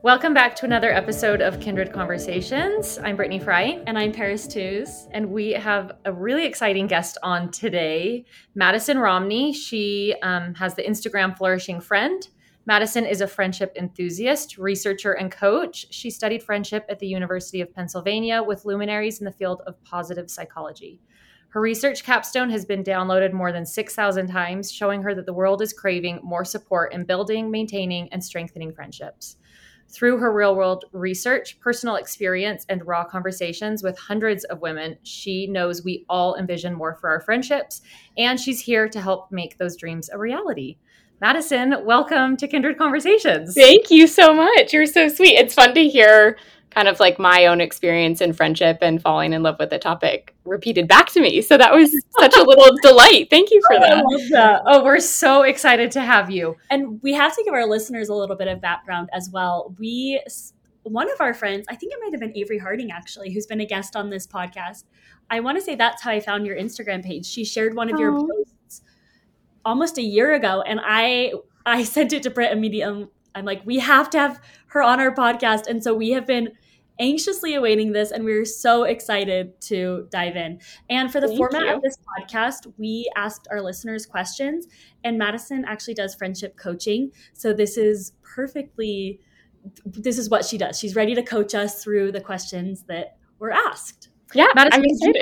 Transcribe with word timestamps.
Welcome 0.00 0.32
back 0.32 0.54
to 0.56 0.64
another 0.64 0.92
episode 0.92 1.40
of 1.40 1.58
Kindred 1.58 1.92
Conversations. 1.92 3.00
I'm 3.02 3.16
Brittany 3.16 3.40
Fry. 3.40 3.82
And 3.84 3.98
I'm 3.98 4.12
Paris 4.12 4.46
Tews. 4.46 5.08
And 5.10 5.28
we 5.28 5.50
have 5.50 5.90
a 6.04 6.12
really 6.12 6.46
exciting 6.46 6.86
guest 6.86 7.18
on 7.24 7.50
today, 7.50 8.24
Madison 8.54 9.00
Romney. 9.00 9.52
She 9.52 10.14
um, 10.22 10.54
has 10.54 10.76
the 10.76 10.84
Instagram 10.84 11.36
Flourishing 11.36 11.80
Friend. 11.80 12.28
Madison 12.64 13.04
is 13.04 13.20
a 13.20 13.26
friendship 13.26 13.72
enthusiast, 13.74 14.56
researcher, 14.56 15.14
and 15.14 15.32
coach. 15.32 15.86
She 15.90 16.10
studied 16.10 16.44
friendship 16.44 16.86
at 16.88 17.00
the 17.00 17.08
University 17.08 17.60
of 17.60 17.74
Pennsylvania 17.74 18.40
with 18.40 18.64
luminaries 18.64 19.18
in 19.18 19.24
the 19.24 19.32
field 19.32 19.62
of 19.66 19.82
positive 19.82 20.30
psychology. 20.30 21.00
Her 21.48 21.60
research 21.60 22.04
capstone 22.04 22.50
has 22.50 22.64
been 22.64 22.84
downloaded 22.84 23.32
more 23.32 23.52
than 23.52 23.66
6,000 23.66 24.28
times, 24.28 24.70
showing 24.70 25.02
her 25.02 25.14
that 25.14 25.26
the 25.26 25.32
world 25.32 25.60
is 25.60 25.72
craving 25.72 26.20
more 26.22 26.44
support 26.44 26.92
in 26.92 27.04
building, 27.04 27.50
maintaining, 27.50 28.08
and 28.12 28.22
strengthening 28.22 28.72
friendships. 28.72 29.38
Through 29.90 30.18
her 30.18 30.32
real 30.32 30.54
world 30.54 30.84
research, 30.92 31.58
personal 31.60 31.96
experience, 31.96 32.66
and 32.68 32.86
raw 32.86 33.04
conversations 33.04 33.82
with 33.82 33.98
hundreds 33.98 34.44
of 34.44 34.60
women, 34.60 34.98
she 35.02 35.46
knows 35.46 35.82
we 35.82 36.04
all 36.10 36.36
envision 36.36 36.74
more 36.74 36.94
for 36.94 37.08
our 37.08 37.20
friendships, 37.20 37.80
and 38.18 38.38
she's 38.38 38.60
here 38.60 38.86
to 38.86 39.00
help 39.00 39.32
make 39.32 39.56
those 39.56 39.76
dreams 39.76 40.10
a 40.10 40.18
reality. 40.18 40.76
Madison, 41.22 41.84
welcome 41.84 42.36
to 42.36 42.46
Kindred 42.46 42.76
Conversations. 42.76 43.54
Thank 43.54 43.90
you 43.90 44.06
so 44.06 44.34
much. 44.34 44.74
You're 44.74 44.86
so 44.86 45.08
sweet. 45.08 45.38
It's 45.38 45.54
fun 45.54 45.74
to 45.74 45.88
hear 45.88 46.36
kind 46.70 46.88
of 46.88 47.00
like 47.00 47.18
my 47.18 47.46
own 47.46 47.60
experience 47.60 48.20
in 48.20 48.32
friendship 48.32 48.78
and 48.82 49.00
falling 49.00 49.32
in 49.32 49.42
love 49.42 49.56
with 49.58 49.70
the 49.70 49.78
topic 49.78 50.34
repeated 50.44 50.86
back 50.86 51.08
to 51.10 51.20
me. 51.20 51.40
So 51.40 51.56
that 51.56 51.72
was 51.72 51.90
such 52.18 52.36
a 52.36 52.42
little 52.42 52.76
delight. 52.82 53.28
Thank 53.30 53.50
you 53.50 53.60
for 53.66 53.76
oh, 53.76 53.80
that. 53.80 53.96
I 53.96 54.00
love 54.00 54.28
that. 54.30 54.62
Oh, 54.66 54.84
we're 54.84 55.00
so 55.00 55.42
excited 55.42 55.90
to 55.92 56.00
have 56.00 56.30
you. 56.30 56.56
And 56.70 57.02
we 57.02 57.14
have 57.14 57.34
to 57.36 57.42
give 57.44 57.54
our 57.54 57.66
listeners 57.66 58.08
a 58.08 58.14
little 58.14 58.36
bit 58.36 58.48
of 58.48 58.60
background 58.60 59.08
as 59.12 59.30
well. 59.30 59.74
We 59.78 60.20
one 60.82 61.10
of 61.10 61.20
our 61.20 61.34
friends, 61.34 61.66
I 61.68 61.74
think 61.74 61.92
it 61.92 61.98
might 62.02 62.12
have 62.12 62.20
been 62.20 62.36
Avery 62.36 62.58
Harding 62.58 62.90
actually, 62.90 63.32
who's 63.32 63.46
been 63.46 63.60
a 63.60 63.66
guest 63.66 63.94
on 63.94 64.08
this 64.08 64.26
podcast. 64.26 64.84
I 65.30 65.40
want 65.40 65.58
to 65.58 65.62
say 65.62 65.74
that's 65.74 66.02
how 66.02 66.10
I 66.10 66.20
found 66.20 66.46
your 66.46 66.56
Instagram 66.56 67.04
page. 67.04 67.26
She 67.26 67.44
shared 67.44 67.74
one 67.74 67.90
of 67.90 67.96
Aww. 67.96 68.00
your 68.00 68.12
posts 68.12 68.82
almost 69.64 69.98
a 69.98 70.02
year 70.02 70.34
ago 70.34 70.62
and 70.62 70.80
I 70.82 71.32
I 71.66 71.84
sent 71.84 72.12
it 72.12 72.22
to 72.22 72.30
Britt 72.30 72.52
immediately. 72.52 73.08
I'm 73.34 73.44
like, 73.44 73.62
we 73.64 73.78
have 73.78 74.10
to 74.10 74.18
have 74.18 74.40
her 74.68 74.82
on 74.82 75.00
our 75.00 75.14
podcast. 75.14 75.66
And 75.66 75.82
so 75.82 75.94
we 75.94 76.10
have 76.10 76.26
been 76.26 76.50
anxiously 77.00 77.54
awaiting 77.54 77.92
this 77.92 78.10
and 78.10 78.24
we're 78.24 78.44
so 78.44 78.84
excited 78.84 79.60
to 79.60 80.08
dive 80.10 80.36
in. 80.36 80.60
And 80.90 81.10
for 81.10 81.20
the 81.20 81.28
Thank 81.28 81.38
format 81.38 81.62
you. 81.62 81.76
of 81.76 81.82
this 81.82 81.96
podcast, 82.18 82.72
we 82.76 83.08
asked 83.16 83.46
our 83.50 83.62
listeners 83.62 84.06
questions 84.06 84.66
and 85.04 85.16
Madison 85.16 85.64
actually 85.66 85.94
does 85.94 86.14
friendship 86.14 86.56
coaching. 86.56 87.12
So 87.34 87.52
this 87.52 87.76
is 87.76 88.12
perfectly 88.22 89.20
this 89.84 90.18
is 90.18 90.30
what 90.30 90.44
she 90.44 90.56
does. 90.56 90.78
She's 90.78 90.94
ready 90.94 91.14
to 91.14 91.22
coach 91.22 91.54
us 91.54 91.82
through 91.82 92.12
the 92.12 92.20
questions 92.20 92.84
that 92.84 93.16
were 93.38 93.52
asked. 93.52 94.08
Yeah, 94.34 94.46
Madison, 94.54 95.12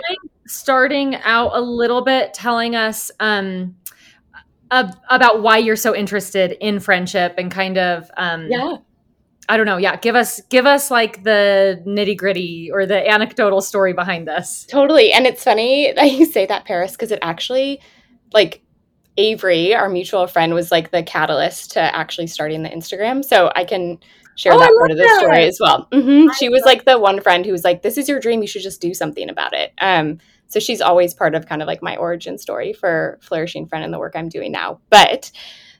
starting 0.47 1.17
out 1.17 1.51
a 1.55 1.61
little 1.61 2.03
bit 2.03 2.35
telling 2.35 2.75
us 2.77 3.11
um 3.21 3.77
about 4.71 5.43
why 5.43 5.59
you're 5.59 5.77
so 5.77 5.95
interested 5.95 6.53
in 6.61 6.81
friendship 6.81 7.35
and 7.39 7.51
kind 7.51 7.79
of 7.79 8.11
um 8.17 8.49
yeah 8.51 8.77
I 9.49 9.57
don't 9.57 9.67
know. 9.67 9.77
Yeah, 9.77 9.97
give 9.97 10.17
us 10.17 10.41
give 10.49 10.67
us 10.67 10.91
like 10.91 11.23
the 11.23 11.83
nitty 11.87 12.17
gritty 12.17 12.71
or 12.73 12.87
the 12.87 13.09
anecdotal 13.09 13.61
story 13.61 13.93
behind 13.93 14.27
this. 14.27 14.67
Totally, 14.69 15.13
and 15.13 15.27
it's 15.27 15.45
funny 15.45 15.93
that 15.97 16.13
you 16.13 16.27
say 16.27 16.47
that, 16.47 16.65
Paris, 16.65 16.93
because 16.93 17.13
it 17.13 17.19
actually, 17.23 17.81
like, 18.33 18.63
Avery, 19.17 19.75
our 19.75 19.89
mutual 19.89 20.27
friend, 20.27 20.55
was 20.55 20.71
like 20.71 20.91
the 20.91 21.03
catalyst 21.03 21.73
to 21.73 21.81
actually 21.81 22.27
starting 22.27 22.63
the 22.63 22.69
Instagram. 22.69 23.25
So 23.25 23.51
I 23.55 23.65
can 23.65 23.99
share 24.37 24.53
oh, 24.53 24.59
that 24.59 24.73
part 24.79 24.91
of 24.91 24.97
the 24.97 25.05
that. 25.05 25.19
story 25.19 25.45
as 25.45 25.59
well. 25.61 25.89
Mm-hmm. 25.93 26.33
She 26.39 26.49
was 26.49 26.63
like 26.65 26.85
the 26.85 26.99
one 26.99 27.21
friend 27.21 27.47
who 27.47 27.53
was 27.53 27.65
like, 27.65 27.83
"This 27.83 27.99
is 27.99 28.09
your 28.09 28.21
dream. 28.21 28.43
You 28.43 28.49
should 28.49 28.63
just 28.63 28.81
do 28.81 28.95
something 28.95 29.31
about 29.31 29.53
it." 29.55 29.73
Um, 29.81 30.19
so 30.49 30.61
she's 30.61 30.81
always 30.81 31.15
part 31.15 31.35
of 31.35 31.47
kind 31.47 31.63
of 31.63 31.67
like 31.67 31.83
my 31.83 31.97
origin 31.97 32.39
story 32.39 32.73
for 32.73 33.19
flourishing 33.21 33.67
friend 33.67 33.85
and 33.85 33.93
the 33.93 33.99
work 33.99 34.15
I'm 34.15 34.29
doing 34.29 34.53
now. 34.53 34.81
But 34.91 35.31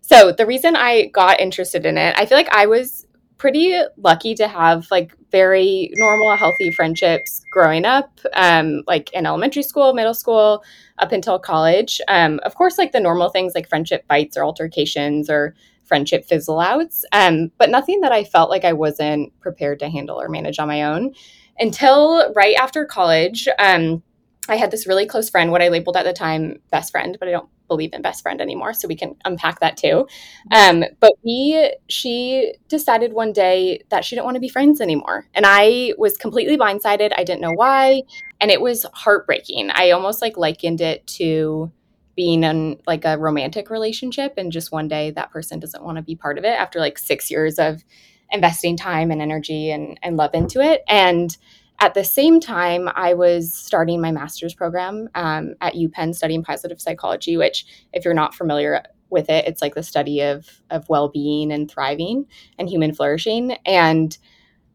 so 0.01 0.33
the 0.33 0.47
reason 0.47 0.77
I 0.77 1.07
got 1.07 1.41
interested 1.41 1.85
in 1.87 1.99
it, 1.99 2.15
I 2.19 2.27
feel 2.27 2.39
like 2.39 2.53
I 2.53 2.67
was 2.67 3.06
pretty 3.39 3.79
lucky 3.99 4.35
to 4.35 4.49
have 4.49 4.91
like 4.91 5.15
very 5.31 5.91
normal, 5.97 6.37
healthy 6.37 6.71
friendships 6.71 7.43
growing 7.53 7.85
up, 7.85 8.19
um, 8.35 8.83
like 8.87 9.13
in 9.13 9.27
elementary 9.27 9.63
school, 9.63 9.93
middle 9.93 10.15
school, 10.15 10.65
up 10.99 11.13
until 11.13 11.39
college. 11.39 12.01
Um, 12.09 12.41
of 12.45 12.55
course, 12.55 12.79
like 12.79 12.93
the 12.93 13.01
normal 13.01 13.29
things 13.29 13.55
like 13.55 13.69
friendship 13.69 14.07
fights 14.09 14.37
or 14.37 14.45
altercations 14.45 15.29
or 15.29 15.55
friendship 15.85 16.25
fizzle 16.25 16.61
outs, 16.61 17.05
um, 17.13 17.51
but 17.59 17.71
nothing 17.71 18.01
that 18.01 18.13
I 18.13 18.25
felt 18.25 18.51
like 18.51 18.65
I 18.65 18.73
wasn't 18.73 19.39
prepared 19.41 19.79
to 19.81 19.89
handle 19.89 20.21
or 20.21 20.29
manage 20.29 20.59
on 20.59 20.69
my 20.69 20.83
own 20.83 21.15
until 21.59 22.33
right 22.35 22.57
after 22.57 22.85
college. 22.85 23.47
Um, 23.59 24.03
I 24.49 24.57
had 24.57 24.71
this 24.71 24.87
really 24.87 25.07
close 25.07 25.29
friend, 25.31 25.51
what 25.51 25.63
I 25.63 25.69
labeled 25.69 25.97
at 25.97 26.05
the 26.05 26.13
time 26.13 26.61
best 26.71 26.93
friend, 26.93 27.17
but 27.19 27.29
I 27.29 27.33
don't 27.33 27.49
believe 27.69 27.93
in 27.93 28.03
best 28.03 28.23
friend 28.23 28.41
anymore, 28.41 28.75
so 28.75 28.89
we 28.89 28.97
can 28.97 29.17
unpack 29.25 29.61
that 29.61 29.77
too. 29.77 30.07
Um, 30.51 30.85
but 31.01 31.13
we, 31.25 31.75
she 31.89 32.55
decided 32.69 33.13
one 33.13 33.33
day 33.33 33.83
that 33.91 34.05
she 34.05 34.15
didn't 34.15 34.25
want 34.25 34.37
to 34.37 34.41
be 34.41 34.49
friends 34.49 34.81
anymore, 34.81 35.27
and 35.35 35.45
I 35.47 35.93
was 35.99 36.17
completely 36.17 36.57
blindsided. 36.57 37.13
I 37.17 37.25
didn't 37.25 37.41
know 37.41 37.53
why, 37.53 38.03
and 38.41 38.51
it 38.51 38.61
was 38.61 38.87
heartbreaking. 38.93 39.71
I 39.73 39.91
almost 39.91 40.23
like 40.23 40.37
likened 40.37 40.81
it 40.81 41.07
to 41.19 41.71
being 42.15 42.45
in 42.45 42.81
like 42.87 43.05
a 43.05 43.19
romantic 43.19 43.69
relationship, 43.71 44.35
and 44.37 44.51
just 44.51 44.73
one 44.73 44.89
day 44.89 45.11
that 45.11 45.31
person 45.31 45.61
doesn't 45.61 45.85
want 45.85 45.97
to 45.97 46.03
be 46.03 46.17
part 46.17 46.39
of 46.39 46.45
it 46.45 46.49
after 46.59 46.81
like 46.81 46.99
six 46.99 47.31
years 47.31 47.59
of 47.59 47.85
investing 48.31 48.77
time 48.77 49.11
and 49.13 49.23
energy 49.23 49.71
and, 49.71 50.01
and 50.03 50.17
love 50.17 50.31
into 50.35 50.61
it, 50.61 50.83
and 50.89 51.37
at 51.79 51.95
the 51.95 52.05
same 52.05 52.41
time, 52.41 52.89
I 52.95 53.15
was 53.15 53.53
starting 53.53 54.01
my 54.01 54.11
master's 54.11 54.55
program 54.55 55.09
um, 55.15 55.55
at 55.61 55.75
UPenn 55.75 56.15
studying 56.15 56.43
positive 56.43 56.81
psychology, 56.81 57.37
which, 57.37 57.67
if 57.93 58.05
you're 58.05 58.15
not 58.15 58.35
familiar 58.35 58.83
with 59.11 59.29
it, 59.29 59.47
it's 59.47 59.63
like 59.63 59.75
the 59.75 59.83
study 59.83 60.21
of, 60.21 60.63
of 60.71 60.89
well 60.89 61.09
being 61.09 61.53
and 61.53 61.71
thriving 61.71 62.27
and 62.59 62.69
human 62.69 62.95
flourishing. 62.95 63.53
And 63.65 64.17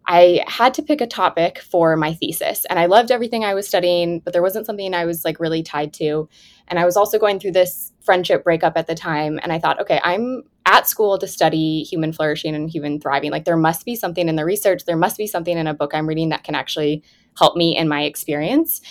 I 0.07 0.43
had 0.47 0.73
to 0.75 0.83
pick 0.83 1.01
a 1.01 1.07
topic 1.07 1.59
for 1.59 1.95
my 1.95 2.13
thesis. 2.13 2.65
And 2.65 2.79
I 2.79 2.85
loved 2.85 3.11
everything 3.11 3.45
I 3.45 3.53
was 3.53 3.67
studying, 3.67 4.19
but 4.19 4.33
there 4.33 4.41
wasn't 4.41 4.65
something 4.65 4.93
I 4.93 5.05
was 5.05 5.23
like 5.23 5.39
really 5.39 5.63
tied 5.63 5.93
to. 5.95 6.27
And 6.67 6.79
I 6.79 6.85
was 6.85 6.97
also 6.97 7.19
going 7.19 7.39
through 7.39 7.51
this 7.51 7.90
friendship 8.01 8.43
breakup 8.43 8.73
at 8.75 8.87
the 8.87 8.95
time. 8.95 9.39
And 9.41 9.53
I 9.53 9.59
thought, 9.59 9.79
okay, 9.79 9.99
I'm 10.03 10.43
at 10.65 10.87
school 10.87 11.17
to 11.17 11.27
study 11.27 11.83
human 11.83 12.13
flourishing 12.13 12.55
and 12.55 12.69
human 12.69 12.99
thriving. 12.99 13.31
Like 13.31 13.45
there 13.45 13.57
must 13.57 13.85
be 13.85 13.95
something 13.95 14.27
in 14.27 14.35
the 14.35 14.45
research, 14.45 14.85
there 14.85 14.97
must 14.97 15.17
be 15.17 15.27
something 15.27 15.57
in 15.57 15.67
a 15.67 15.73
book 15.73 15.93
I'm 15.93 16.07
reading 16.07 16.29
that 16.29 16.43
can 16.43 16.55
actually 16.55 17.03
help 17.37 17.55
me 17.55 17.75
in 17.77 17.87
my 17.87 18.03
experience. 18.03 18.81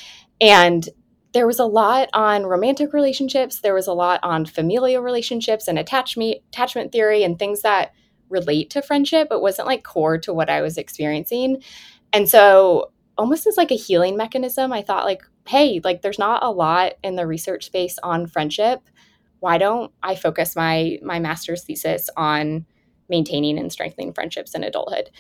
And 0.41 0.89
there 1.33 1.47
was 1.47 1.59
a 1.59 1.65
lot 1.65 2.09
on 2.13 2.45
romantic 2.45 2.93
relationships, 2.93 3.61
there 3.61 3.75
was 3.75 3.87
a 3.87 3.93
lot 3.93 4.21
on 4.23 4.47
familial 4.47 5.03
relationships 5.03 5.69
and 5.69 5.79
attachment 5.79 6.39
attachment 6.49 6.93
theory 6.93 7.23
and 7.23 7.39
things 7.39 7.63
that 7.63 7.93
relate 8.29 8.71
to 8.71 8.83
friendship 8.83 9.29
but 9.29 9.43
wasn't 9.43 9.67
like 9.67 9.85
core 9.85 10.19
to 10.19 10.33
what 10.33 10.51
I 10.51 10.61
was 10.61 10.77
experiencing. 10.77 11.63
And 12.13 12.29
so 12.29 12.93
almost 13.17 13.47
as 13.47 13.57
like 13.57 13.71
a 13.71 13.77
healing 13.77 14.17
mechanism, 14.17 14.73
I 14.73 14.83
thought 14.83 15.05
like, 15.05 15.23
hey, 15.47 15.81
like 15.83 16.03
there's 16.03 16.19
not 16.19 16.43
a 16.43 16.51
lot 16.51 16.95
in 17.03 17.17
the 17.17 17.27
research 17.27 17.67
space 17.67 17.99
on 18.03 18.27
friendship. 18.27 18.81
Why 19.41 19.59
don't 19.59 19.93
I 20.03 20.15
focus 20.15 20.55
my 20.55 20.99
my 21.03 21.19
master's 21.19 21.65
thesis 21.65 22.11
on 22.17 22.67
maintaining 23.09 23.59
and 23.59 23.73
strengthening 23.73 24.13
friendships 24.13 24.55
in 24.55 24.65
adulthood? 24.65 25.11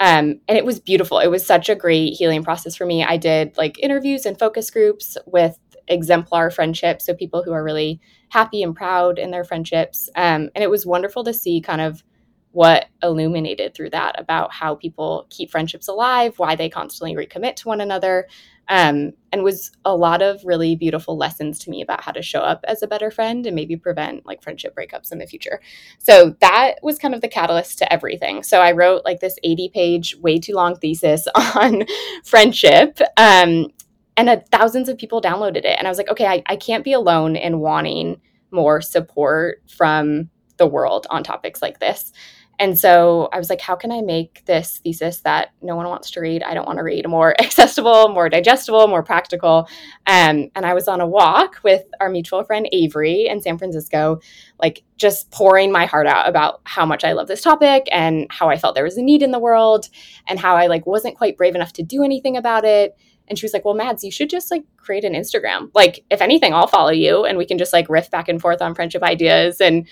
Um, 0.00 0.40
and 0.48 0.58
it 0.58 0.64
was 0.64 0.80
beautiful. 0.80 1.18
It 1.18 1.30
was 1.30 1.46
such 1.46 1.68
a 1.68 1.74
great 1.74 2.14
healing 2.14 2.42
process 2.42 2.74
for 2.74 2.86
me. 2.86 3.04
I 3.04 3.16
did 3.16 3.56
like 3.56 3.78
interviews 3.78 4.26
and 4.26 4.38
focus 4.38 4.70
groups 4.70 5.16
with 5.26 5.58
exemplar 5.88 6.50
friendships, 6.50 7.06
so 7.06 7.14
people 7.14 7.42
who 7.42 7.52
are 7.52 7.62
really 7.62 8.00
happy 8.30 8.62
and 8.62 8.74
proud 8.74 9.18
in 9.18 9.30
their 9.30 9.44
friendships. 9.44 10.08
Um, 10.16 10.50
and 10.54 10.64
it 10.64 10.70
was 10.70 10.86
wonderful 10.86 11.24
to 11.24 11.34
see 11.34 11.60
kind 11.60 11.80
of 11.80 12.02
what 12.50 12.86
illuminated 13.02 13.74
through 13.74 13.90
that 13.90 14.18
about 14.18 14.52
how 14.52 14.76
people 14.76 15.26
keep 15.30 15.50
friendships 15.50 15.88
alive, 15.88 16.38
why 16.38 16.54
they 16.54 16.68
constantly 16.68 17.14
recommit 17.14 17.56
to 17.56 17.68
one 17.68 17.80
another, 17.80 18.28
um, 18.68 19.12
and 19.32 19.42
was 19.42 19.72
a 19.84 19.96
lot 19.96 20.22
of 20.22 20.44
really 20.44 20.76
beautiful 20.76 21.16
lessons 21.16 21.58
to 21.60 21.70
me 21.70 21.82
about 21.82 22.02
how 22.02 22.12
to 22.12 22.22
show 22.22 22.40
up 22.40 22.64
as 22.68 22.82
a 22.82 22.86
better 22.86 23.10
friend 23.10 23.46
and 23.46 23.54
maybe 23.54 23.76
prevent 23.76 24.24
like 24.24 24.42
friendship 24.42 24.74
breakups 24.74 25.12
in 25.12 25.18
the 25.18 25.26
future. 25.26 25.60
So 25.98 26.36
that 26.40 26.76
was 26.82 26.98
kind 26.98 27.14
of 27.14 27.20
the 27.20 27.28
catalyst 27.28 27.78
to 27.78 27.92
everything. 27.92 28.42
So 28.42 28.60
I 28.60 28.72
wrote 28.72 29.04
like 29.04 29.20
this 29.20 29.36
80 29.42 29.70
page, 29.70 30.16
way 30.20 30.38
too 30.38 30.54
long 30.54 30.76
thesis 30.76 31.26
on 31.34 31.84
friendship. 32.24 32.98
Um, 33.16 33.68
and 34.16 34.28
uh, 34.28 34.40
thousands 34.50 34.88
of 34.88 34.98
people 34.98 35.20
downloaded 35.20 35.64
it. 35.64 35.76
And 35.78 35.86
I 35.86 35.90
was 35.90 35.98
like, 35.98 36.10
okay, 36.10 36.26
I, 36.26 36.42
I 36.46 36.56
can't 36.56 36.84
be 36.84 36.92
alone 36.92 37.36
in 37.36 37.58
wanting 37.58 38.20
more 38.50 38.80
support 38.80 39.62
from 39.68 40.30
the 40.56 40.66
world 40.66 41.06
on 41.10 41.24
topics 41.24 41.60
like 41.60 41.80
this. 41.80 42.12
And 42.58 42.78
so 42.78 43.28
I 43.32 43.38
was 43.38 43.50
like, 43.50 43.60
how 43.60 43.74
can 43.74 43.90
I 43.90 44.00
make 44.00 44.44
this 44.46 44.78
thesis 44.78 45.20
that 45.20 45.52
no 45.60 45.74
one 45.76 45.86
wants 45.86 46.10
to 46.12 46.20
read? 46.20 46.42
I 46.42 46.54
don't 46.54 46.66
want 46.66 46.78
to 46.78 46.84
read 46.84 47.08
more 47.08 47.34
accessible, 47.40 48.08
more 48.08 48.28
digestible, 48.28 48.86
more 48.86 49.02
practical. 49.02 49.68
Um, 50.06 50.50
and 50.54 50.64
I 50.64 50.74
was 50.74 50.88
on 50.88 51.00
a 51.00 51.06
walk 51.06 51.60
with 51.64 51.84
our 52.00 52.08
mutual 52.08 52.44
friend 52.44 52.68
Avery 52.72 53.26
in 53.26 53.40
San 53.40 53.58
Francisco, 53.58 54.20
like 54.60 54.82
just 54.96 55.30
pouring 55.30 55.72
my 55.72 55.86
heart 55.86 56.06
out 56.06 56.28
about 56.28 56.60
how 56.64 56.86
much 56.86 57.04
I 57.04 57.12
love 57.12 57.28
this 57.28 57.42
topic 57.42 57.88
and 57.90 58.26
how 58.30 58.48
I 58.48 58.56
felt 58.56 58.74
there 58.74 58.84
was 58.84 58.96
a 58.96 59.02
need 59.02 59.22
in 59.22 59.32
the 59.32 59.38
world 59.38 59.88
and 60.28 60.38
how 60.38 60.56
I 60.56 60.68
like 60.68 60.86
wasn't 60.86 61.16
quite 61.16 61.36
brave 61.36 61.54
enough 61.54 61.72
to 61.74 61.82
do 61.82 62.04
anything 62.04 62.36
about 62.36 62.64
it. 62.64 62.96
And 63.26 63.38
she 63.38 63.46
was 63.46 63.54
like, 63.54 63.64
Well, 63.64 63.74
Mads, 63.74 64.04
you 64.04 64.10
should 64.10 64.30
just 64.30 64.50
like 64.50 64.64
create 64.76 65.04
an 65.04 65.14
Instagram. 65.14 65.70
Like, 65.74 66.04
if 66.10 66.20
anything, 66.20 66.52
I'll 66.52 66.66
follow 66.66 66.90
you 66.90 67.24
and 67.24 67.38
we 67.38 67.46
can 67.46 67.58
just 67.58 67.72
like 67.72 67.88
riff 67.88 68.10
back 68.10 68.28
and 68.28 68.40
forth 68.40 68.60
on 68.60 68.74
friendship 68.74 69.02
ideas 69.02 69.60
and 69.60 69.88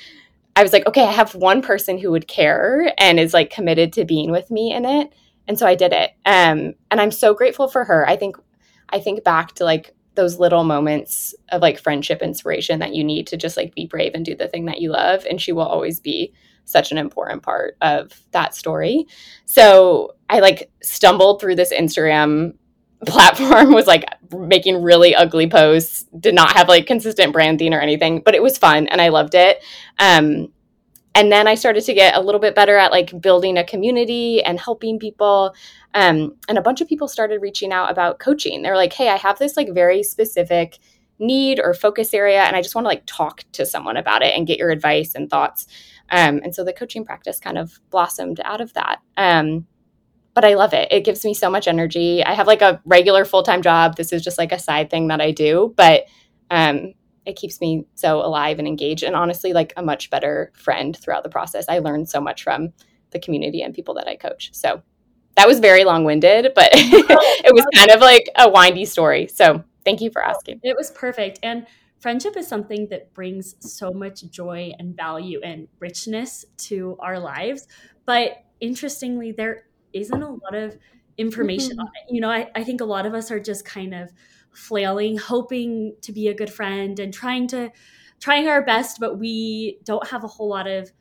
I 0.55 0.63
was 0.63 0.73
like, 0.73 0.87
okay, 0.87 1.05
I 1.05 1.13
have 1.13 1.35
one 1.35 1.63
person 1.63 1.99
who 1.99 2.11
would 2.11 2.29
care 2.29 2.93
and 2.99 3.19
is 3.19 3.33
like 3.33 3.51
committed 3.51 3.93
to 3.95 4.05
being 4.05 4.31
with 4.31 4.51
me 4.51 4.73
in 4.73 4.85
it. 4.85 5.13
And 5.49 5.59
so 5.59 5.67
I 5.67 5.75
did 5.75 5.93
it. 5.93 6.11
Um, 6.27 6.75
and 6.91 7.01
I'm 7.01 7.11
so 7.11 7.35
grateful 7.35 7.69
for 7.69 7.85
her. 7.85 8.09
I 8.09 8.17
think 8.17 8.37
I 8.91 9.01
think 9.01 9.25
back 9.25 9.55
to 9.55 9.65
like 9.65 9.95
those 10.15 10.39
little 10.39 10.65
moments 10.65 11.35
of 11.51 11.63
like 11.63 11.79
friendship 11.79 12.21
inspiration 12.21 12.81
that 12.81 12.95
you 12.95 13.03
need 13.03 13.27
to 13.29 13.37
just 13.37 13.57
like 13.57 13.75
be 13.75 13.87
brave 13.87 14.13
and 14.15 14.25
do 14.25 14.35
the 14.35 14.49
thing 14.49 14.67
that 14.67 14.81
you 14.81 14.91
love. 14.91 15.25
And 15.29 15.41
she 15.41 15.53
will 15.53 15.63
always 15.63 16.01
be 16.01 16.35
such 16.65 16.93
an 16.93 16.99
important 16.99 17.43
part 17.43 17.77
of 17.81 18.13
that 18.33 18.55
story. 18.55 19.07
So 19.47 20.15
I 20.29 20.41
like 20.41 20.71
stumbled 20.83 21.41
through 21.41 21.57
this 21.57 21.73
Instagram 21.73 22.55
platform 23.07 23.73
was 23.73 23.87
like 23.87 24.05
making 24.33 24.83
really 24.83 25.15
ugly 25.15 25.49
posts 25.49 26.05
did 26.21 26.35
not 26.35 26.53
have 26.53 26.69
like 26.69 26.87
consistent 26.87 27.33
branding 27.33 27.75
or 27.75 27.81
anything 27.81 28.23
but 28.25 28.35
it 28.35 28.43
was 28.43 28.57
fun 28.57 28.87
and 28.89 29.01
i 29.01 29.09
loved 29.09 29.35
it. 29.35 29.63
Um, 29.99 30.53
and 31.15 31.31
then 31.31 31.47
i 31.47 31.55
started 31.55 31.85
to 31.85 31.95
get 31.95 32.17
a 32.17 32.21
little 32.21 32.41
bit 32.41 32.55
better 32.55 32.77
at 32.77 32.93
like 32.93 33.21
building 33.21 33.59
a 33.59 33.65
community 33.65 34.43
and 34.43 34.59
helping 34.59 34.99
people. 34.99 35.55
Um, 35.95 36.37
and 36.49 36.57
a 36.57 36.63
bunch 36.63 36.81
of 36.81 36.89
people 36.89 37.09
started 37.09 37.43
reaching 37.43 37.73
out 37.73 37.91
about 37.91 38.19
coaching. 38.19 38.63
They're 38.63 38.77
like 38.77 38.93
hey 38.93 39.09
i 39.09 39.17
have 39.17 39.39
this 39.39 39.57
like 39.57 39.73
very 39.73 40.03
specific 40.03 40.79
need 41.19 41.61
or 41.61 41.73
focus 41.73 42.15
area 42.15 42.43
and 42.43 42.57
i 42.57 42.63
just 42.63 42.75
want 42.75 42.85
to 42.85 42.89
like 42.89 43.05
talk 43.07 43.45
to 43.53 43.65
someone 43.65 43.97
about 43.97 44.23
it 44.23 44.35
and 44.37 44.47
get 44.47 44.59
your 44.59 44.71
advice 44.71 45.15
and 45.15 45.29
thoughts. 45.29 45.67
Um, 46.11 46.41
and 46.45 46.55
so 46.55 46.63
the 46.63 46.73
coaching 46.73 47.05
practice 47.05 47.41
kind 47.41 47.59
of 47.59 47.81
blossomed 47.91 48.41
out 48.45 48.61
of 48.61 48.73
that. 48.75 49.01
Um, 49.17 49.67
but 50.35 50.45
I 50.45 50.55
love 50.55 50.73
it. 50.73 50.89
It 50.91 51.05
gives 51.05 51.25
me 51.25 51.35
so 51.35 51.51
much 51.51 51.69
energy. 51.69 52.25
I 52.25 52.33
have 52.33 52.47
like 52.47 52.63
a 52.63 52.81
regular 52.85 53.25
full 53.25 53.43
time 53.43 53.63
job. 53.63 53.97
This 53.97 54.13
is 54.13 54.23
just 54.23 54.39
like 54.39 54.53
a 54.53 54.59
side 54.59 54.91
thing 54.91 55.09
that 55.09 55.21
I 55.21 55.31
do, 55.31 55.75
but 55.77 56.05
um, 56.51 56.95
it 57.25 57.37
keeps 57.37 57.61
me 57.61 57.87
so 57.95 58.19
alive 58.25 58.59
and 58.59 58.67
engaged, 58.67 59.03
and 59.03 59.15
honestly, 59.15 59.53
like 59.53 59.73
a 59.77 59.83
much 59.83 60.11
better 60.11 60.53
friend 60.55 60.97
throughout 60.97 61.23
the 61.23 61.31
process. 61.31 61.67
I 61.69 61.79
learned 61.79 62.09
so 62.09 62.21
much 62.21 62.43
from 62.43 62.73
the 63.11 63.19
community 63.19 63.63
and 63.63 63.75
people 63.75 63.95
that 63.95 64.09
I 64.09 64.17
coach. 64.17 64.51
So 64.53 64.83
that 65.37 65.47
was 65.47 65.61
very 65.61 65.85
long 65.85 66.05
winded, 66.05 66.53
but 66.55 66.71
it 66.75 67.55
was 67.55 67.65
kind 67.75 67.91
of 67.91 68.01
like 68.01 68.29
a 68.37 68.49
windy 68.49 68.85
story. 68.85 69.29
So 69.29 69.65
thank 69.85 70.01
you 70.01 70.11
for 70.11 70.25
asking. 70.25 70.61
It 70.63 70.77
was 70.77 70.91
perfect. 70.91 71.39
And 71.43 71.67
friendship 72.01 72.37
is 72.37 72.49
something 72.49 72.89
that 72.91 73.15
brings 73.15 73.55
so 73.61 73.93
much 73.93 74.25
joy 74.31 74.73
and 74.79 74.97
value 74.97 75.41
and 75.43 75.69
richness 75.79 76.45
to 76.57 76.97
our 77.01 77.19
lives. 77.19 77.67
But 78.05 78.45
interestingly, 78.61 79.33
there 79.33 79.65
isn't 79.93 80.23
a 80.23 80.31
lot 80.31 80.55
of 80.55 80.77
information 81.19 81.73
mm-hmm. 81.73 81.81
on 81.81 81.87
it. 81.87 82.15
You 82.15 82.21
know, 82.21 82.31
I, 82.31 82.51
I 82.55 82.65
think 82.65 82.81
a 82.81 82.85
lot 82.85 83.07
of 83.07 83.15
us 83.15 83.31
are 83.31 83.41
just 83.41 83.65
kind 83.65 83.95
of 83.95 84.13
flailing, 84.53 85.17
hoping 85.19 85.97
to 86.03 86.13
be 86.13 86.29
a 86.29 86.35
good 86.35 86.51
friend 86.51 86.99
and 86.99 87.13
trying 87.13 87.49
to 87.49 87.71
trying 88.21 88.49
our 88.49 88.65
best, 88.65 88.99
but 89.01 89.19
we 89.19 89.79
don't 89.85 90.07
have 90.09 90.23
a 90.23 90.29
whole 90.29 90.49
lot 90.49 90.67
of 90.67 90.93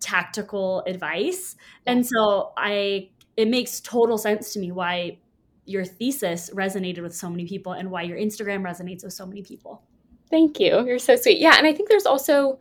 tactical 0.00 0.82
advice. 0.86 1.56
And 1.86 2.06
so 2.06 2.52
I 2.56 3.10
it 3.36 3.48
makes 3.48 3.80
total 3.80 4.18
sense 4.18 4.52
to 4.54 4.58
me 4.58 4.72
why 4.72 5.18
your 5.64 5.84
thesis 5.84 6.50
resonated 6.54 7.02
with 7.02 7.14
so 7.14 7.28
many 7.28 7.46
people 7.46 7.72
and 7.72 7.90
why 7.90 8.02
your 8.02 8.16
Instagram 8.16 8.62
resonates 8.62 9.04
with 9.04 9.12
so 9.12 9.26
many 9.26 9.42
people. 9.42 9.82
Thank 10.30 10.58
you. 10.58 10.84
You're 10.86 10.98
so 10.98 11.14
sweet. 11.16 11.38
Yeah, 11.38 11.56
and 11.56 11.66
I 11.66 11.72
think 11.72 11.88
there's 11.88 12.06
also 12.06 12.58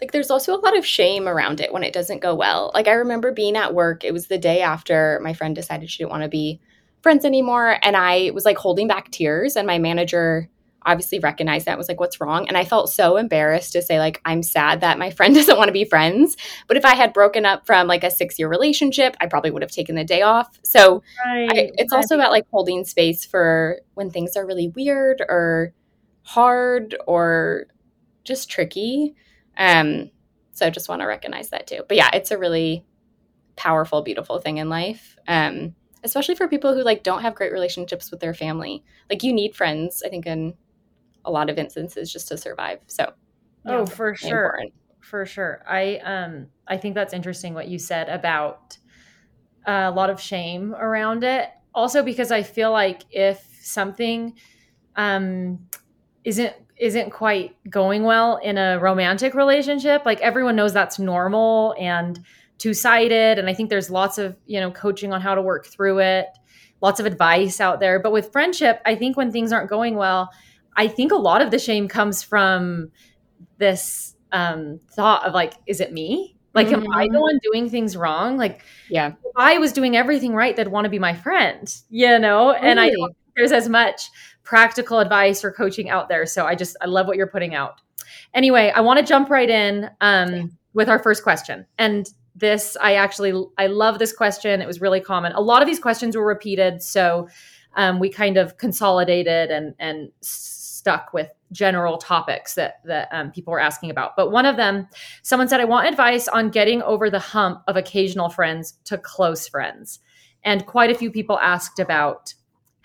like 0.00 0.12
there's 0.12 0.30
also 0.30 0.54
a 0.54 0.60
lot 0.60 0.76
of 0.76 0.86
shame 0.86 1.28
around 1.28 1.60
it 1.60 1.72
when 1.72 1.82
it 1.82 1.92
doesn't 1.92 2.22
go 2.22 2.34
well. 2.34 2.70
Like 2.74 2.88
I 2.88 2.92
remember 2.92 3.32
being 3.32 3.56
at 3.56 3.74
work, 3.74 4.04
it 4.04 4.12
was 4.12 4.26
the 4.26 4.38
day 4.38 4.62
after 4.62 5.20
my 5.22 5.32
friend 5.32 5.54
decided 5.54 5.90
she 5.90 5.98
didn't 5.98 6.10
want 6.10 6.22
to 6.22 6.28
be 6.28 6.60
friends 7.02 7.24
anymore 7.24 7.78
and 7.82 7.96
I 7.96 8.30
was 8.34 8.44
like 8.44 8.58
holding 8.58 8.88
back 8.88 9.10
tears 9.10 9.56
and 9.56 9.66
my 9.66 9.78
manager 9.78 10.48
obviously 10.82 11.18
recognized 11.18 11.66
that 11.66 11.72
and 11.72 11.78
was 11.78 11.88
like 11.88 12.00
what's 12.00 12.20
wrong 12.20 12.48
and 12.48 12.56
I 12.56 12.64
felt 12.64 12.90
so 12.90 13.16
embarrassed 13.16 13.72
to 13.72 13.82
say 13.82 13.98
like 13.98 14.20
I'm 14.24 14.42
sad 14.42 14.80
that 14.80 14.98
my 14.98 15.10
friend 15.18 15.34
doesn't 15.34 15.56
want 15.56 15.68
to 15.68 15.72
be 15.72 15.84
friends, 15.84 16.36
but 16.66 16.76
if 16.76 16.84
I 16.84 16.94
had 16.94 17.12
broken 17.12 17.44
up 17.44 17.66
from 17.66 17.86
like 17.86 18.04
a 18.04 18.08
6-year 18.08 18.48
relationship, 18.48 19.16
I 19.20 19.26
probably 19.26 19.50
would 19.50 19.62
have 19.62 19.70
taken 19.70 19.94
the 19.94 20.04
day 20.04 20.22
off. 20.22 20.58
So 20.62 21.02
right. 21.24 21.50
I, 21.50 21.70
it's 21.74 21.92
also 21.92 22.14
about 22.14 22.32
like 22.32 22.46
holding 22.50 22.84
space 22.84 23.24
for 23.24 23.80
when 23.94 24.10
things 24.10 24.36
are 24.36 24.46
really 24.46 24.68
weird 24.68 25.22
or 25.28 25.72
hard 26.22 26.96
or 27.06 27.66
just 28.24 28.50
tricky 28.50 29.14
um, 29.58 30.10
so 30.52 30.66
I 30.66 30.70
just 30.70 30.88
want 30.88 31.02
to 31.02 31.06
recognize 31.06 31.50
that 31.50 31.66
too. 31.66 31.82
But 31.86 31.96
yeah, 31.96 32.10
it's 32.14 32.30
a 32.30 32.38
really 32.38 32.84
powerful, 33.56 34.02
beautiful 34.02 34.38
thing 34.38 34.58
in 34.58 34.68
life. 34.68 35.16
Um, 35.26 35.74
especially 36.04 36.36
for 36.36 36.48
people 36.48 36.74
who 36.74 36.82
like 36.82 37.02
don't 37.02 37.22
have 37.22 37.34
great 37.34 37.52
relationships 37.52 38.10
with 38.10 38.20
their 38.20 38.34
family. 38.34 38.84
Like 39.10 39.22
you 39.22 39.32
need 39.32 39.54
friends, 39.54 40.02
I 40.04 40.08
think, 40.08 40.26
in 40.26 40.54
a 41.24 41.30
lot 41.30 41.50
of 41.50 41.58
instances 41.58 42.12
just 42.12 42.28
to 42.28 42.38
survive. 42.38 42.80
So 42.86 43.12
Oh, 43.66 43.84
for 43.86 44.14
sure. 44.14 44.46
Important. 44.46 44.72
For 45.00 45.26
sure. 45.26 45.62
I 45.68 45.96
um 45.98 46.46
I 46.66 46.76
think 46.76 46.94
that's 46.94 47.12
interesting 47.12 47.54
what 47.54 47.68
you 47.68 47.78
said 47.78 48.08
about 48.08 48.78
uh, 49.66 49.90
a 49.90 49.90
lot 49.90 50.10
of 50.10 50.20
shame 50.20 50.74
around 50.74 51.24
it. 51.24 51.48
Also 51.74 52.02
because 52.02 52.30
I 52.30 52.42
feel 52.42 52.72
like 52.72 53.02
if 53.10 53.44
something 53.62 54.34
um 54.96 55.60
isn't 56.24 56.54
isn't 56.78 57.10
quite 57.10 57.56
going 57.68 58.04
well 58.04 58.36
in 58.36 58.56
a 58.56 58.78
romantic 58.78 59.34
relationship 59.34 60.02
like 60.04 60.20
everyone 60.20 60.56
knows 60.56 60.72
that's 60.72 60.98
normal 60.98 61.74
and 61.78 62.20
two-sided 62.58 63.38
and 63.38 63.48
i 63.48 63.54
think 63.54 63.68
there's 63.68 63.90
lots 63.90 64.18
of 64.18 64.36
you 64.46 64.60
know 64.60 64.70
coaching 64.70 65.12
on 65.12 65.20
how 65.20 65.34
to 65.34 65.42
work 65.42 65.66
through 65.66 65.98
it 65.98 66.26
lots 66.80 67.00
of 67.00 67.06
advice 67.06 67.60
out 67.60 67.80
there. 67.80 67.98
But 67.98 68.12
with 68.12 68.32
friendship 68.32 68.80
i 68.86 68.94
think 68.94 69.16
when 69.16 69.32
things 69.32 69.52
aren't 69.52 69.70
going 69.70 69.96
well 69.96 70.30
i 70.76 70.86
think 70.88 71.12
a 71.12 71.16
lot 71.16 71.42
of 71.42 71.50
the 71.50 71.58
shame 71.58 71.88
comes 71.88 72.22
from 72.22 72.90
this 73.58 74.14
um, 74.30 74.78
thought 74.90 75.24
of 75.24 75.32
like 75.32 75.54
is 75.66 75.80
it 75.80 75.92
me? 75.92 76.36
Like 76.54 76.68
mm-hmm. 76.68 76.84
am 76.84 76.92
i 76.92 77.04
the 77.04 77.10
mm-hmm. 77.10 77.20
one 77.20 77.38
doing 77.42 77.70
things 77.70 77.96
wrong? 77.96 78.36
Like 78.36 78.62
yeah. 78.90 79.08
if 79.08 79.32
i 79.36 79.58
was 79.58 79.72
doing 79.72 79.96
everything 79.96 80.34
right 80.34 80.54
they'd 80.54 80.68
want 80.68 80.84
to 80.84 80.90
be 80.90 80.98
my 80.98 81.14
friend 81.14 81.74
you 81.90 82.18
know? 82.18 82.52
And 82.52 82.78
i 82.78 82.90
don't 82.90 83.16
there's 83.36 83.52
as 83.52 83.68
much 83.68 84.10
practical 84.48 84.98
advice 84.98 85.44
or 85.44 85.52
coaching 85.52 85.90
out 85.90 86.08
there. 86.08 86.24
So 86.24 86.46
I 86.46 86.54
just 86.54 86.74
I 86.80 86.86
love 86.86 87.06
what 87.06 87.18
you're 87.18 87.26
putting 87.26 87.54
out. 87.54 87.82
Anyway, 88.32 88.72
I 88.74 88.80
want 88.80 88.98
to 88.98 89.04
jump 89.04 89.28
right 89.28 89.50
in 89.50 89.90
um, 90.00 90.56
with 90.72 90.88
our 90.88 90.98
first 90.98 91.22
question. 91.22 91.66
And 91.76 92.08
this 92.34 92.74
I 92.80 92.94
actually 92.94 93.44
I 93.58 93.66
love 93.66 93.98
this 93.98 94.10
question. 94.10 94.62
It 94.62 94.66
was 94.66 94.80
really 94.80 95.00
common. 95.00 95.32
A 95.32 95.40
lot 95.40 95.60
of 95.60 95.68
these 95.68 95.78
questions 95.78 96.16
were 96.16 96.26
repeated, 96.26 96.82
so 96.82 97.28
um, 97.76 97.98
we 97.98 98.08
kind 98.08 98.38
of 98.38 98.56
consolidated 98.56 99.50
and 99.50 99.74
and 99.78 100.10
stuck 100.22 101.12
with 101.12 101.28
general 101.52 101.98
topics 101.98 102.54
that 102.54 102.80
that 102.86 103.08
um, 103.12 103.30
people 103.30 103.50
were 103.50 103.60
asking 103.60 103.90
about. 103.90 104.16
But 104.16 104.30
one 104.30 104.46
of 104.46 104.56
them, 104.56 104.88
someone 105.22 105.48
said, 105.48 105.60
"I 105.60 105.66
want 105.66 105.88
advice 105.88 106.26
on 106.26 106.48
getting 106.48 106.80
over 106.82 107.10
the 107.10 107.18
hump 107.18 107.64
of 107.66 107.76
occasional 107.76 108.30
friends 108.30 108.78
to 108.84 108.96
close 108.96 109.46
friends." 109.46 110.00
And 110.42 110.64
quite 110.64 110.90
a 110.90 110.94
few 110.94 111.10
people 111.10 111.38
asked 111.38 111.80
about 111.80 112.32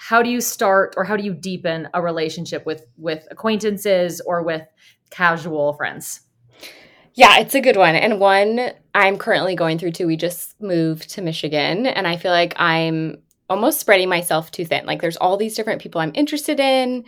how 0.10 0.22
do 0.22 0.30
you 0.30 0.42
start 0.42 0.94
or 0.98 1.06
how 1.06 1.16
do 1.16 1.24
you 1.24 1.34
deepen 1.34 1.88
a 1.94 2.02
relationship 2.02 2.66
with 2.66 2.86
with 2.98 3.26
acquaintances 3.32 4.20
or 4.26 4.44
with 4.44 4.68
casual 5.10 5.74
friends? 5.74 6.22
Yeah 7.14 7.40
it's 7.40 7.56
a 7.56 7.62
good 7.62 7.78
one. 7.78 7.96
And 7.96 8.20
one 8.20 8.72
i'm 8.94 9.18
currently 9.18 9.56
going 9.56 9.80
through 9.80 9.92
too 9.92 10.06
we 10.06 10.18
just 10.18 10.62
moved 10.62 11.10
to 11.12 11.22
michigan 11.22 11.88
and 11.88 12.06
i 12.06 12.18
feel 12.18 12.32
like 12.32 12.54
i'm 12.58 13.18
almost 13.50 13.80
spreading 13.80 14.10
myself 14.10 14.52
too 14.52 14.66
thin. 14.66 14.86
Like 14.86 15.02
there's 15.02 15.18
all 15.18 15.38
these 15.38 15.56
different 15.56 15.82
people 15.82 16.02
i'm 16.02 16.12
interested 16.16 16.60
in 16.60 17.06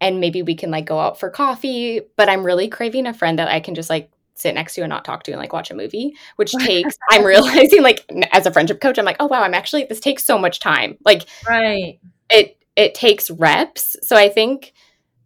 and 0.00 0.18
maybe 0.18 0.40
we 0.42 0.54
can 0.54 0.70
like 0.70 0.86
go 0.86 0.98
out 0.98 1.20
for 1.20 1.28
coffee 1.28 2.00
but 2.16 2.30
i'm 2.30 2.46
really 2.46 2.68
craving 2.68 3.06
a 3.06 3.12
friend 3.12 3.38
that 3.38 3.48
i 3.48 3.60
can 3.60 3.74
just 3.74 3.90
like 3.90 4.10
sit 4.34 4.54
next 4.54 4.74
to 4.74 4.80
and 4.80 4.90
not 4.90 5.04
talk 5.04 5.24
to 5.24 5.32
and 5.32 5.40
like 5.40 5.52
watch 5.52 5.70
a 5.70 5.74
movie 5.74 6.14
which 6.36 6.52
takes 6.60 6.96
i'm 7.10 7.24
realizing 7.24 7.82
like 7.82 8.04
as 8.32 8.46
a 8.46 8.52
friendship 8.52 8.80
coach 8.80 8.98
i'm 8.98 9.04
like 9.04 9.16
oh 9.20 9.26
wow 9.26 9.42
i'm 9.42 9.54
actually 9.54 9.84
this 9.84 10.00
takes 10.00 10.24
so 10.24 10.38
much 10.38 10.60
time. 10.60 10.96
Like 11.04 11.26
right 11.46 11.98
it 12.30 12.56
it 12.76 12.94
takes 12.94 13.30
reps. 13.30 13.96
So 14.02 14.16
I 14.16 14.28
think 14.28 14.72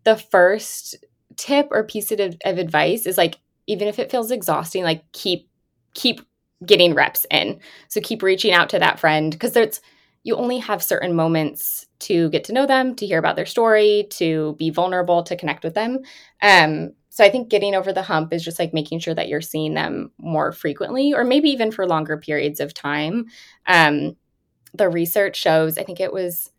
the 0.04 0.16
first 0.16 0.96
tip 1.36 1.68
or 1.70 1.84
piece 1.84 2.10
of, 2.12 2.36
of 2.44 2.58
advice 2.58 3.06
is 3.06 3.18
like 3.18 3.36
even 3.66 3.88
if 3.88 3.98
it 3.98 4.10
feels 4.10 4.30
exhausting, 4.30 4.84
like 4.84 5.04
keep 5.12 5.48
keep 5.94 6.20
getting 6.64 6.94
reps 6.94 7.26
in. 7.30 7.60
So 7.88 8.00
keep 8.00 8.22
reaching 8.22 8.52
out 8.52 8.70
to 8.70 8.78
that 8.78 9.00
friend 9.00 9.32
because 9.32 9.52
there's 9.52 9.80
you 10.24 10.36
only 10.36 10.58
have 10.58 10.82
certain 10.82 11.14
moments 11.14 11.86
to 11.98 12.30
get 12.30 12.44
to 12.44 12.52
know 12.52 12.66
them, 12.66 12.94
to 12.94 13.06
hear 13.06 13.18
about 13.18 13.34
their 13.34 13.46
story, 13.46 14.06
to 14.10 14.54
be 14.58 14.70
vulnerable, 14.70 15.22
to 15.24 15.36
connect 15.36 15.64
with 15.64 15.74
them. 15.74 15.98
Um, 16.40 16.92
so 17.10 17.24
I 17.24 17.30
think 17.30 17.48
getting 17.48 17.74
over 17.74 17.92
the 17.92 18.02
hump 18.02 18.32
is 18.32 18.44
just 18.44 18.58
like 18.58 18.72
making 18.72 19.00
sure 19.00 19.14
that 19.14 19.28
you're 19.28 19.40
seeing 19.40 19.74
them 19.74 20.12
more 20.18 20.52
frequently 20.52 21.12
or 21.12 21.24
maybe 21.24 21.50
even 21.50 21.70
for 21.70 21.86
longer 21.86 22.16
periods 22.16 22.60
of 22.60 22.72
time. 22.72 23.26
Um, 23.66 24.16
the 24.74 24.88
research 24.88 25.36
shows, 25.36 25.76
I 25.76 25.82
think 25.82 26.00
it 26.00 26.12
was 26.12 26.50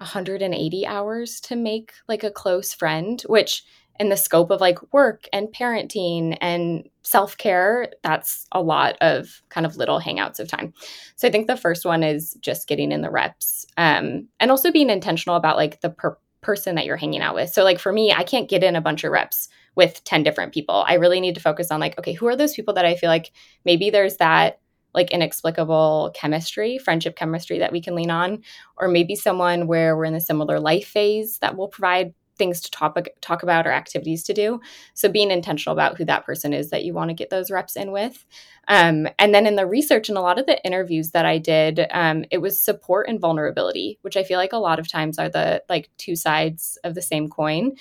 180 0.00 0.86
hours 0.86 1.40
to 1.40 1.56
make 1.56 1.92
like 2.08 2.24
a 2.24 2.30
close 2.30 2.74
friend, 2.74 3.22
which 3.26 3.64
in 3.98 4.08
the 4.08 4.16
scope 4.16 4.50
of 4.50 4.62
like 4.62 4.78
work 4.94 5.28
and 5.32 5.48
parenting 5.48 6.36
and 6.40 6.88
self 7.02 7.36
care, 7.36 7.88
that's 8.02 8.46
a 8.52 8.62
lot 8.62 8.96
of 9.02 9.42
kind 9.50 9.66
of 9.66 9.76
little 9.76 10.00
hangouts 10.00 10.40
of 10.40 10.48
time. 10.48 10.72
So 11.16 11.28
I 11.28 11.30
think 11.30 11.46
the 11.46 11.56
first 11.56 11.84
one 11.84 12.02
is 12.02 12.36
just 12.40 12.66
getting 12.66 12.92
in 12.92 13.02
the 13.02 13.10
reps 13.10 13.66
um, 13.76 14.26
and 14.40 14.50
also 14.50 14.72
being 14.72 14.88
intentional 14.88 15.36
about 15.36 15.56
like 15.56 15.82
the 15.82 15.90
per- 15.90 16.16
person 16.40 16.76
that 16.76 16.86
you're 16.86 16.96
hanging 16.96 17.20
out 17.20 17.34
with. 17.34 17.50
So, 17.50 17.62
like 17.62 17.78
for 17.78 17.92
me, 17.92 18.10
I 18.10 18.24
can't 18.24 18.48
get 18.48 18.64
in 18.64 18.74
a 18.74 18.80
bunch 18.80 19.04
of 19.04 19.12
reps 19.12 19.48
with 19.76 20.02
10 20.04 20.22
different 20.22 20.54
people. 20.54 20.84
I 20.88 20.94
really 20.94 21.20
need 21.20 21.34
to 21.34 21.40
focus 21.40 21.70
on 21.70 21.78
like, 21.78 21.98
okay, 21.98 22.14
who 22.14 22.26
are 22.26 22.36
those 22.36 22.54
people 22.54 22.74
that 22.74 22.86
I 22.86 22.96
feel 22.96 23.10
like 23.10 23.32
maybe 23.66 23.90
there's 23.90 24.16
that 24.16 24.60
like 24.94 25.10
inexplicable 25.10 26.12
chemistry, 26.14 26.78
friendship 26.78 27.16
chemistry 27.16 27.58
that 27.58 27.72
we 27.72 27.80
can 27.80 27.94
lean 27.94 28.10
on, 28.10 28.42
or 28.76 28.88
maybe 28.88 29.14
someone 29.14 29.66
where 29.66 29.96
we're 29.96 30.04
in 30.04 30.14
a 30.14 30.20
similar 30.20 30.60
life 30.60 30.86
phase 30.86 31.38
that 31.38 31.56
will 31.56 31.68
provide 31.68 32.14
things 32.40 32.62
to 32.62 32.70
talk, 32.70 32.96
talk 33.20 33.42
about 33.42 33.66
or 33.66 33.70
activities 33.70 34.22
to 34.22 34.32
do. 34.32 34.60
So 34.94 35.10
being 35.10 35.30
intentional 35.30 35.74
about 35.74 35.98
who 35.98 36.06
that 36.06 36.24
person 36.24 36.54
is 36.54 36.70
that 36.70 36.84
you 36.84 36.94
want 36.94 37.10
to 37.10 37.14
get 37.14 37.28
those 37.28 37.50
reps 37.50 37.76
in 37.76 37.92
with. 37.92 38.24
Um, 38.66 39.08
and 39.18 39.34
then 39.34 39.46
in 39.46 39.56
the 39.56 39.66
research 39.66 40.08
and 40.08 40.16
a 40.16 40.22
lot 40.22 40.38
of 40.38 40.46
the 40.46 40.64
interviews 40.64 41.10
that 41.10 41.26
I 41.26 41.36
did, 41.36 41.86
um, 41.90 42.24
it 42.30 42.38
was 42.38 42.60
support 42.60 43.08
and 43.08 43.20
vulnerability, 43.20 43.98
which 44.00 44.16
I 44.16 44.24
feel 44.24 44.38
like 44.38 44.54
a 44.54 44.58
lot 44.58 44.78
of 44.78 44.88
times 44.88 45.18
are 45.18 45.28
the 45.28 45.62
like 45.68 45.90
two 45.98 46.16
sides 46.16 46.78
of 46.82 46.94
the 46.94 47.02
same 47.02 47.28
coin. 47.28 47.72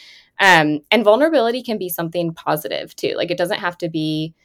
Um, 0.41 0.81
and 0.91 1.05
vulnerability 1.05 1.63
can 1.63 1.77
be 1.77 1.87
something 1.87 2.33
positive 2.33 2.93
too. 2.97 3.13
Like 3.15 3.31
it 3.31 3.37
doesn't 3.37 3.59
have 3.59 3.77
to 3.77 3.87
be 3.87 4.35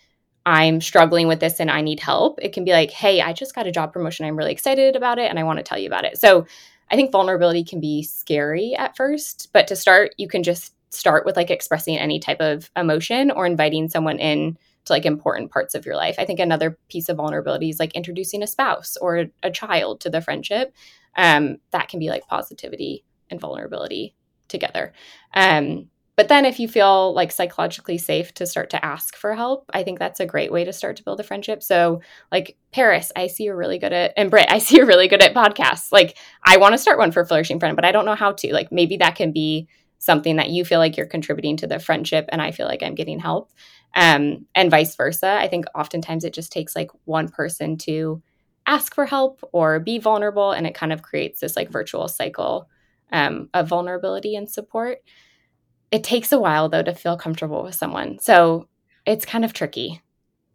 I'm 0.47 0.81
struggling 0.81 1.27
with 1.27 1.41
this 1.41 1.61
and 1.61 1.71
I 1.71 1.81
need 1.81 2.01
help. 2.01 2.39
It 2.43 2.53
can 2.53 2.65
be 2.65 2.73
like, 2.73 2.91
hey, 2.91 3.21
I 3.21 3.33
just 3.33 3.55
got 3.55 3.67
a 3.67 3.73
job 3.73 3.93
promotion. 3.93 4.27
I'm 4.27 4.37
really 4.37 4.53
excited 4.53 4.95
about 4.95 5.19
it 5.19 5.31
and 5.31 5.39
I 5.39 5.43
want 5.45 5.59
to 5.59 5.63
tell 5.63 5.79
you 5.79 5.87
about 5.87 6.05
it. 6.05 6.19
So 6.19 6.47
I 6.91 6.97
think 6.97 7.13
vulnerability 7.13 7.65
can 7.65 7.81
be 7.81 8.03
scary 8.03 8.75
at 8.75 8.97
first, 8.97 9.49
but 9.53 9.67
to 9.69 9.77
start, 9.77 10.15
you 10.19 10.29
can 10.29 10.43
just 10.43 10.75
start 10.91 11.25
with 11.25 11.37
like 11.37 11.51
expressing 11.51 11.99
any 11.99 12.21
type 12.21 12.41
of 12.41 12.71
emotion 12.77 13.31
or 13.31 13.47
inviting 13.47 13.89
someone 13.89 14.19
in 14.19 14.57
to 14.85 14.93
like 14.93 15.07
important 15.07 15.51
parts 15.51 15.75
of 15.75 15.87
your 15.87 15.97
life. 15.97 16.17
I 16.19 16.27
think 16.27 16.41
another 16.41 16.79
piece 16.89 17.09
of 17.09 17.17
vulnerability 17.17 17.71
is 17.71 17.81
like 17.81 17.95
introducing 17.95 18.43
a 18.43 18.47
spouse 18.47 18.97
or 18.99 19.27
a 19.43 19.51
child 19.51 20.01
to 20.03 20.11
the 20.11 20.21
friendship. 20.21 20.75
Um, 21.17 21.57
that 21.71 21.89
can 21.89 22.01
be 22.01 22.11
like 22.11 22.27
positivity 22.27 23.05
and 23.31 23.41
vulnerability 23.41 24.15
together. 24.49 24.93
Um, 25.33 25.89
but 26.16 26.28
then 26.28 26.44
if 26.44 26.61
you 26.61 26.68
feel 26.68 27.12
like 27.12 27.33
psychologically 27.33 27.99
safe 27.99 28.33
to 28.35 28.47
start 28.47 28.71
to 28.71 28.85
ask 28.85 29.16
for 29.16 29.35
help, 29.35 29.64
I 29.73 29.83
think 29.83 29.99
that's 29.99 30.21
a 30.21 30.26
great 30.26 30.52
way 30.52 30.64
to 30.64 30.73
start 30.73 30.97
to 30.97 31.02
build 31.02 31.18
a 31.18 31.25
friendship. 31.25 31.62
So 31.62 32.02
like 32.30 32.56
Paris, 32.73 33.11
I 33.16 33.26
see 33.26 33.44
you're 33.44 33.56
really 33.56 33.78
good 33.78 33.92
at 33.92 34.12
and 34.16 34.30
Britt, 34.30 34.50
I 34.50 34.59
see 34.61 34.76
you're 34.76 34.87
really 34.87 35.09
good 35.09 35.23
at 35.23 35.35
podcasts. 35.35 35.90
Like 35.90 36.16
I 36.44 36.56
want 36.59 36.73
to 36.75 36.78
start 36.78 36.99
one 36.99 37.12
for 37.12 37.25
Flourishing 37.25 37.59
Friend, 37.59 37.75
but 37.75 37.85
I 37.85 37.92
don't 37.92 38.06
know 38.06 38.14
how 38.14 38.33
to. 38.33 38.52
Like 38.52 38.71
maybe 38.71 38.97
that 38.99 39.16
can 39.16 39.33
be 39.33 39.68
something 39.99 40.37
that 40.37 40.50
you 40.50 40.64
feel 40.64 40.78
like 40.78 40.97
you're 40.97 41.06
contributing 41.06 41.56
to 41.56 41.66
the 41.66 41.78
friendship 41.78 42.26
and 42.28 42.42
I 42.42 42.50
feel 42.50 42.66
like 42.66 42.83
I'm 42.83 42.94
getting 42.94 43.18
help. 43.18 43.50
Um, 43.97 44.47
and 44.54 44.71
vice 44.71 44.94
versa. 44.97 45.38
I 45.40 45.49
think 45.49 45.66
oftentimes 45.75 46.25
it 46.25 46.35
just 46.35 46.52
takes 46.52 46.76
like 46.76 46.90
one 47.04 47.28
person 47.28 47.78
to 47.78 48.23
ask 48.66 48.94
for 48.94 49.06
help 49.06 49.40
or 49.52 49.80
be 49.80 49.99
vulnerable 49.99 50.52
and 50.52 50.66
it 50.66 50.75
kind 50.75 50.92
of 50.92 51.02
creates 51.02 51.40
this 51.40 51.56
like 51.56 51.71
virtual 51.71 52.09
cycle 52.09 52.68
um, 53.12 53.49
of 53.54 53.68
vulnerability 53.68 54.37
and 54.37 54.50
support. 54.50 54.99
It 55.95 56.03
takes 56.03 56.33
a 56.33 56.41
while 56.41 56.69
though 56.69 56.83
to 56.83 56.93
feel 56.93 57.17
comfortable 57.17 57.63
with 57.63 57.77
someone. 57.77 58.19
So 58.19 58.67
it's 59.07 59.25
kind 59.25 59.45
of 59.45 59.53
tricky. 59.53 60.03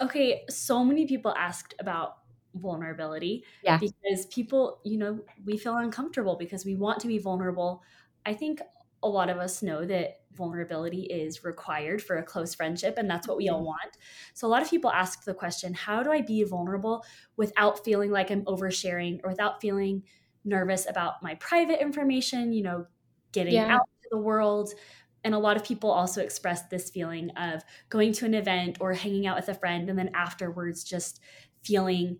Okay, 0.01 0.41
so 0.49 0.83
many 0.83 1.07
people 1.07 1.33
asked 1.37 1.75
about 1.79 2.17
vulnerability. 2.55 3.45
Yeah. 3.63 3.77
Because 3.77 4.25
people, 4.25 4.81
you 4.83 4.97
know, 4.97 5.21
we 5.45 5.55
feel 5.55 5.77
uncomfortable 5.77 6.35
because 6.37 6.65
we 6.65 6.75
want 6.75 6.99
to 6.99 7.07
be 7.07 7.19
vulnerable. 7.19 7.81
I 8.25 8.33
think 8.33 8.59
a 9.01 9.07
lot 9.07 9.29
of 9.29 9.37
us 9.37 9.63
know 9.63 9.85
that 9.85 10.17
vulnerability 10.33 11.03
is 11.03 11.45
required 11.45 12.01
for 12.01 12.17
a 12.17 12.23
close 12.23 12.53
friendship 12.53 12.97
and 12.97 13.09
that's 13.09 13.25
what 13.25 13.37
we 13.37 13.47
all 13.47 13.59
mm-hmm. 13.59 13.67
want. 13.67 13.97
So 14.33 14.45
a 14.45 14.49
lot 14.49 14.61
of 14.61 14.69
people 14.69 14.91
ask 14.91 15.23
the 15.23 15.33
question, 15.33 15.73
how 15.73 16.03
do 16.03 16.11
I 16.11 16.19
be 16.19 16.43
vulnerable 16.43 17.05
without 17.37 17.85
feeling 17.85 18.11
like 18.11 18.29
I'm 18.29 18.43
oversharing 18.43 19.21
or 19.23 19.29
without 19.29 19.61
feeling 19.61 20.03
nervous 20.43 20.85
about 20.85 21.23
my 21.23 21.35
private 21.35 21.81
information, 21.81 22.51
you 22.51 22.63
know, 22.63 22.87
getting 23.31 23.53
yeah. 23.53 23.75
out 23.75 23.87
to 24.01 24.09
the 24.11 24.17
world? 24.17 24.73
And 25.23 25.33
a 25.33 25.39
lot 25.39 25.57
of 25.57 25.63
people 25.63 25.91
also 25.91 26.21
express 26.21 26.63
this 26.63 26.89
feeling 26.89 27.29
of 27.31 27.61
going 27.89 28.13
to 28.13 28.25
an 28.25 28.33
event 28.33 28.77
or 28.79 28.93
hanging 28.93 29.27
out 29.27 29.35
with 29.35 29.49
a 29.49 29.53
friend 29.53 29.89
and 29.89 29.97
then 29.97 30.11
afterwards 30.13 30.83
just 30.83 31.19
feeling 31.63 32.17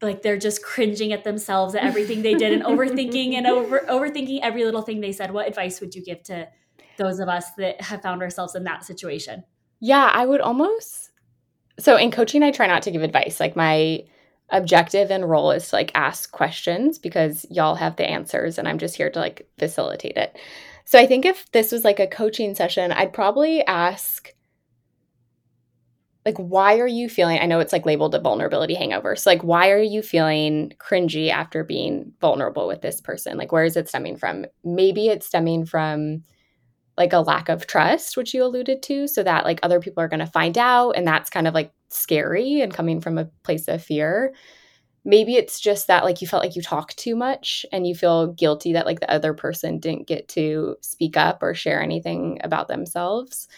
like 0.00 0.22
they're 0.22 0.38
just 0.38 0.62
cringing 0.62 1.12
at 1.12 1.24
themselves 1.24 1.74
at 1.74 1.82
everything 1.82 2.22
they 2.22 2.34
did 2.34 2.52
and 2.52 2.62
overthinking 2.62 3.34
and 3.34 3.46
over 3.48 3.80
overthinking 3.80 4.40
every 4.42 4.64
little 4.64 4.82
thing 4.82 5.00
they 5.00 5.12
said. 5.12 5.32
What 5.32 5.48
advice 5.48 5.80
would 5.80 5.94
you 5.94 6.02
give 6.02 6.22
to 6.24 6.48
those 6.96 7.20
of 7.20 7.28
us 7.28 7.52
that 7.58 7.80
have 7.80 8.02
found 8.02 8.22
ourselves 8.22 8.54
in 8.54 8.64
that 8.64 8.84
situation? 8.84 9.44
Yeah 9.80 10.10
i 10.12 10.26
would 10.26 10.40
almost 10.40 11.10
so 11.78 11.96
in 11.96 12.10
coaching 12.10 12.42
i 12.42 12.50
try 12.50 12.66
not 12.66 12.82
to 12.82 12.90
give 12.90 13.02
advice. 13.02 13.40
Like 13.40 13.56
my 13.56 14.04
objective 14.50 15.10
and 15.10 15.28
role 15.28 15.50
is 15.50 15.68
to 15.68 15.76
like 15.76 15.90
ask 15.94 16.32
questions 16.32 16.98
because 16.98 17.44
y'all 17.50 17.74
have 17.74 17.96
the 17.96 18.08
answers 18.08 18.56
and 18.56 18.66
i'm 18.66 18.78
just 18.78 18.96
here 18.96 19.10
to 19.10 19.18
like 19.18 19.46
facilitate 19.58 20.16
it 20.16 20.38
so 20.88 20.98
I 20.98 21.06
think 21.06 21.26
if 21.26 21.44
this 21.52 21.70
was 21.70 21.84
like 21.84 22.00
a 22.00 22.06
coaching 22.06 22.54
session, 22.54 22.92
I'd 22.92 23.12
probably 23.12 23.62
ask 23.66 24.32
like 26.24 26.38
why 26.38 26.78
are 26.78 26.86
you 26.86 27.10
feeling 27.10 27.38
I 27.38 27.44
know 27.44 27.60
it's 27.60 27.74
like 27.74 27.84
labeled 27.84 28.14
a 28.14 28.20
vulnerability 28.20 28.72
hangover. 28.72 29.14
So 29.14 29.28
like 29.28 29.44
why 29.44 29.70
are 29.70 29.82
you 29.82 30.00
feeling 30.00 30.72
cringy 30.78 31.28
after 31.28 31.62
being 31.62 32.14
vulnerable 32.22 32.66
with 32.66 32.80
this 32.80 33.02
person? 33.02 33.36
Like 33.36 33.52
where 33.52 33.64
is 33.64 33.76
it 33.76 33.86
stemming 33.86 34.16
from? 34.16 34.46
Maybe 34.64 35.08
it's 35.08 35.26
stemming 35.26 35.66
from 35.66 36.24
like 36.96 37.12
a 37.12 37.20
lack 37.20 37.50
of 37.50 37.66
trust, 37.66 38.16
which 38.16 38.32
you 38.32 38.42
alluded 38.42 38.82
to, 38.84 39.08
so 39.08 39.22
that 39.22 39.44
like 39.44 39.60
other 39.62 39.80
people 39.80 40.02
are 40.02 40.08
going 40.08 40.20
to 40.20 40.26
find 40.26 40.56
out 40.56 40.92
and 40.92 41.06
that's 41.06 41.28
kind 41.28 41.46
of 41.46 41.52
like 41.52 41.70
scary 41.90 42.62
and 42.62 42.72
coming 42.72 43.02
from 43.02 43.18
a 43.18 43.26
place 43.42 43.68
of 43.68 43.84
fear 43.84 44.32
maybe 45.08 45.36
it's 45.36 45.58
just 45.58 45.86
that 45.86 46.04
like 46.04 46.20
you 46.20 46.28
felt 46.28 46.44
like 46.44 46.54
you 46.54 46.62
talked 46.62 46.98
too 46.98 47.16
much 47.16 47.64
and 47.72 47.86
you 47.86 47.94
feel 47.94 48.28
guilty 48.34 48.74
that 48.74 48.86
like 48.86 49.00
the 49.00 49.10
other 49.10 49.32
person 49.32 49.78
didn't 49.80 50.06
get 50.06 50.28
to 50.28 50.76
speak 50.82 51.16
up 51.16 51.42
or 51.42 51.54
share 51.54 51.82
anything 51.82 52.38
about 52.44 52.68
themselves. 52.68 53.48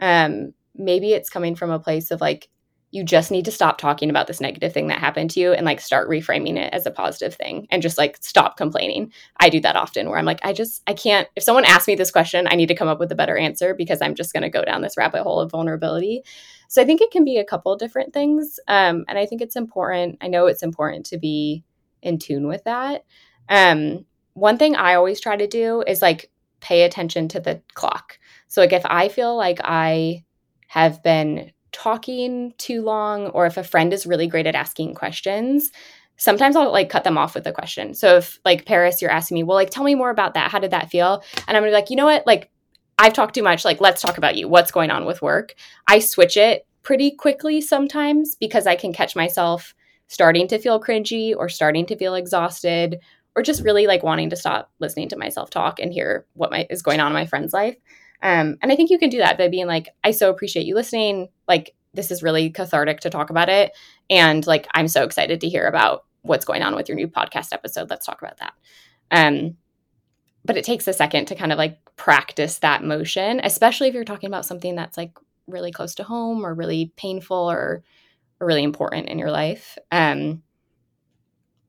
Um 0.00 0.52
maybe 0.76 1.12
it's 1.14 1.30
coming 1.30 1.56
from 1.56 1.70
a 1.70 1.80
place 1.80 2.10
of 2.10 2.20
like 2.20 2.50
you 2.90 3.04
just 3.04 3.30
need 3.30 3.44
to 3.44 3.52
stop 3.52 3.76
talking 3.76 4.08
about 4.08 4.26
this 4.26 4.40
negative 4.40 4.72
thing 4.72 4.86
that 4.86 4.98
happened 4.98 5.30
to 5.30 5.40
you 5.40 5.52
and 5.52 5.66
like 5.66 5.80
start 5.80 6.08
reframing 6.08 6.56
it 6.56 6.72
as 6.72 6.86
a 6.86 6.90
positive 6.90 7.34
thing 7.34 7.66
and 7.70 7.82
just 7.82 7.98
like 7.98 8.16
stop 8.20 8.56
complaining. 8.56 9.12
I 9.38 9.50
do 9.50 9.60
that 9.60 9.76
often 9.76 10.08
where 10.08 10.18
I'm 10.18 10.24
like, 10.24 10.40
I 10.42 10.54
just, 10.54 10.82
I 10.86 10.94
can't, 10.94 11.28
if 11.36 11.42
someone 11.42 11.66
asks 11.66 11.86
me 11.86 11.96
this 11.96 12.10
question, 12.10 12.48
I 12.48 12.54
need 12.54 12.68
to 12.68 12.74
come 12.74 12.88
up 12.88 12.98
with 12.98 13.12
a 13.12 13.16
better 13.16 13.36
answer 13.36 13.74
because 13.74 14.00
I'm 14.00 14.14
just 14.14 14.32
going 14.32 14.42
to 14.42 14.48
go 14.48 14.64
down 14.64 14.80
this 14.80 14.96
rabbit 14.96 15.22
hole 15.22 15.38
of 15.38 15.50
vulnerability. 15.50 16.22
So 16.68 16.80
I 16.80 16.86
think 16.86 17.02
it 17.02 17.10
can 17.10 17.24
be 17.24 17.36
a 17.36 17.44
couple 17.44 17.76
different 17.76 18.14
things. 18.14 18.58
Um, 18.68 19.04
and 19.06 19.18
I 19.18 19.26
think 19.26 19.42
it's 19.42 19.56
important, 19.56 20.16
I 20.22 20.28
know 20.28 20.46
it's 20.46 20.62
important 20.62 21.04
to 21.06 21.18
be 21.18 21.64
in 22.00 22.18
tune 22.18 22.46
with 22.46 22.64
that. 22.64 23.04
Um, 23.50 24.06
one 24.32 24.56
thing 24.56 24.76
I 24.76 24.94
always 24.94 25.20
try 25.20 25.36
to 25.36 25.46
do 25.46 25.82
is 25.86 26.00
like 26.00 26.30
pay 26.60 26.82
attention 26.82 27.28
to 27.28 27.40
the 27.40 27.60
clock. 27.74 28.18
So, 28.46 28.60
like, 28.60 28.72
if 28.72 28.84
I 28.86 29.08
feel 29.08 29.36
like 29.36 29.58
I 29.62 30.24
have 30.68 31.02
been 31.02 31.52
talking 31.72 32.52
too 32.58 32.82
long 32.82 33.26
or 33.28 33.46
if 33.46 33.56
a 33.56 33.64
friend 33.64 33.92
is 33.92 34.06
really 34.06 34.26
great 34.26 34.46
at 34.46 34.54
asking 34.54 34.94
questions 34.94 35.70
sometimes 36.16 36.56
i'll 36.56 36.72
like 36.72 36.88
cut 36.88 37.04
them 37.04 37.16
off 37.16 37.34
with 37.34 37.46
a 37.46 37.52
question. 37.52 37.94
So 37.94 38.16
if 38.16 38.38
like 38.44 38.66
paris 38.66 39.00
you're 39.00 39.10
asking 39.10 39.36
me 39.36 39.42
well 39.42 39.56
like 39.56 39.70
tell 39.70 39.84
me 39.84 39.94
more 39.94 40.10
about 40.10 40.34
that. 40.34 40.50
How 40.50 40.58
did 40.58 40.72
that 40.72 40.90
feel? 40.90 41.22
And 41.46 41.56
i'm 41.56 41.62
gonna 41.62 41.70
be 41.70 41.74
like 41.74 41.90
you 41.90 41.96
know 41.96 42.06
what? 42.06 42.26
Like 42.26 42.50
i've 42.98 43.12
talked 43.12 43.34
too 43.34 43.42
much. 43.42 43.64
Like 43.64 43.80
let's 43.80 44.02
talk 44.02 44.18
about 44.18 44.36
you. 44.36 44.48
What's 44.48 44.72
going 44.72 44.90
on 44.90 45.04
with 45.04 45.22
work? 45.22 45.54
I 45.86 46.00
switch 46.00 46.36
it 46.36 46.66
pretty 46.82 47.10
quickly 47.10 47.60
sometimes 47.60 48.34
because 48.36 48.66
i 48.66 48.74
can 48.74 48.92
catch 48.92 49.14
myself 49.14 49.74
starting 50.06 50.48
to 50.48 50.58
feel 50.58 50.80
cringy 50.80 51.34
or 51.36 51.48
starting 51.48 51.84
to 51.84 51.96
feel 51.96 52.14
exhausted 52.14 52.98
or 53.36 53.42
just 53.42 53.62
really 53.62 53.86
like 53.86 54.02
wanting 54.02 54.30
to 54.30 54.36
stop 54.36 54.70
listening 54.78 55.08
to 55.08 55.18
myself 55.18 55.50
talk 55.50 55.78
and 55.80 55.92
hear 55.92 56.24
what 56.32 56.50
my, 56.50 56.66
is 56.70 56.80
going 56.80 56.98
on 56.98 57.08
in 57.08 57.12
my 57.12 57.26
friend's 57.26 57.52
life 57.52 57.76
um, 58.22 58.56
and 58.60 58.72
I 58.72 58.76
think 58.76 58.90
you 58.90 58.98
can 58.98 59.10
do 59.10 59.18
that 59.18 59.38
by 59.38 59.48
being 59.48 59.66
like, 59.66 59.88
I 60.02 60.10
so 60.10 60.30
appreciate 60.30 60.66
you 60.66 60.74
listening. 60.74 61.28
Like, 61.46 61.74
this 61.94 62.10
is 62.10 62.22
really 62.22 62.50
cathartic 62.50 63.00
to 63.00 63.10
talk 63.10 63.30
about 63.30 63.48
it. 63.48 63.72
And 64.10 64.46
like, 64.46 64.66
I'm 64.74 64.88
so 64.88 65.04
excited 65.04 65.40
to 65.40 65.48
hear 65.48 65.66
about 65.66 66.04
what's 66.22 66.44
going 66.44 66.62
on 66.62 66.74
with 66.74 66.88
your 66.88 66.96
new 66.96 67.08
podcast 67.08 67.52
episode. 67.52 67.90
Let's 67.90 68.06
talk 68.06 68.20
about 68.20 68.38
that. 68.38 68.54
Um, 69.10 69.56
but 70.44 70.56
it 70.56 70.64
takes 70.64 70.86
a 70.88 70.92
second 70.92 71.26
to 71.26 71.34
kind 71.34 71.52
of 71.52 71.58
like 71.58 71.78
practice 71.96 72.58
that 72.58 72.84
motion, 72.84 73.40
especially 73.42 73.88
if 73.88 73.94
you're 73.94 74.04
talking 74.04 74.28
about 74.28 74.46
something 74.46 74.74
that's 74.74 74.96
like 74.96 75.12
really 75.46 75.72
close 75.72 75.94
to 75.96 76.04
home 76.04 76.44
or 76.44 76.54
really 76.54 76.92
painful 76.96 77.50
or, 77.50 77.82
or 78.40 78.46
really 78.46 78.62
important 78.62 79.08
in 79.08 79.18
your 79.18 79.30
life. 79.30 79.78
Um, 79.90 80.42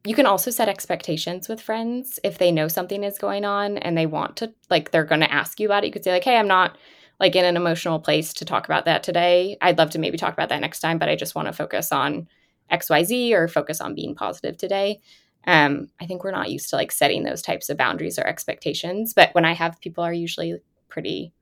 you 0.06 0.16
can 0.16 0.26
also 0.26 0.50
set 0.50 0.70
expectations 0.70 1.50
with 1.50 1.62
friends 1.62 2.20
if 2.24 2.38
they 2.38 2.52
know 2.52 2.68
something 2.68 3.04
is 3.04 3.18
going 3.18 3.44
on 3.44 3.78
and 3.78 3.98
they 3.98 4.06
want 4.06 4.38
to 4.38 4.54
like 4.70 4.92
they're 4.92 5.04
going 5.04 5.22
to 5.22 5.34
ask 5.34 5.60
you 5.60 5.68
about 5.68 5.84
it 5.84 5.88
you 5.88 5.94
could 5.94 6.04
say 6.04 6.12
like 6.12 6.24
hey 6.24 6.38
i'm 6.38 6.48
not 6.48 6.78
like 7.20 7.36
in 7.36 7.46
an 7.46 7.58
emotional 7.58 8.00
place 8.00 8.34
to 8.34 8.46
talk 8.46 8.66
about 8.66 8.86
that 8.86 9.04
today. 9.04 9.58
I'd 9.62 9.78
love 9.78 9.92
to 9.92 10.00
maybe 10.00 10.18
talk 10.18 10.34
about 10.34 10.50
that 10.50 10.62
next 10.62 10.80
time, 10.80 10.98
but 10.98 11.10
I 11.10 11.16
just 11.16 11.36
want 11.36 11.48
to 11.48 11.54
focus 11.54 11.92
on 11.92 12.28
XYZ 12.72 13.34
or 13.34 13.48
focus 13.48 13.82
on 13.82 13.96
being 13.96 14.16
positive 14.16 14.58
today. 14.58 15.02
Um, 15.46 15.90
I 16.00 16.06
think 16.06 16.24
we're 16.24 16.32
not 16.32 16.50
used 16.50 16.70
to 16.70 16.76
like 16.76 16.92
setting 16.92 17.24
those 17.24 17.42
types 17.42 17.70
of 17.70 17.78
boundaries 17.78 18.20
or 18.20 18.26
expectations, 18.26 19.14
but 19.14 19.34
when 19.34 19.46
I 19.46 19.54
have 19.54 19.82
people 19.82 20.04
are 20.04 20.14
usually 20.14 20.60
pretty 20.88 21.34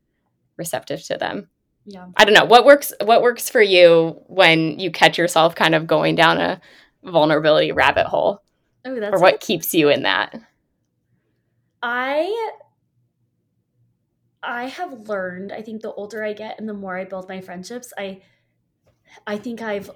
receptive 0.55 1.03
to 1.05 1.17
them. 1.17 1.49
Yeah. 1.85 2.07
I 2.15 2.25
don't 2.25 2.33
know 2.33 2.45
what 2.45 2.65
works 2.65 2.91
what 3.01 3.21
works 3.21 3.49
for 3.49 3.61
you 3.61 4.21
when 4.27 4.77
you 4.77 4.91
catch 4.91 5.17
yourself 5.17 5.55
kind 5.55 5.73
of 5.73 5.87
going 5.87 6.15
down 6.15 6.37
a 6.37 6.59
vulnerability 7.03 7.71
rabbit 7.71 8.07
hole. 8.07 8.43
Oh, 8.87 8.99
that's 8.99 9.13
or 9.13 9.19
what 9.19 9.41
keeps 9.41 9.73
you 9.73 9.89
in 9.89 10.03
that? 10.03 10.33
I 11.83 12.51
I 14.41 14.67
have 14.67 15.09
learned, 15.09 15.51
I 15.51 15.61
think 15.61 15.81
the 15.81 15.91
older 15.91 16.23
I 16.23 16.31
get 16.33 16.57
and 16.57 16.69
the 16.69 16.73
more 16.73 16.97
I 16.97 17.03
build 17.03 17.27
my 17.27 17.41
friendships, 17.41 17.91
I 17.97 18.21
I 19.25 19.37
think 19.37 19.61
I've 19.61 19.91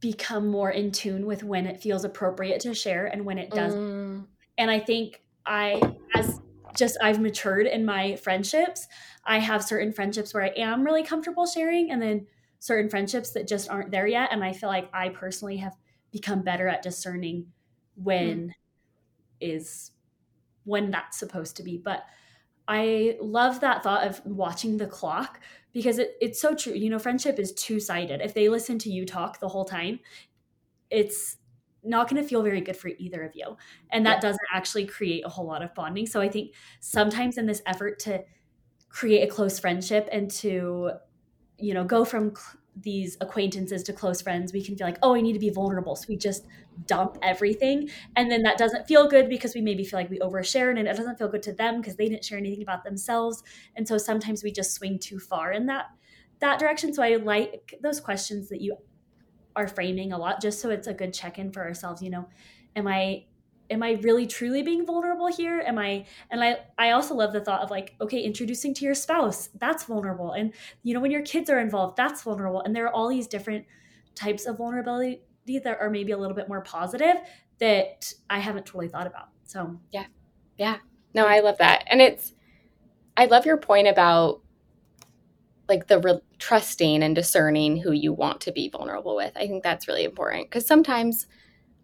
become 0.00 0.46
more 0.46 0.70
in 0.70 0.92
tune 0.92 1.26
with 1.26 1.42
when 1.42 1.66
it 1.66 1.80
feels 1.80 2.04
appropriate 2.04 2.60
to 2.60 2.72
share 2.72 3.06
and 3.06 3.24
when 3.24 3.38
it 3.38 3.50
doesn't. 3.50 3.80
Mm. 3.80 4.26
And 4.58 4.70
I 4.70 4.78
think 4.78 5.22
I 5.44 5.80
as 6.14 6.40
just 6.76 6.98
I've 7.02 7.20
matured 7.20 7.66
in 7.66 7.84
my 7.84 8.14
friendships. 8.16 8.86
I 9.24 9.38
have 9.38 9.64
certain 9.64 9.92
friendships 9.92 10.32
where 10.32 10.44
I 10.44 10.52
am 10.56 10.84
really 10.84 11.02
comfortable 11.02 11.46
sharing 11.46 11.90
and 11.90 12.00
then 12.00 12.26
certain 12.60 12.88
friendships 12.88 13.32
that 13.32 13.48
just 13.48 13.68
aren't 13.68 13.90
there 13.90 14.06
yet 14.06 14.30
and 14.32 14.44
I 14.44 14.52
feel 14.52 14.68
like 14.68 14.88
I 14.92 15.08
personally 15.08 15.56
have 15.58 15.76
become 16.12 16.42
better 16.42 16.68
at 16.68 16.82
discerning 16.82 17.46
when 18.02 18.48
mm. 18.48 18.52
is 19.40 19.92
when 20.64 20.90
that's 20.90 21.18
supposed 21.18 21.56
to 21.56 21.62
be. 21.62 21.78
But 21.78 22.04
I 22.66 23.16
love 23.20 23.60
that 23.60 23.82
thought 23.82 24.06
of 24.06 24.20
watching 24.26 24.76
the 24.76 24.86
clock 24.86 25.40
because 25.72 25.98
it, 25.98 26.16
it's 26.20 26.40
so 26.40 26.54
true. 26.54 26.74
You 26.74 26.90
know, 26.90 26.98
friendship 26.98 27.38
is 27.38 27.52
two 27.52 27.80
sided. 27.80 28.20
If 28.20 28.34
they 28.34 28.48
listen 28.48 28.78
to 28.80 28.90
you 28.90 29.06
talk 29.06 29.40
the 29.40 29.48
whole 29.48 29.64
time, 29.64 30.00
it's 30.90 31.38
not 31.84 32.08
going 32.10 32.20
to 32.20 32.28
feel 32.28 32.42
very 32.42 32.60
good 32.60 32.76
for 32.76 32.90
either 32.98 33.22
of 33.22 33.32
you. 33.34 33.56
And 33.90 34.04
that 34.04 34.16
yeah. 34.16 34.20
doesn't 34.20 34.40
actually 34.52 34.86
create 34.86 35.24
a 35.24 35.28
whole 35.28 35.46
lot 35.46 35.62
of 35.62 35.74
bonding. 35.74 36.06
So 36.06 36.20
I 36.20 36.28
think 36.28 36.52
sometimes 36.80 37.38
in 37.38 37.46
this 37.46 37.62
effort 37.66 37.98
to 38.00 38.24
create 38.88 39.22
a 39.22 39.32
close 39.32 39.58
friendship 39.58 40.08
and 40.12 40.30
to, 40.32 40.92
you 41.58 41.74
know, 41.74 41.84
go 41.84 42.04
from 42.04 42.34
these 42.82 43.16
acquaintances 43.20 43.82
to 43.84 43.92
close 43.92 44.20
friends, 44.20 44.52
we 44.52 44.62
can 44.62 44.76
feel 44.76 44.86
like, 44.86 44.98
oh, 45.02 45.14
I 45.14 45.20
need 45.20 45.32
to 45.32 45.38
be 45.38 45.50
vulnerable. 45.50 45.96
So 45.96 46.06
we 46.08 46.16
just 46.16 46.46
dump 46.86 47.18
everything. 47.22 47.90
And 48.16 48.30
then 48.30 48.42
that 48.42 48.58
doesn't 48.58 48.86
feel 48.86 49.08
good 49.08 49.28
because 49.28 49.54
we 49.54 49.60
maybe 49.60 49.84
feel 49.84 49.98
like 49.98 50.10
we 50.10 50.18
overshared 50.18 50.78
and 50.78 50.86
it 50.86 50.96
doesn't 50.96 51.18
feel 51.18 51.28
good 51.28 51.42
to 51.44 51.52
them 51.52 51.80
because 51.80 51.96
they 51.96 52.08
didn't 52.08 52.24
share 52.24 52.38
anything 52.38 52.62
about 52.62 52.84
themselves. 52.84 53.42
And 53.76 53.86
so 53.86 53.98
sometimes 53.98 54.42
we 54.42 54.52
just 54.52 54.72
swing 54.74 54.98
too 54.98 55.18
far 55.18 55.52
in 55.52 55.66
that 55.66 55.86
that 56.40 56.60
direction. 56.60 56.94
So 56.94 57.02
I 57.02 57.16
like 57.16 57.74
those 57.82 58.00
questions 58.00 58.48
that 58.50 58.60
you 58.60 58.76
are 59.56 59.66
framing 59.66 60.12
a 60.12 60.18
lot 60.18 60.40
just 60.40 60.60
so 60.60 60.70
it's 60.70 60.86
a 60.86 60.94
good 60.94 61.12
check-in 61.12 61.50
for 61.50 61.62
ourselves, 61.62 62.00
you 62.00 62.10
know. 62.10 62.28
Am 62.76 62.86
I 62.86 63.24
am 63.70 63.82
i 63.82 63.92
really 64.02 64.26
truly 64.26 64.62
being 64.62 64.84
vulnerable 64.86 65.26
here? 65.26 65.62
Am 65.66 65.78
i 65.78 66.06
and 66.30 66.42
i 66.42 66.56
i 66.78 66.90
also 66.90 67.14
love 67.14 67.32
the 67.32 67.40
thought 67.40 67.62
of 67.62 67.70
like 67.70 67.94
okay 68.00 68.20
introducing 68.20 68.74
to 68.74 68.84
your 68.84 68.94
spouse 68.94 69.48
that's 69.54 69.84
vulnerable. 69.84 70.32
And 70.32 70.52
you 70.82 70.94
know 70.94 71.00
when 71.00 71.10
your 71.10 71.22
kids 71.22 71.50
are 71.50 71.58
involved 71.58 71.96
that's 71.96 72.22
vulnerable. 72.22 72.62
And 72.62 72.74
there 72.74 72.86
are 72.86 72.92
all 72.92 73.08
these 73.08 73.26
different 73.26 73.66
types 74.14 74.46
of 74.46 74.58
vulnerability 74.58 75.22
that 75.46 75.78
are 75.80 75.88
maybe 75.88 76.12
a 76.12 76.18
little 76.18 76.36
bit 76.36 76.48
more 76.48 76.60
positive 76.60 77.16
that 77.58 78.12
i 78.28 78.38
haven't 78.38 78.66
totally 78.66 78.88
thought 78.88 79.06
about 79.06 79.28
so. 79.44 79.78
Yeah. 79.90 80.04
Yeah. 80.56 80.78
No 81.14 81.26
i 81.26 81.40
love 81.40 81.58
that. 81.58 81.84
And 81.86 82.00
it's 82.00 82.34
i 83.16 83.26
love 83.26 83.46
your 83.46 83.56
point 83.56 83.88
about 83.88 84.42
like 85.68 85.86
the 85.86 86.00
re- 86.00 86.20
trusting 86.38 87.02
and 87.02 87.14
discerning 87.14 87.76
who 87.76 87.92
you 87.92 88.12
want 88.12 88.40
to 88.42 88.52
be 88.52 88.68
vulnerable 88.68 89.14
with. 89.14 89.32
I 89.36 89.46
think 89.46 89.62
that's 89.62 89.86
really 89.86 90.04
important 90.04 90.48
because 90.48 90.66
sometimes 90.66 91.26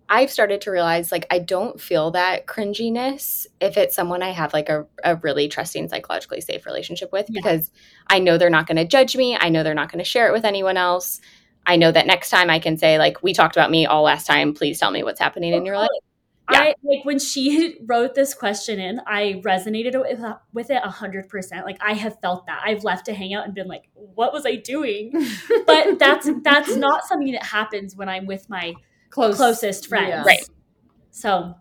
I've 0.08 0.30
started 0.30 0.60
to 0.62 0.70
realize 0.70 1.10
like 1.10 1.26
I 1.30 1.38
don't 1.38 1.80
feel 1.80 2.10
that 2.10 2.46
cringiness 2.46 3.46
if 3.60 3.76
it's 3.76 3.94
someone 3.94 4.22
I 4.22 4.30
have 4.30 4.52
like 4.52 4.68
a, 4.68 4.86
a 5.02 5.16
really 5.16 5.48
trusting, 5.48 5.88
psychologically 5.88 6.40
safe 6.40 6.66
relationship 6.66 7.10
with 7.12 7.26
yeah. 7.28 7.40
because 7.40 7.70
I 8.08 8.18
know 8.18 8.36
they're 8.36 8.50
not 8.50 8.66
going 8.66 8.76
to 8.76 8.84
judge 8.84 9.16
me. 9.16 9.36
I 9.38 9.48
know 9.48 9.62
they're 9.62 9.74
not 9.74 9.90
going 9.90 10.04
to 10.04 10.08
share 10.08 10.28
it 10.28 10.32
with 10.32 10.44
anyone 10.44 10.76
else. 10.76 11.20
I 11.66 11.76
know 11.76 11.90
that 11.90 12.06
next 12.06 12.30
time 12.30 12.50
I 12.50 12.58
can 12.58 12.76
say, 12.76 12.98
like, 12.98 13.22
we 13.22 13.32
talked 13.32 13.56
about 13.56 13.70
me 13.70 13.86
all 13.86 14.02
last 14.02 14.26
time. 14.26 14.52
Please 14.52 14.78
tell 14.78 14.90
me 14.90 15.02
what's 15.02 15.20
happening 15.20 15.54
in 15.54 15.64
your 15.64 15.76
uh-huh. 15.76 15.82
life. 15.82 16.02
Yeah. 16.50 16.60
I 16.60 16.74
like 16.82 17.04
when 17.06 17.18
she 17.18 17.78
wrote 17.86 18.14
this 18.14 18.34
question 18.34 18.78
in, 18.78 19.00
I 19.06 19.40
resonated 19.44 19.98
with, 19.98 20.20
with 20.52 20.70
it 20.70 20.82
a 20.84 20.90
hundred 20.90 21.30
percent. 21.30 21.64
Like 21.64 21.78
I 21.80 21.94
have 21.94 22.20
felt 22.20 22.46
that. 22.46 22.62
I've 22.64 22.84
left 22.84 23.08
a 23.08 23.14
hangout 23.14 23.46
and 23.46 23.54
been 23.54 23.68
like, 23.68 23.88
what 23.94 24.34
was 24.34 24.44
I 24.44 24.56
doing? 24.56 25.12
but 25.66 25.98
that's 25.98 26.28
that's 26.42 26.76
not 26.76 27.06
something 27.06 27.32
that 27.32 27.44
happens 27.44 27.96
when 27.96 28.10
I'm 28.10 28.26
with 28.26 28.50
my 28.50 28.74
Close, 29.14 29.36
closest 29.36 29.86
friends. 29.86 30.08
Yeah. 30.08 30.24
Right. 30.24 30.44
So 31.12 31.54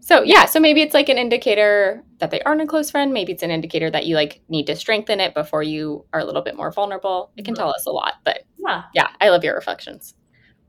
so 0.00 0.22
yeah, 0.22 0.46
so 0.46 0.58
maybe 0.58 0.80
it's 0.80 0.94
like 0.94 1.10
an 1.10 1.18
indicator 1.18 2.02
that 2.20 2.30
they 2.30 2.40
aren't 2.42 2.62
a 2.62 2.66
close 2.66 2.90
friend. 2.90 3.12
Maybe 3.12 3.32
it's 3.32 3.42
an 3.42 3.50
indicator 3.50 3.90
that 3.90 4.06
you 4.06 4.14
like 4.14 4.40
need 4.48 4.66
to 4.68 4.76
strengthen 4.76 5.20
it 5.20 5.34
before 5.34 5.62
you 5.62 6.06
are 6.14 6.20
a 6.20 6.24
little 6.24 6.40
bit 6.40 6.56
more 6.56 6.72
vulnerable. 6.72 7.32
It 7.36 7.44
can 7.44 7.54
tell 7.54 7.68
us 7.68 7.84
a 7.84 7.90
lot. 7.90 8.14
But 8.24 8.44
yeah, 8.56 8.84
yeah, 8.94 9.08
I 9.20 9.28
love 9.28 9.44
your 9.44 9.54
reflections. 9.54 10.14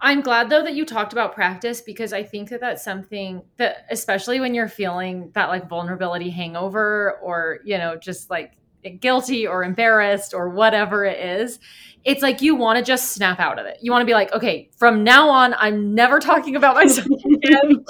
I'm 0.01 0.19
glad 0.19 0.49
though 0.49 0.63
that 0.63 0.73
you 0.73 0.85
talked 0.85 1.13
about 1.13 1.33
practice 1.33 1.79
because 1.79 2.11
I 2.11 2.23
think 2.23 2.49
that 2.49 2.59
that's 2.59 2.83
something 2.83 3.41
that 3.55 3.85
especially 3.89 4.41
when 4.41 4.53
you're 4.53 4.67
feeling 4.67 5.31
that 5.33 5.47
like 5.47 5.69
vulnerability 5.69 6.29
hangover 6.29 7.19
or 7.23 7.59
you 7.63 7.77
know 7.77 7.95
just 7.95 8.29
like 8.29 8.57
guilty 8.99 9.47
or 9.47 9.63
embarrassed 9.63 10.33
or 10.33 10.49
whatever 10.49 11.05
it 11.05 11.19
is, 11.19 11.59
it's 12.03 12.21
like 12.21 12.41
you 12.41 12.55
want 12.55 12.77
to 12.77 12.83
just 12.83 13.11
snap 13.11 13.39
out 13.39 13.59
of 13.59 13.65
it. 13.65 13.77
You 13.81 13.91
want 13.91 14.01
to 14.01 14.05
be 14.05 14.13
like, 14.13 14.31
okay, 14.33 14.69
from 14.77 15.03
now 15.03 15.29
on, 15.29 15.53
I'm 15.55 15.93
never 15.93 16.19
talking 16.19 16.55
about 16.55 16.75
myself 16.75 17.07
again. 17.25 17.83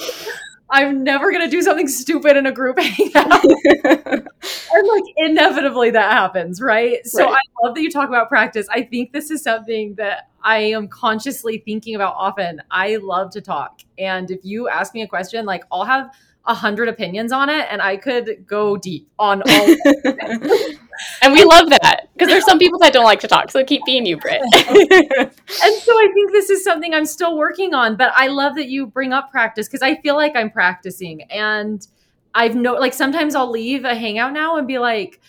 I'm 0.70 1.04
never 1.04 1.32
gonna 1.32 1.50
do 1.50 1.62
something 1.62 1.88
stupid 1.88 2.36
in 2.36 2.46
a 2.46 2.52
group 2.52 2.78
hangout. 2.78 3.44
and 3.84 4.88
like 4.88 5.04
inevitably 5.16 5.92
that 5.92 6.12
happens, 6.12 6.62
right? 6.62 7.06
So 7.06 7.24
right. 7.24 7.34
I 7.34 7.66
love 7.66 7.76
that 7.76 7.82
you 7.82 7.90
talk 7.90 8.10
about 8.10 8.28
practice. 8.28 8.68
I 8.70 8.82
think 8.82 9.14
this 9.14 9.32
is 9.32 9.42
something 9.42 9.96
that 9.96 10.30
I 10.44 10.58
am 10.60 10.88
consciously 10.88 11.60
thinking 11.66 11.96
about 11.96 12.16
often. 12.16 12.62
I 12.70 12.98
love 12.98 13.32
to 13.32 13.42
talk. 13.42 13.82
And 13.98 14.30
if 14.30 14.44
you 14.44 14.68
ask 14.68 14.94
me 14.94 15.04
a 15.04 15.08
question, 15.08 15.46
like 15.46 15.64
I'll 15.72 15.86
have 15.86 16.12
a 16.48 16.54
hundred 16.54 16.90
opinions 16.90 17.32
on 17.32 17.50
it 17.50 17.68
and 17.70 17.82
I 17.82 17.98
could 17.98 18.46
go 18.48 18.78
deep 18.78 19.10
on 19.20 19.44
all 19.46 19.76
And 21.22 21.34
we 21.34 21.44
love 21.44 21.70
that 21.70 22.08
because 22.14 22.28
there's 22.28 22.46
some 22.46 22.60
people 22.60 22.80
that 22.80 22.94
don't 22.94 23.06
like 23.06 23.20
to 23.20 23.28
talk. 23.28 23.52
So 23.52 23.64
keep 23.64 23.84
being 23.86 24.06
you, 24.06 24.18
Britt. 24.18 24.42
and 24.54 25.32
so 25.32 25.92
I 25.94 26.10
think 26.14 26.32
this 26.32 26.50
is 26.50 26.64
something 26.64 26.94
I'm 26.94 27.06
still 27.06 27.38
working 27.38 27.74
on, 27.74 27.96
but 27.98 28.12
I 28.16 28.28
love 28.28 28.56
that 28.56 28.68
you 28.68 28.88
bring 28.88 29.14
up 29.14 29.32
practice 29.32 29.68
because 29.68 29.82
I 29.82 29.96
feel 30.02 30.16
like 30.16 30.36
I'm 30.36 30.50
practicing 30.50 31.24
and 31.24 31.86
I've 32.34 32.56
no 32.56 32.74
like 32.74 32.94
sometimes 32.94 33.36
I'll 33.36 33.50
leave 33.50 33.86
a 33.86 33.96
hangout 33.96 34.34
now 34.34 34.58
and 34.58 34.68
be 34.68 34.80
like, 34.80 35.20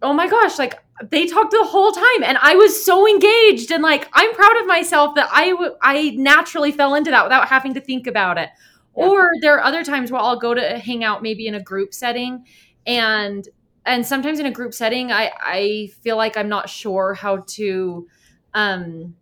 oh 0.00 0.12
my 0.12 0.28
gosh, 0.28 0.58
like 0.58 0.82
they 1.10 1.26
talked 1.26 1.50
the 1.50 1.64
whole 1.64 1.92
time 1.92 2.24
and 2.24 2.38
I 2.40 2.54
was 2.54 2.84
so 2.84 3.08
engaged 3.08 3.70
and 3.70 3.82
like 3.82 4.08
I'm 4.12 4.34
proud 4.34 4.60
of 4.60 4.66
myself 4.66 5.14
that 5.16 5.28
I 5.32 5.50
w- 5.50 5.74
I 5.82 6.10
naturally 6.10 6.72
fell 6.72 6.94
into 6.94 7.10
that 7.10 7.24
without 7.24 7.48
having 7.48 7.74
to 7.74 7.80
think 7.80 8.06
about 8.06 8.38
it. 8.38 8.50
Yeah. 8.96 9.06
Or 9.06 9.30
there 9.40 9.54
are 9.58 9.62
other 9.62 9.84
times 9.84 10.10
where 10.10 10.20
I'll 10.20 10.38
go 10.38 10.54
to 10.54 10.78
hang 10.78 11.02
out 11.04 11.22
maybe 11.22 11.46
in 11.46 11.54
a 11.54 11.62
group 11.62 11.94
setting 11.94 12.44
and 12.86 13.48
and 13.84 14.06
sometimes 14.06 14.38
in 14.38 14.46
a 14.46 14.50
group 14.50 14.74
setting 14.74 15.10
I 15.12 15.30
I 15.40 15.90
feel 16.02 16.16
like 16.16 16.36
I'm 16.36 16.48
not 16.48 16.68
sure 16.68 17.14
how 17.14 17.38
to 17.48 18.06
um 18.54 19.14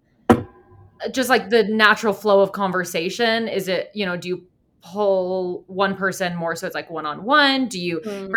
just 1.12 1.28
like 1.30 1.50
the 1.50 1.64
natural 1.64 2.12
flow 2.12 2.40
of 2.40 2.52
conversation. 2.52 3.48
Is 3.48 3.68
it 3.68 3.90
you 3.94 4.06
know 4.06 4.16
do 4.16 4.28
you 4.28 4.46
pull 4.82 5.64
one 5.66 5.94
person 5.94 6.34
more 6.34 6.56
so 6.56 6.66
it's 6.66 6.74
like 6.74 6.88
one 6.88 7.04
on 7.04 7.22
one 7.22 7.68
do 7.68 7.78
you 7.78 8.00
mm 8.00 8.30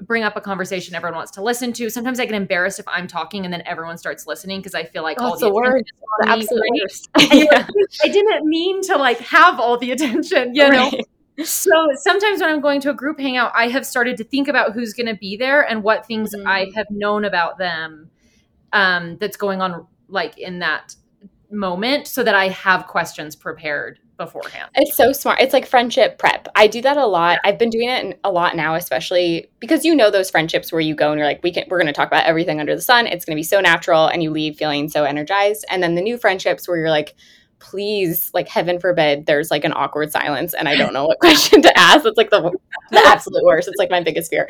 bring 0.00 0.22
up 0.22 0.36
a 0.36 0.40
conversation 0.40 0.94
everyone 0.94 1.16
wants 1.16 1.32
to 1.32 1.42
listen 1.42 1.72
to. 1.74 1.90
Sometimes 1.90 2.20
I 2.20 2.24
get 2.24 2.34
embarrassed 2.34 2.78
if 2.78 2.86
I'm 2.88 3.06
talking 3.06 3.44
and 3.44 3.52
then 3.52 3.62
everyone 3.66 3.98
starts 3.98 4.26
listening 4.26 4.60
because 4.60 4.74
I 4.74 4.84
feel 4.84 5.02
like 5.02 5.20
all 5.20 5.38
the, 5.38 5.52
word. 5.52 5.84
The 6.20 6.28
absolute 6.28 6.62
worst. 6.80 7.08
yeah. 7.32 7.66
I 8.04 8.08
didn't 8.08 8.46
mean 8.46 8.82
to 8.84 8.96
like 8.96 9.18
have 9.20 9.58
all 9.58 9.76
the 9.78 9.90
attention, 9.92 10.54
you 10.54 10.68
know. 10.68 10.90
So 11.44 11.70
sometimes 11.94 12.40
when 12.40 12.50
I'm 12.50 12.60
going 12.60 12.80
to 12.80 12.90
a 12.90 12.94
group 12.94 13.20
hangout, 13.20 13.52
I 13.54 13.68
have 13.68 13.86
started 13.86 14.16
to 14.16 14.24
think 14.24 14.48
about 14.48 14.72
who's 14.72 14.92
going 14.92 15.06
to 15.06 15.14
be 15.14 15.36
there 15.36 15.62
and 15.62 15.84
what 15.84 16.04
things 16.04 16.34
mm-hmm. 16.34 16.48
I 16.48 16.72
have 16.74 16.86
known 16.90 17.24
about 17.24 17.58
them 17.58 18.10
um, 18.72 19.18
that's 19.18 19.36
going 19.36 19.62
on 19.62 19.86
like 20.08 20.36
in 20.36 20.58
that 20.60 20.96
moment 21.50 22.06
so 22.08 22.24
that 22.24 22.34
I 22.34 22.48
have 22.48 22.86
questions 22.86 23.36
prepared 23.36 24.00
beforehand. 24.18 24.68
It's 24.74 24.96
so 24.96 25.12
smart. 25.12 25.40
It's 25.40 25.54
like 25.54 25.64
friendship 25.64 26.18
prep. 26.18 26.48
I 26.54 26.66
do 26.66 26.82
that 26.82 26.98
a 26.98 27.06
lot. 27.06 27.38
I've 27.44 27.58
been 27.58 27.70
doing 27.70 27.88
it 27.88 28.20
a 28.24 28.30
lot 28.30 28.56
now, 28.56 28.74
especially 28.74 29.48
because 29.60 29.84
you 29.84 29.94
know 29.94 30.10
those 30.10 30.30
friendships 30.30 30.70
where 30.70 30.80
you 30.80 30.94
go 30.94 31.10
and 31.10 31.18
you're 31.18 31.26
like, 31.26 31.42
we 31.42 31.52
can 31.52 31.64
we're 31.68 31.78
going 31.78 31.86
to 31.86 31.92
talk 31.92 32.08
about 32.08 32.26
everything 32.26 32.60
under 32.60 32.74
the 32.74 32.82
sun. 32.82 33.06
It's 33.06 33.24
going 33.24 33.36
to 33.36 33.38
be 33.38 33.44
so 33.44 33.60
natural, 33.60 34.08
and 34.08 34.22
you 34.22 34.30
leave 34.30 34.56
feeling 34.56 34.88
so 34.88 35.04
energized. 35.04 35.64
And 35.70 35.82
then 35.82 35.94
the 35.94 36.02
new 36.02 36.18
friendships 36.18 36.68
where 36.68 36.76
you're 36.76 36.90
like, 36.90 37.14
please, 37.60 38.30
like 38.34 38.48
heaven 38.48 38.78
forbid, 38.78 39.26
there's 39.26 39.50
like 39.50 39.64
an 39.64 39.72
awkward 39.74 40.12
silence, 40.12 40.52
and 40.52 40.68
I 40.68 40.76
don't 40.76 40.92
know 40.92 41.06
what 41.06 41.18
question 41.20 41.62
to 41.62 41.78
ask. 41.78 42.04
It's 42.04 42.18
like 42.18 42.30
the 42.30 42.52
the 42.90 43.02
absolute 43.06 43.44
worst. 43.44 43.68
It's 43.68 43.78
like 43.78 43.90
my 43.90 44.02
biggest 44.02 44.30
fear. 44.30 44.46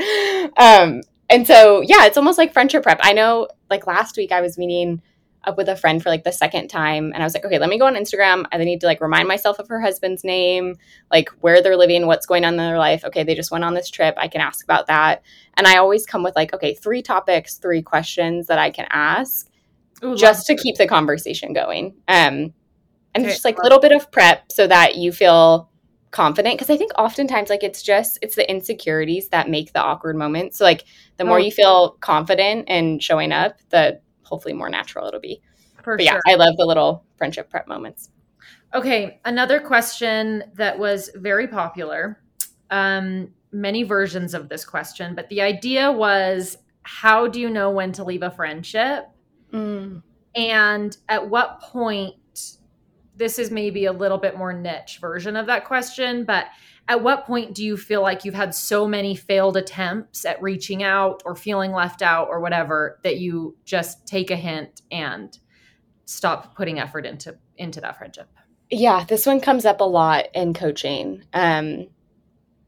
Um, 0.56 1.02
and 1.30 1.46
so 1.46 1.82
yeah, 1.82 2.06
it's 2.06 2.16
almost 2.16 2.38
like 2.38 2.52
friendship 2.52 2.82
prep. 2.82 3.00
I 3.02 3.12
know 3.12 3.48
like 3.68 3.86
last 3.86 4.16
week 4.16 4.32
I 4.32 4.40
was 4.40 4.56
meeting 4.56 5.02
up 5.44 5.56
with 5.56 5.68
a 5.68 5.76
friend 5.76 6.02
for 6.02 6.08
like 6.08 6.24
the 6.24 6.32
second 6.32 6.68
time 6.68 7.12
and 7.12 7.22
I 7.22 7.26
was 7.26 7.34
like, 7.34 7.44
okay, 7.44 7.58
let 7.58 7.68
me 7.68 7.78
go 7.78 7.86
on 7.86 7.94
Instagram. 7.94 8.44
I 8.52 8.58
need 8.58 8.80
to 8.80 8.86
like 8.86 9.00
remind 9.00 9.28
myself 9.28 9.58
of 9.58 9.68
her 9.68 9.80
husband's 9.80 10.24
name, 10.24 10.76
like 11.10 11.30
where 11.40 11.62
they're 11.62 11.76
living, 11.76 12.06
what's 12.06 12.26
going 12.26 12.44
on 12.44 12.54
in 12.54 12.58
their 12.58 12.78
life. 12.78 13.04
Okay, 13.04 13.22
they 13.22 13.34
just 13.34 13.50
went 13.50 13.64
on 13.64 13.74
this 13.74 13.90
trip. 13.90 14.14
I 14.18 14.28
can 14.28 14.40
ask 14.40 14.64
about 14.64 14.88
that. 14.88 15.22
And 15.54 15.66
I 15.66 15.76
always 15.76 16.06
come 16.06 16.22
with 16.22 16.36
like, 16.36 16.52
okay, 16.54 16.74
three 16.74 17.02
topics, 17.02 17.56
three 17.56 17.82
questions 17.82 18.48
that 18.48 18.58
I 18.58 18.70
can 18.70 18.86
ask 18.90 19.48
Ooh, 20.04 20.16
just 20.16 20.46
to 20.46 20.56
keep 20.56 20.76
the 20.76 20.86
conversation 20.86 21.52
going. 21.52 21.94
Um 22.08 22.54
and 23.14 23.24
okay. 23.24 23.32
just 23.32 23.44
like 23.44 23.58
a 23.58 23.62
little 23.62 23.80
bit 23.80 23.92
of 23.92 24.10
prep 24.10 24.50
so 24.52 24.66
that 24.66 24.96
you 24.96 25.12
feel 25.12 25.70
confident 26.10 26.54
because 26.56 26.70
i 26.70 26.76
think 26.76 26.90
oftentimes 26.96 27.50
like 27.50 27.62
it's 27.62 27.82
just 27.82 28.18
it's 28.22 28.34
the 28.34 28.50
insecurities 28.50 29.28
that 29.28 29.50
make 29.50 29.72
the 29.72 29.80
awkward 29.80 30.16
moments 30.16 30.56
so 30.56 30.64
like 30.64 30.84
the 31.18 31.24
more 31.24 31.38
oh. 31.38 31.42
you 31.42 31.50
feel 31.50 31.90
confident 32.00 32.64
and 32.68 33.02
showing 33.02 33.30
up 33.30 33.58
the 33.68 34.00
hopefully 34.28 34.54
more 34.54 34.68
natural 34.68 35.06
it'll 35.06 35.20
be 35.20 35.40
For 35.82 35.96
but 35.96 36.04
sure. 36.04 36.14
yeah 36.14 36.20
i 36.26 36.34
love 36.34 36.56
the 36.56 36.66
little 36.66 37.04
friendship 37.16 37.50
prep 37.50 37.66
moments 37.66 38.10
okay 38.74 39.20
another 39.24 39.60
question 39.60 40.44
that 40.54 40.78
was 40.78 41.10
very 41.14 41.48
popular 41.48 42.22
um 42.70 43.32
many 43.50 43.82
versions 43.82 44.34
of 44.34 44.48
this 44.48 44.64
question 44.64 45.14
but 45.14 45.28
the 45.28 45.40
idea 45.40 45.90
was 45.90 46.58
how 46.82 47.26
do 47.26 47.40
you 47.40 47.50
know 47.50 47.70
when 47.70 47.92
to 47.92 48.04
leave 48.04 48.22
a 48.22 48.30
friendship 48.30 49.06
mm. 49.52 50.02
and 50.34 50.96
at 51.08 51.28
what 51.28 51.60
point 51.60 52.14
this 53.18 53.38
is 53.38 53.50
maybe 53.50 53.84
a 53.84 53.92
little 53.92 54.16
bit 54.16 54.38
more 54.38 54.52
niche 54.52 54.98
version 55.00 55.36
of 55.36 55.46
that 55.46 55.64
question, 55.64 56.24
but 56.24 56.46
at 56.88 57.02
what 57.02 57.26
point 57.26 57.54
do 57.54 57.62
you 57.62 57.76
feel 57.76 58.00
like 58.00 58.24
you've 58.24 58.34
had 58.34 58.54
so 58.54 58.88
many 58.88 59.14
failed 59.14 59.58
attempts 59.58 60.24
at 60.24 60.42
reaching 60.42 60.82
out 60.82 61.22
or 61.26 61.36
feeling 61.36 61.70
left 61.70 62.00
out 62.00 62.28
or 62.28 62.40
whatever 62.40 62.98
that 63.04 63.18
you 63.18 63.56
just 63.64 64.06
take 64.06 64.30
a 64.30 64.36
hint 64.36 64.80
and 64.90 65.38
stop 66.06 66.56
putting 66.56 66.80
effort 66.80 67.04
into 67.04 67.36
into 67.58 67.80
that 67.82 67.98
friendship? 67.98 68.28
Yeah, 68.70 69.04
this 69.04 69.26
one 69.26 69.40
comes 69.40 69.66
up 69.66 69.80
a 69.80 69.84
lot 69.84 70.28
in 70.34 70.54
coaching. 70.54 71.24
Um 71.34 71.88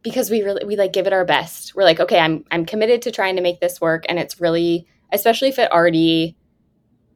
because 0.03 0.31
we 0.31 0.43
really 0.43 0.65
we 0.65 0.77
like 0.77 0.93
give 0.93 1.07
it 1.07 1.13
our 1.15 1.25
best. 1.25 1.75
We're 1.75 1.85
like, 1.85 2.01
okay, 2.01 2.19
I'm 2.19 2.45
I'm 2.51 2.67
committed 2.67 3.03
to 3.03 3.11
trying 3.11 3.37
to 3.37 3.43
make 3.43 3.61
this 3.61 3.81
work 3.81 4.05
and 4.09 4.19
it's 4.19 4.41
really 4.41 4.87
especially 5.13 5.49
if 5.49 5.59
it 5.59 5.73
already 5.73 6.37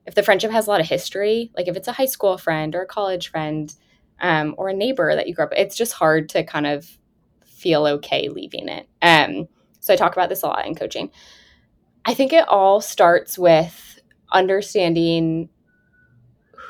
if 0.07 0.15
the 0.15 0.23
friendship 0.23 0.51
has 0.51 0.67
a 0.67 0.71
lot 0.71 0.81
of 0.81 0.89
history, 0.89 1.51
like 1.57 1.69
if 1.69 1.77
it's 1.77 1.89
a 1.89 1.93
high 1.93 2.07
school 2.07 2.39
friend 2.39 2.75
or 2.75 2.83
a 2.83 2.87
college 2.87 3.31
friend 3.31 3.75
um, 4.21 4.55
or 4.59 4.69
a 4.69 4.75
neighbor 4.75 5.15
that 5.15 5.29
you 5.29 5.35
grew 5.35 5.45
up, 5.45 5.53
it's 5.57 5.77
just 5.77 5.93
hard 5.93 6.29
to 6.31 6.45
kind 6.45 6.67
of 6.67 6.99
feel 7.45 7.87
okay 7.87 8.29
leaving 8.29 8.69
it. 8.69 8.89
Um, 9.03 9.49
so 9.81 9.93
I 9.93 9.97
talk 9.97 10.13
about 10.13 10.29
this 10.29 10.43
a 10.43 10.47
lot 10.47 10.67
in 10.67 10.75
coaching. 10.75 11.11
I 12.05 12.15
think 12.15 12.33
it 12.33 12.47
all 12.49 12.81
starts 12.81 13.39
with 13.39 14.01
understanding 14.33 15.49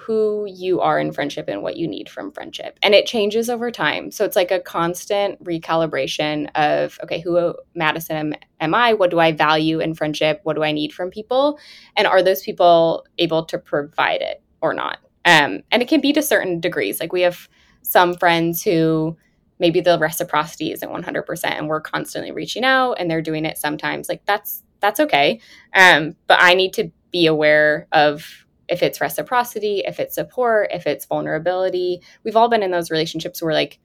who 0.04 0.46
you 0.46 0.80
are 0.82 1.00
in 1.00 1.12
friendship 1.12 1.48
and 1.48 1.62
what 1.62 1.76
you 1.76 1.88
need 1.88 2.10
from 2.10 2.30
friendship. 2.30 2.78
And 2.82 2.94
it 2.94 3.06
changes 3.06 3.48
over 3.48 3.70
time. 3.70 4.10
So 4.10 4.24
it's 4.26 4.36
like 4.36 4.50
a 4.50 4.60
constant 4.60 5.42
recalibration 5.42 6.50
of, 6.54 6.98
okay, 7.02 7.20
who 7.20 7.54
Madison 7.74 8.36
am 8.60 8.74
I? 8.74 8.92
What 8.92 9.10
do 9.10 9.18
I 9.18 9.32
value 9.32 9.80
in 9.80 9.94
friendship? 9.94 10.40
What 10.42 10.56
do 10.56 10.62
I 10.62 10.72
need 10.72 10.92
from 10.92 11.10
people? 11.10 11.58
And 11.96 12.06
are 12.06 12.22
those 12.22 12.42
people 12.42 13.06
able 13.16 13.46
to 13.46 13.58
provide 13.58 14.20
it 14.20 14.42
or 14.60 14.74
not? 14.74 14.98
Um, 15.24 15.62
and 15.70 15.82
it 15.82 15.88
can 15.88 16.00
be 16.00 16.12
to 16.12 16.22
certain 16.22 16.60
degrees. 16.60 17.00
Like 17.00 17.12
we 17.12 17.22
have 17.22 17.48
some 17.82 18.14
friends 18.14 18.62
who 18.62 19.16
maybe 19.58 19.80
the 19.80 19.98
reciprocity 19.98 20.72
isn't 20.72 20.88
100% 20.88 21.44
and 21.44 21.68
we're 21.68 21.80
constantly 21.80 22.32
reaching 22.32 22.64
out 22.64 22.94
and 22.94 23.10
they're 23.10 23.22
doing 23.22 23.44
it 23.44 23.56
sometimes. 23.56 24.08
Like 24.08 24.24
that's, 24.26 24.62
that's 24.80 25.00
okay. 25.00 25.40
Um, 25.74 26.16
but 26.26 26.38
I 26.40 26.54
need 26.54 26.72
to 26.74 26.90
be 27.12 27.26
aware 27.26 27.86
of 27.92 28.46
if 28.68 28.82
it's 28.82 29.00
reciprocity, 29.00 29.82
if 29.86 30.00
it's 30.00 30.14
support, 30.14 30.70
if 30.72 30.86
it's 30.86 31.06
vulnerability. 31.06 32.00
We've 32.24 32.36
all 32.36 32.48
been 32.48 32.62
in 32.62 32.70
those 32.70 32.90
relationships 32.90 33.42
where 33.42 33.54
like 33.54 33.78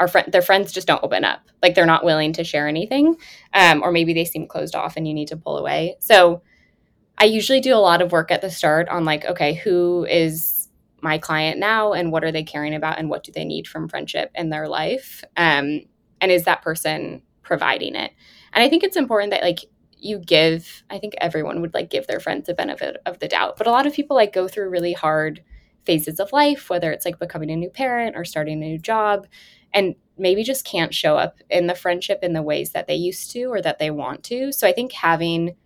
our 0.00 0.08
friend 0.08 0.30
their 0.32 0.42
friends 0.42 0.72
just 0.72 0.86
don't 0.86 1.02
open 1.04 1.24
up. 1.24 1.40
Like 1.62 1.74
they're 1.74 1.86
not 1.86 2.04
willing 2.04 2.32
to 2.34 2.44
share 2.44 2.68
anything. 2.68 3.16
Um, 3.52 3.82
or 3.82 3.92
maybe 3.92 4.12
they 4.12 4.24
seem 4.24 4.46
closed 4.46 4.74
off 4.74 4.96
and 4.96 5.06
you 5.06 5.14
need 5.14 5.28
to 5.28 5.36
pull 5.36 5.56
away. 5.56 5.96
So 6.00 6.42
I 7.16 7.24
usually 7.24 7.60
do 7.60 7.74
a 7.74 7.78
lot 7.78 8.02
of 8.02 8.12
work 8.12 8.30
at 8.30 8.40
the 8.40 8.50
start 8.50 8.88
on 8.88 9.04
like, 9.04 9.24
okay, 9.24 9.54
who 9.54 10.04
is 10.04 10.42
my 11.04 11.18
client 11.18 11.60
now 11.60 11.92
and 11.92 12.10
what 12.10 12.24
are 12.24 12.32
they 12.32 12.42
caring 12.42 12.74
about 12.74 12.98
and 12.98 13.08
what 13.08 13.22
do 13.22 13.30
they 13.30 13.44
need 13.44 13.68
from 13.68 13.88
friendship 13.88 14.32
in 14.34 14.48
their 14.48 14.66
life? 14.66 15.22
Um, 15.36 15.82
and 16.20 16.32
is 16.32 16.44
that 16.44 16.62
person 16.62 17.22
providing 17.42 17.94
it? 17.94 18.10
And 18.54 18.64
I 18.64 18.68
think 18.68 18.82
it's 18.82 18.96
important 18.96 19.30
that 19.30 19.42
like 19.42 19.60
you 20.04 20.18
give 20.18 20.82
i 20.90 20.98
think 20.98 21.14
everyone 21.18 21.60
would 21.60 21.72
like 21.72 21.88
give 21.88 22.06
their 22.06 22.20
friends 22.20 22.46
the 22.46 22.54
benefit 22.54 22.98
of 23.06 23.18
the 23.20 23.28
doubt 23.28 23.56
but 23.56 23.66
a 23.66 23.70
lot 23.70 23.86
of 23.86 23.94
people 23.94 24.14
like 24.14 24.32
go 24.32 24.46
through 24.46 24.68
really 24.68 24.92
hard 24.92 25.42
phases 25.86 26.20
of 26.20 26.32
life 26.32 26.68
whether 26.68 26.92
it's 26.92 27.06
like 27.06 27.18
becoming 27.18 27.50
a 27.50 27.56
new 27.56 27.70
parent 27.70 28.14
or 28.14 28.24
starting 28.24 28.62
a 28.62 28.66
new 28.66 28.78
job 28.78 29.26
and 29.72 29.94
maybe 30.18 30.44
just 30.44 30.64
can't 30.64 30.94
show 30.94 31.16
up 31.16 31.38
in 31.48 31.66
the 31.66 31.74
friendship 31.74 32.18
in 32.22 32.34
the 32.34 32.42
ways 32.42 32.70
that 32.70 32.86
they 32.86 32.94
used 32.94 33.30
to 33.30 33.44
or 33.44 33.62
that 33.62 33.78
they 33.78 33.90
want 33.90 34.22
to 34.22 34.52
so 34.52 34.68
i 34.68 34.72
think 34.72 34.92
having 34.92 35.56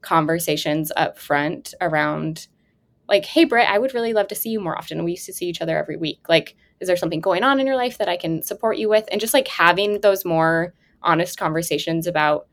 conversations 0.00 0.92
up 0.96 1.18
front 1.18 1.74
around 1.80 2.46
like 3.08 3.24
hey 3.24 3.44
britt 3.44 3.68
i 3.68 3.78
would 3.78 3.94
really 3.94 4.12
love 4.12 4.28
to 4.28 4.34
see 4.34 4.50
you 4.50 4.60
more 4.60 4.76
often. 4.76 5.04
We 5.04 5.12
used 5.12 5.26
to 5.26 5.32
see 5.32 5.46
each 5.46 5.62
other 5.62 5.78
every 5.78 5.96
week. 5.96 6.28
Like 6.28 6.56
is 6.80 6.86
there 6.86 6.96
something 6.96 7.20
going 7.20 7.42
on 7.42 7.58
in 7.60 7.66
your 7.66 7.76
life 7.76 7.98
that 7.98 8.08
i 8.08 8.16
can 8.16 8.42
support 8.42 8.78
you 8.78 8.88
with? 8.88 9.08
And 9.10 9.20
just 9.20 9.34
like 9.34 9.48
having 9.48 10.00
those 10.00 10.24
more 10.24 10.74
honest 11.02 11.38
conversations 11.38 12.06
about 12.06 12.46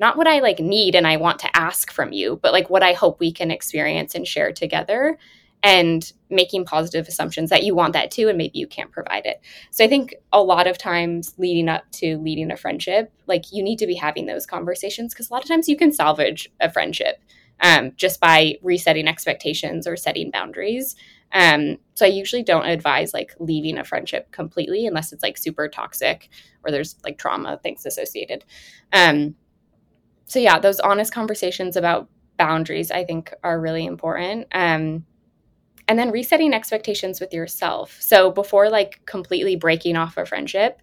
not 0.00 0.16
what 0.16 0.28
I 0.28 0.40
like 0.40 0.60
need 0.60 0.94
and 0.94 1.06
I 1.06 1.16
want 1.16 1.40
to 1.40 1.56
ask 1.56 1.90
from 1.90 2.12
you, 2.12 2.38
but 2.42 2.52
like 2.52 2.70
what 2.70 2.82
I 2.82 2.92
hope 2.92 3.18
we 3.18 3.32
can 3.32 3.50
experience 3.50 4.14
and 4.14 4.26
share 4.26 4.52
together 4.52 5.18
and 5.62 6.12
making 6.30 6.64
positive 6.64 7.08
assumptions 7.08 7.50
that 7.50 7.64
you 7.64 7.74
want 7.74 7.92
that 7.94 8.12
too 8.12 8.28
and 8.28 8.38
maybe 8.38 8.58
you 8.58 8.66
can't 8.68 8.92
provide 8.92 9.26
it. 9.26 9.40
So 9.72 9.84
I 9.84 9.88
think 9.88 10.14
a 10.32 10.40
lot 10.40 10.68
of 10.68 10.78
times 10.78 11.34
leading 11.36 11.68
up 11.68 11.90
to 11.92 12.16
leading 12.18 12.52
a 12.52 12.56
friendship, 12.56 13.12
like 13.26 13.52
you 13.52 13.62
need 13.62 13.78
to 13.80 13.86
be 13.86 13.96
having 13.96 14.26
those 14.26 14.46
conversations 14.46 15.12
because 15.12 15.30
a 15.30 15.32
lot 15.32 15.42
of 15.42 15.48
times 15.48 15.68
you 15.68 15.76
can 15.76 15.92
salvage 15.92 16.48
a 16.60 16.70
friendship 16.70 17.20
um, 17.60 17.92
just 17.96 18.20
by 18.20 18.56
resetting 18.62 19.08
expectations 19.08 19.86
or 19.86 19.96
setting 19.96 20.30
boundaries. 20.30 20.96
Um, 21.32 21.78
so 21.94 22.06
I 22.06 22.08
usually 22.08 22.42
don't 22.42 22.66
advise 22.66 23.12
like 23.12 23.34
leaving 23.38 23.78
a 23.78 23.84
friendship 23.84 24.30
completely 24.30 24.86
unless 24.86 25.12
it's 25.12 25.22
like 25.22 25.36
super 25.36 25.68
toxic 25.68 26.30
or 26.64 26.70
there's 26.70 26.96
like 27.04 27.18
trauma 27.18 27.58
things 27.62 27.84
associated. 27.84 28.44
Um, 28.92 29.34
so 30.26 30.38
yeah, 30.38 30.58
those 30.58 30.80
honest 30.80 31.12
conversations 31.12 31.76
about 31.76 32.08
boundaries 32.38 32.90
I 32.90 33.04
think 33.04 33.34
are 33.42 33.60
really 33.60 33.84
important. 33.84 34.46
Um, 34.52 35.04
and 35.86 35.98
then 35.98 36.10
resetting 36.10 36.52
expectations 36.52 37.18
with 37.18 37.32
yourself. 37.32 37.96
So 38.00 38.30
before 38.30 38.68
like 38.68 39.00
completely 39.06 39.56
breaking 39.56 39.96
off 39.96 40.18
a 40.18 40.26
friendship, 40.26 40.80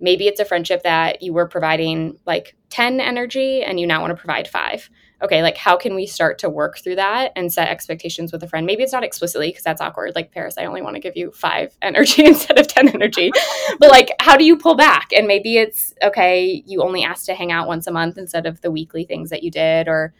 maybe 0.00 0.26
it's 0.26 0.40
a 0.40 0.44
friendship 0.44 0.82
that 0.84 1.22
you 1.22 1.32
were 1.32 1.48
providing 1.48 2.18
like 2.24 2.56
10 2.70 3.00
energy 3.00 3.62
and 3.62 3.78
you 3.80 3.86
now 3.86 4.00
want 4.00 4.12
to 4.12 4.16
provide 4.16 4.46
5 4.48 4.90
okay, 5.22 5.42
like 5.42 5.56
how 5.56 5.76
can 5.76 5.94
we 5.94 6.06
start 6.06 6.38
to 6.38 6.50
work 6.50 6.78
through 6.78 6.96
that 6.96 7.32
and 7.36 7.52
set 7.52 7.68
expectations 7.68 8.32
with 8.32 8.42
a 8.42 8.48
friend? 8.48 8.66
Maybe 8.66 8.82
it's 8.82 8.92
not 8.92 9.04
explicitly 9.04 9.48
because 9.48 9.62
that's 9.62 9.80
awkward. 9.80 10.12
Like 10.14 10.32
Paris, 10.32 10.56
I 10.58 10.64
only 10.64 10.82
want 10.82 10.96
to 10.96 11.00
give 11.00 11.16
you 11.16 11.30
five 11.32 11.76
energy 11.82 12.24
instead 12.24 12.58
of 12.58 12.66
10 12.66 12.88
energy. 12.88 13.30
but 13.78 13.90
like, 13.90 14.10
how 14.20 14.36
do 14.36 14.44
you 14.44 14.56
pull 14.56 14.74
back? 14.74 15.08
And 15.16 15.26
maybe 15.26 15.56
it's 15.56 15.94
okay, 16.02 16.62
you 16.66 16.82
only 16.82 17.04
asked 17.04 17.26
to 17.26 17.34
hang 17.34 17.52
out 17.52 17.68
once 17.68 17.86
a 17.86 17.92
month 17.92 18.18
instead 18.18 18.46
of 18.46 18.60
the 18.60 18.70
weekly 18.70 19.04
things 19.04 19.30
that 19.30 19.42
you 19.42 19.50
did, 19.50 19.88
or 19.88 20.14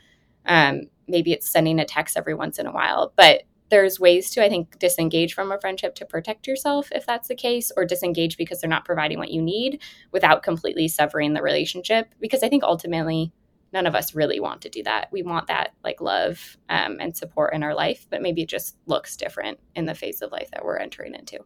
um, 0.46 0.82
maybe 1.08 1.32
it's 1.32 1.50
sending 1.50 1.78
a 1.78 1.84
text 1.84 2.16
every 2.16 2.34
once 2.34 2.58
in 2.58 2.66
a 2.66 2.72
while. 2.72 3.12
But 3.16 3.42
there's 3.70 3.98
ways 3.98 4.30
to, 4.30 4.44
I 4.44 4.48
think, 4.48 4.78
disengage 4.78 5.34
from 5.34 5.50
a 5.50 5.58
friendship 5.58 5.94
to 5.96 6.04
protect 6.04 6.46
yourself 6.46 6.90
if 6.92 7.06
that's 7.06 7.28
the 7.28 7.34
case, 7.34 7.72
or 7.76 7.84
disengage 7.84 8.36
because 8.36 8.60
they're 8.60 8.70
not 8.70 8.84
providing 8.84 9.18
what 9.18 9.30
you 9.30 9.42
need 9.42 9.80
without 10.12 10.42
completely 10.42 10.86
severing 10.86 11.32
the 11.32 11.42
relationship. 11.42 12.14
Because 12.20 12.42
I 12.42 12.48
think 12.48 12.62
ultimately, 12.62 13.32
none 13.74 13.86
of 13.86 13.94
us 13.96 14.14
really 14.14 14.38
want 14.38 14.62
to 14.62 14.70
do 14.70 14.82
that. 14.84 15.08
We 15.10 15.22
want 15.22 15.48
that 15.48 15.74
like 15.82 16.00
love 16.00 16.56
um, 16.70 16.98
and 17.00 17.14
support 17.14 17.52
in 17.52 17.64
our 17.64 17.74
life, 17.74 18.06
but 18.08 18.22
maybe 18.22 18.42
it 18.42 18.48
just 18.48 18.76
looks 18.86 19.16
different 19.16 19.58
in 19.74 19.84
the 19.84 19.94
phase 19.94 20.22
of 20.22 20.30
life 20.30 20.48
that 20.52 20.64
we're 20.64 20.78
entering 20.78 21.14
into. 21.14 21.40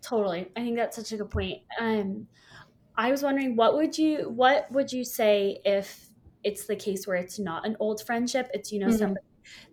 Totally. 0.00 0.48
I 0.56 0.60
think 0.60 0.76
that's 0.76 0.96
such 0.96 1.12
a 1.12 1.16
good 1.16 1.30
point. 1.30 1.62
Um, 1.78 2.28
I 2.96 3.10
was 3.10 3.24
wondering 3.24 3.56
what 3.56 3.74
would 3.74 3.98
you 3.98 4.30
what 4.30 4.70
would 4.70 4.92
you 4.92 5.04
say 5.04 5.60
if 5.64 6.08
it's 6.44 6.66
the 6.66 6.76
case 6.76 7.06
where 7.06 7.16
it's 7.16 7.40
not 7.40 7.66
an 7.66 7.76
old 7.80 8.06
friendship, 8.06 8.48
it's 8.54 8.70
you 8.70 8.78
know 8.78 8.86
mm-hmm. 8.86 8.96
somebody 8.96 9.26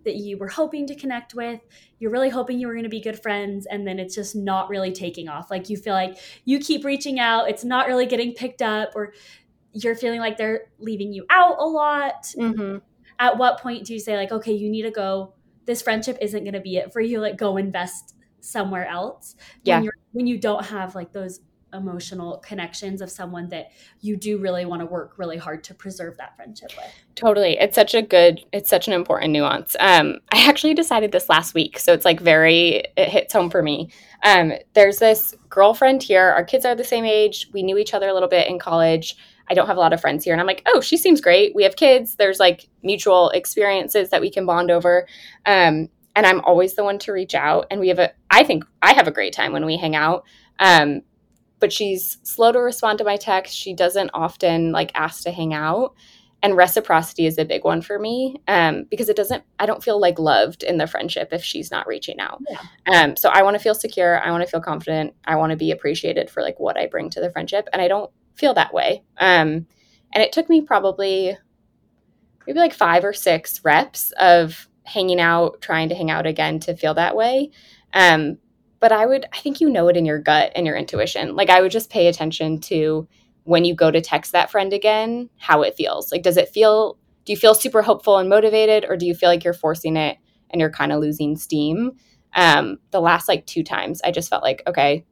that 0.03 0.15
you 0.15 0.37
were 0.37 0.47
hoping 0.47 0.87
to 0.87 0.95
connect 0.95 1.33
with, 1.33 1.59
you're 1.99 2.11
really 2.11 2.29
hoping 2.29 2.59
you 2.59 2.67
were 2.67 2.73
going 2.73 2.83
to 2.83 2.89
be 2.89 2.99
good 2.99 3.21
friends 3.21 3.65
and 3.65 3.87
then 3.87 3.99
it's 3.99 4.15
just 4.15 4.35
not 4.35 4.69
really 4.69 4.91
taking 4.91 5.29
off. 5.29 5.51
Like 5.51 5.69
you 5.69 5.77
feel 5.77 5.93
like 5.93 6.17
you 6.45 6.59
keep 6.59 6.83
reaching 6.83 7.19
out, 7.19 7.49
it's 7.49 7.63
not 7.63 7.87
really 7.87 8.05
getting 8.05 8.33
picked 8.33 8.61
up 8.61 8.91
or 8.95 9.13
you're 9.73 9.95
feeling 9.95 10.19
like 10.19 10.37
they're 10.37 10.65
leaving 10.79 11.13
you 11.13 11.25
out 11.29 11.57
a 11.59 11.65
lot. 11.65 12.23
Mm-hmm. 12.37 12.77
At 13.19 13.37
what 13.37 13.59
point 13.59 13.85
do 13.85 13.93
you 13.93 13.99
say, 13.99 14.17
like, 14.17 14.31
okay, 14.31 14.53
you 14.53 14.69
need 14.69 14.83
to 14.83 14.91
go? 14.91 15.33
This 15.65 15.81
friendship 15.81 16.17
isn't 16.21 16.43
going 16.43 16.53
to 16.53 16.59
be 16.59 16.77
it 16.77 16.91
for 16.91 17.01
you. 17.01 17.19
Like, 17.19 17.37
go 17.37 17.57
invest 17.57 18.15
somewhere 18.39 18.87
else. 18.87 19.35
Yeah. 19.63 19.75
When, 19.75 19.83
you're, 19.83 19.93
when 20.11 20.27
you 20.27 20.37
don't 20.39 20.65
have 20.65 20.95
like 20.95 21.13
those 21.13 21.39
emotional 21.73 22.39
connections 22.39 23.01
of 23.01 23.09
someone 23.09 23.47
that 23.47 23.71
you 24.01 24.17
do 24.17 24.37
really 24.39 24.65
want 24.65 24.81
to 24.81 24.85
work 24.85 25.13
really 25.17 25.37
hard 25.37 25.63
to 25.63 25.73
preserve 25.73 26.17
that 26.17 26.35
friendship 26.35 26.69
with. 26.75 26.91
Totally. 27.15 27.57
It's 27.57 27.75
such 27.75 27.93
a 27.93 28.01
good, 28.01 28.43
it's 28.51 28.69
such 28.69 28.87
an 28.87 28.93
important 28.93 29.31
nuance. 29.31 29.77
Um, 29.79 30.17
I 30.33 30.49
actually 30.49 30.73
decided 30.73 31.13
this 31.13 31.29
last 31.29 31.53
week. 31.53 31.79
So 31.79 31.93
it's 31.93 32.03
like 32.03 32.19
very, 32.19 32.83
it 32.97 33.07
hits 33.07 33.31
home 33.31 33.49
for 33.49 33.61
me. 33.61 33.89
Um, 34.23 34.51
there's 34.73 34.97
this 34.97 35.33
girlfriend 35.47 36.03
here. 36.03 36.29
Our 36.31 36.43
kids 36.43 36.65
are 36.65 36.75
the 36.75 36.83
same 36.83 37.05
age. 37.05 37.47
We 37.53 37.63
knew 37.63 37.77
each 37.77 37.93
other 37.93 38.09
a 38.09 38.13
little 38.13 38.27
bit 38.27 38.49
in 38.49 38.59
college. 38.59 39.15
I 39.49 39.53
don't 39.53 39.67
have 39.67 39.77
a 39.77 39.79
lot 39.79 39.93
of 39.93 40.01
friends 40.01 40.23
here. 40.23 40.33
And 40.33 40.41
I'm 40.41 40.47
like, 40.47 40.63
oh, 40.67 40.81
she 40.81 40.97
seems 40.97 41.21
great. 41.21 41.55
We 41.55 41.63
have 41.63 41.75
kids. 41.75 42.15
There's 42.15 42.39
like 42.39 42.67
mutual 42.83 43.29
experiences 43.29 44.09
that 44.09 44.21
we 44.21 44.31
can 44.31 44.45
bond 44.45 44.71
over. 44.71 45.07
Um, 45.45 45.89
and 46.15 46.25
I'm 46.25 46.41
always 46.41 46.75
the 46.75 46.83
one 46.83 46.99
to 46.99 47.11
reach 47.11 47.35
out. 47.35 47.67
And 47.71 47.79
we 47.79 47.87
have 47.87 47.99
a, 47.99 48.11
I 48.29 48.43
think 48.43 48.63
I 48.81 48.93
have 48.93 49.07
a 49.07 49.11
great 49.11 49.33
time 49.33 49.53
when 49.53 49.65
we 49.65 49.77
hang 49.77 49.95
out. 49.95 50.23
Um, 50.59 51.01
but 51.59 51.71
she's 51.71 52.17
slow 52.23 52.51
to 52.51 52.59
respond 52.59 52.97
to 52.97 53.05
my 53.05 53.17
text. 53.17 53.55
She 53.55 53.73
doesn't 53.73 54.11
often 54.13 54.71
like 54.71 54.91
ask 54.95 55.23
to 55.23 55.31
hang 55.31 55.53
out. 55.53 55.95
And 56.43 56.57
reciprocity 56.57 57.27
is 57.27 57.37
a 57.37 57.45
big 57.45 57.63
one 57.63 57.83
for 57.83 57.99
me 57.99 58.41
um, 58.47 58.85
because 58.89 59.09
it 59.09 59.15
doesn't, 59.15 59.43
I 59.59 59.67
don't 59.67 59.83
feel 59.83 59.99
like 59.99 60.17
loved 60.17 60.63
in 60.63 60.79
the 60.79 60.87
friendship 60.87 61.29
if 61.31 61.43
she's 61.43 61.69
not 61.69 61.85
reaching 61.85 62.19
out. 62.19 62.41
Yeah. 62.49 62.61
Um, 62.91 63.15
so 63.15 63.29
I 63.29 63.43
want 63.43 63.55
to 63.55 63.59
feel 63.59 63.75
secure. 63.75 64.19
I 64.19 64.31
want 64.31 64.43
to 64.43 64.49
feel 64.49 64.59
confident. 64.59 65.13
I 65.23 65.35
want 65.35 65.51
to 65.51 65.55
be 65.55 65.69
appreciated 65.69 66.31
for 66.31 66.41
like 66.41 66.59
what 66.59 66.77
I 66.77 66.87
bring 66.87 67.11
to 67.11 67.21
the 67.21 67.31
friendship. 67.31 67.69
And 67.71 67.79
I 67.79 67.87
don't 67.87 68.09
feel 68.35 68.53
that 68.53 68.73
way. 68.73 69.03
Um, 69.17 69.67
and 70.13 70.23
it 70.23 70.31
took 70.31 70.49
me 70.49 70.61
probably 70.61 71.37
maybe 72.45 72.59
like 72.59 72.73
five 72.73 73.03
or 73.03 73.13
six 73.13 73.63
reps 73.63 74.11
of 74.19 74.67
hanging 74.83 75.19
out, 75.19 75.61
trying 75.61 75.89
to 75.89 75.95
hang 75.95 76.11
out 76.11 76.25
again 76.25 76.59
to 76.59 76.75
feel 76.75 76.93
that 76.95 77.15
way. 77.15 77.51
Um, 77.93 78.37
but 78.79 78.91
I 78.91 79.05
would, 79.05 79.25
I 79.31 79.37
think 79.37 79.61
you 79.61 79.69
know 79.69 79.87
it 79.87 79.97
in 79.97 80.05
your 80.05 80.19
gut 80.19 80.51
and 80.55 80.65
your 80.65 80.75
intuition. 80.75 81.35
Like 81.35 81.49
I 81.49 81.61
would 81.61 81.71
just 81.71 81.91
pay 81.91 82.07
attention 82.07 82.59
to 82.61 83.07
when 83.43 83.63
you 83.63 83.75
go 83.75 83.91
to 83.91 84.01
text 84.01 84.31
that 84.31 84.51
friend 84.51 84.73
again, 84.73 85.29
how 85.37 85.61
it 85.61 85.75
feels. 85.75 86.11
Like, 86.11 86.23
does 86.23 86.37
it 86.37 86.49
feel, 86.49 86.97
do 87.25 87.33
you 87.33 87.37
feel 87.37 87.53
super 87.53 87.81
hopeful 87.81 88.17
and 88.17 88.29
motivated, 88.29 88.85
or 88.87 88.97
do 88.97 89.05
you 89.05 89.13
feel 89.13 89.29
like 89.29 89.43
you're 89.43 89.53
forcing 89.53 89.97
it 89.97 90.17
and 90.49 90.59
you're 90.59 90.71
kind 90.71 90.91
of 90.91 90.99
losing 90.99 91.35
steam? 91.35 91.91
Um, 92.33 92.77
the 92.91 93.01
last 93.01 93.27
like 93.27 93.45
two 93.45 93.63
times, 93.63 94.01
I 94.03 94.11
just 94.11 94.29
felt 94.29 94.43
like, 94.43 94.63
okay, 94.65 95.05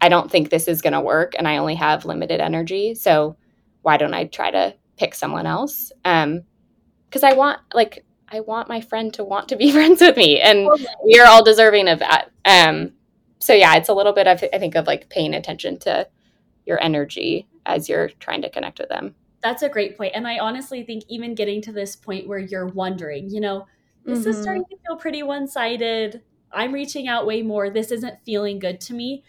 I 0.00 0.08
don't 0.08 0.30
think 0.30 0.50
this 0.50 0.68
is 0.68 0.82
going 0.82 0.92
to 0.92 1.00
work 1.00 1.34
and 1.36 1.46
I 1.46 1.58
only 1.58 1.74
have 1.74 2.04
limited 2.04 2.40
energy. 2.40 2.94
So 2.94 3.36
why 3.82 3.96
don't 3.96 4.14
I 4.14 4.24
try 4.26 4.50
to 4.50 4.74
pick 4.96 5.14
someone 5.14 5.46
else? 5.46 5.92
Um, 6.04 6.42
cause 7.10 7.22
I 7.22 7.32
want, 7.32 7.60
like, 7.74 8.04
I 8.28 8.40
want 8.40 8.68
my 8.68 8.80
friend 8.80 9.12
to 9.14 9.24
want 9.24 9.48
to 9.48 9.56
be 9.56 9.70
friends 9.72 10.00
with 10.00 10.16
me 10.16 10.40
and 10.40 10.68
we 11.04 11.18
are 11.18 11.26
all 11.26 11.44
deserving 11.44 11.88
of 11.88 11.98
that. 11.98 12.30
Um, 12.44 12.92
so 13.40 13.54
yeah, 13.54 13.74
it's 13.76 13.88
a 13.88 13.94
little 13.94 14.12
bit 14.12 14.28
of 14.28 14.44
I 14.52 14.58
think 14.58 14.74
of 14.74 14.86
like 14.86 15.08
paying 15.08 15.34
attention 15.34 15.78
to 15.80 16.06
your 16.66 16.80
energy 16.80 17.48
as 17.66 17.88
you're 17.88 18.10
trying 18.20 18.42
to 18.42 18.50
connect 18.50 18.78
with 18.78 18.88
them. 18.88 19.14
That's 19.42 19.62
a 19.62 19.68
great 19.68 19.96
point. 19.96 20.12
And 20.14 20.28
I 20.28 20.38
honestly 20.38 20.82
think 20.82 21.04
even 21.08 21.34
getting 21.34 21.62
to 21.62 21.72
this 21.72 21.96
point 21.96 22.28
where 22.28 22.38
you're 22.38 22.66
wondering, 22.66 23.30
you 23.30 23.40
know, 23.40 23.66
this 24.04 24.20
mm-hmm. 24.20 24.30
is 24.30 24.42
starting 24.42 24.64
to 24.70 24.76
feel 24.86 24.96
pretty 24.96 25.22
one-sided. 25.22 26.22
I'm 26.52 26.72
reaching 26.72 27.08
out 27.08 27.26
way 27.26 27.42
more. 27.42 27.70
This 27.70 27.90
isn't 27.90 28.22
feeling 28.24 28.58
good 28.58 28.80
to 28.82 28.94
me. 28.94 29.24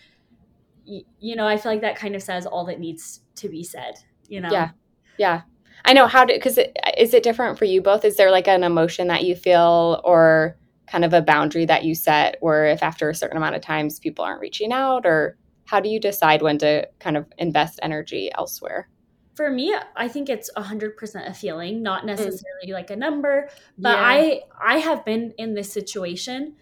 You, 0.85 1.35
know, 1.35 1.47
I 1.47 1.57
feel 1.57 1.71
like 1.71 1.81
that 1.81 1.95
kind 1.95 2.15
of 2.15 2.23
says 2.23 2.45
all 2.45 2.65
that 2.65 2.79
needs 2.79 3.21
to 3.35 3.49
be 3.49 3.63
said, 3.63 3.95
you 4.27 4.41
know. 4.41 4.49
Yeah. 4.51 4.71
Yeah. 5.17 5.41
I 5.85 5.93
know 5.93 6.07
how 6.07 6.25
to 6.25 6.39
cuz 6.39 6.59
is 6.97 7.13
it 7.13 7.23
different 7.23 7.57
for 7.57 7.65
you 7.65 7.81
both? 7.81 8.05
Is 8.05 8.17
there 8.17 8.31
like 8.31 8.47
an 8.47 8.63
emotion 8.63 9.07
that 9.07 9.23
you 9.23 9.35
feel 9.35 10.01
or 10.03 10.57
kind 10.91 11.05
of 11.05 11.13
a 11.13 11.21
boundary 11.21 11.65
that 11.65 11.85
you 11.85 11.95
set 11.95 12.35
where 12.41 12.65
if 12.65 12.83
after 12.83 13.09
a 13.09 13.15
certain 13.15 13.37
amount 13.37 13.55
of 13.55 13.61
times 13.61 13.99
people 13.99 14.25
aren't 14.25 14.41
reaching 14.41 14.73
out 14.73 15.05
or 15.05 15.37
how 15.65 15.79
do 15.79 15.87
you 15.87 15.99
decide 15.99 16.41
when 16.41 16.57
to 16.57 16.85
kind 16.99 17.15
of 17.15 17.25
invest 17.37 17.79
energy 17.81 18.29
elsewhere 18.37 18.89
for 19.35 19.49
me 19.49 19.73
i 19.95 20.07
think 20.07 20.27
it's 20.27 20.51
100% 20.57 21.29
a 21.29 21.33
feeling 21.33 21.81
not 21.81 22.03
mm. 22.03 22.07
necessarily 22.07 22.67
mm. 22.67 22.73
like 22.73 22.89
a 22.89 22.95
number 22.95 23.49
but 23.77 23.97
yeah. 23.97 24.03
i 24.03 24.41
i 24.61 24.77
have 24.79 25.05
been 25.05 25.33
in 25.37 25.53
this 25.53 25.71
situation 25.71 26.55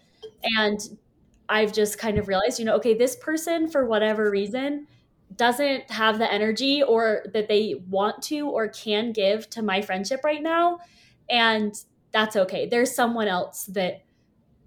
and 0.56 0.96
i've 1.50 1.72
just 1.72 1.98
kind 1.98 2.18
of 2.18 2.28
realized 2.28 2.58
you 2.58 2.64
know 2.64 2.74
okay 2.74 2.94
this 2.94 3.16
person 3.16 3.68
for 3.68 3.84
whatever 3.84 4.30
reason 4.30 4.86
doesn't 5.36 5.90
have 5.90 6.18
the 6.18 6.32
energy 6.32 6.82
or 6.82 7.24
that 7.32 7.48
they 7.48 7.74
want 7.88 8.22
to 8.22 8.48
or 8.48 8.68
can 8.68 9.12
give 9.12 9.48
to 9.50 9.62
my 9.62 9.80
friendship 9.80 10.24
right 10.24 10.42
now 10.42 10.78
and 11.28 11.84
that's 12.12 12.36
okay 12.36 12.66
there's 12.66 12.94
someone 12.94 13.28
else 13.28 13.66
that 13.66 14.02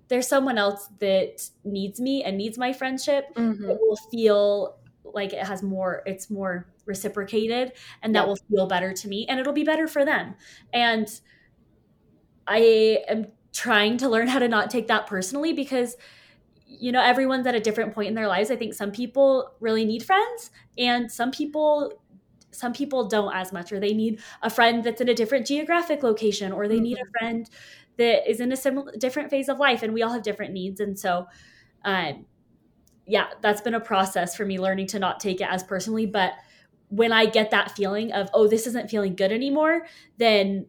there's 0.08 0.28
someone 0.28 0.58
else 0.58 0.89
that 1.00 1.50
needs 1.63 2.00
me 2.00 2.24
and 2.24 2.38
needs 2.38 2.58
my 2.58 2.72
friendship 2.72 3.34
mm-hmm. 3.36 3.69
it 3.69 3.78
will 3.82 3.98
feel 4.12 4.78
like 5.04 5.34
it 5.34 5.46
has 5.46 5.62
more 5.63 6.02
it's 6.06 6.30
more 6.30 6.67
reciprocated 6.86 7.74
and 8.02 8.15
that 8.15 8.22
yep. 8.22 8.28
will 8.28 8.38
feel 8.50 8.67
better 8.67 8.93
to 8.93 9.08
me 9.08 9.26
and 9.28 9.39
it'll 9.39 9.54
be 9.54 9.63
better 9.63 9.88
for 9.88 10.06
them 10.06 10.36
and 10.74 11.22
i 12.48 13.04
am 13.08 13.28
trying 13.54 13.98
to 13.98 14.10
learn 14.10 14.28
how 14.28 14.39
to 14.39 14.48
not 14.48 14.69
take 14.69 14.88
that 14.88 15.08
personally 15.08 15.54
because 15.54 15.96
you 16.80 16.92
know 16.92 17.02
everyone's 17.02 17.46
at 17.48 17.56
a 17.56 17.60
different 17.60 17.94
point 17.94 18.10
in 18.10 18.16
their 18.16 18.28
lives. 18.28 18.52
I 18.52 18.56
think 18.56 18.74
some 18.74 18.92
people 18.92 19.52
really 19.60 19.86
need 19.86 20.04
friends 20.04 20.52
and 20.78 21.12
some 21.12 21.32
people 21.32 22.02
some 22.52 22.74
people 22.74 23.08
don't 23.08 23.34
as 23.34 23.52
much 23.52 23.72
or 23.72 23.80
they 23.80 23.94
need 23.94 24.22
a 24.44 24.50
friend 24.50 24.84
that's 24.84 25.02
in 25.02 25.10
a 25.10 25.14
different 25.14 25.48
geographic 25.48 26.04
location 26.04 26.52
or 26.52 26.68
they 26.68 26.80
need 26.80 26.98
a 26.98 27.02
mm-hmm. 27.02 27.12
friend 27.12 27.50
that 27.98 28.30
is 28.30 28.40
in 28.40 28.52
a 28.52 28.58
similar 28.58 28.92
different 28.98 29.30
phase 29.30 29.50
of 29.50 29.60
life 29.60 29.82
and 29.84 29.94
we 29.94 30.04
all 30.04 30.12
have 30.12 30.24
different 30.24 30.54
needs. 30.54 30.80
And 30.80 30.98
so 30.98 31.28
um 31.86 32.26
yeah 33.06 33.28
that's 33.42 33.62
been 33.62 33.74
a 33.74 33.80
process 33.80 34.36
for 34.36 34.46
me 34.46 34.58
learning 34.60 34.88
to 34.88 35.00
not 35.00 35.20
take 35.20 35.42
it 35.42 35.48
as 35.50 35.64
personally. 35.64 36.06
But 36.06 36.34
when 36.94 37.12
i 37.12 37.26
get 37.26 37.50
that 37.50 37.72
feeling 37.72 38.12
of 38.12 38.30
oh 38.36 38.48
this 38.48 38.68
isn't 38.68 38.88
feeling 38.88 39.16
good 39.16 39.32
anymore 39.32 39.82
then 40.18 40.68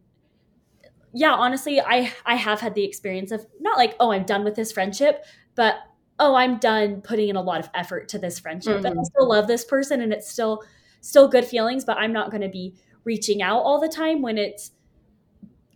yeah 1.13 1.33
honestly 1.33 1.79
i 1.79 2.11
i 2.25 2.33
have 2.33 2.59
had 2.59 2.73
the 2.73 2.83
experience 2.83 3.31
of 3.31 3.45
not 3.59 3.77
like 3.77 3.95
oh 3.99 4.11
i'm 4.11 4.23
done 4.23 4.43
with 4.43 4.55
this 4.55 4.71
friendship 4.71 5.23
but 5.53 5.75
oh 6.19 6.35
i'm 6.35 6.57
done 6.57 7.01
putting 7.01 7.29
in 7.29 7.35
a 7.35 7.41
lot 7.41 7.59
of 7.59 7.69
effort 7.73 8.07
to 8.09 8.17
this 8.17 8.39
friendship 8.39 8.77
mm-hmm. 8.77 8.85
and 8.85 8.99
i 8.99 9.03
still 9.03 9.27
love 9.27 9.47
this 9.47 9.65
person 9.65 10.01
and 10.01 10.13
it's 10.13 10.29
still 10.29 10.63
still 11.01 11.27
good 11.27 11.45
feelings 11.45 11.83
but 11.85 11.97
i'm 11.97 12.13
not 12.13 12.31
going 12.31 12.41
to 12.41 12.49
be 12.49 12.75
reaching 13.03 13.41
out 13.41 13.59
all 13.59 13.79
the 13.79 13.89
time 13.89 14.21
when 14.21 14.37
it's 14.37 14.71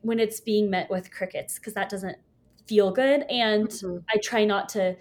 when 0.01 0.19
it's 0.19 0.39
being 0.39 0.69
met 0.69 0.89
with 0.89 1.11
crickets 1.11 1.59
because 1.59 1.73
that 1.73 1.89
doesn't 1.89 2.17
feel 2.65 2.91
good 2.91 3.23
and 3.29 3.67
mm-hmm. 3.67 3.97
i 4.13 4.17
try 4.17 4.45
not 4.45 4.69
to 4.69 4.95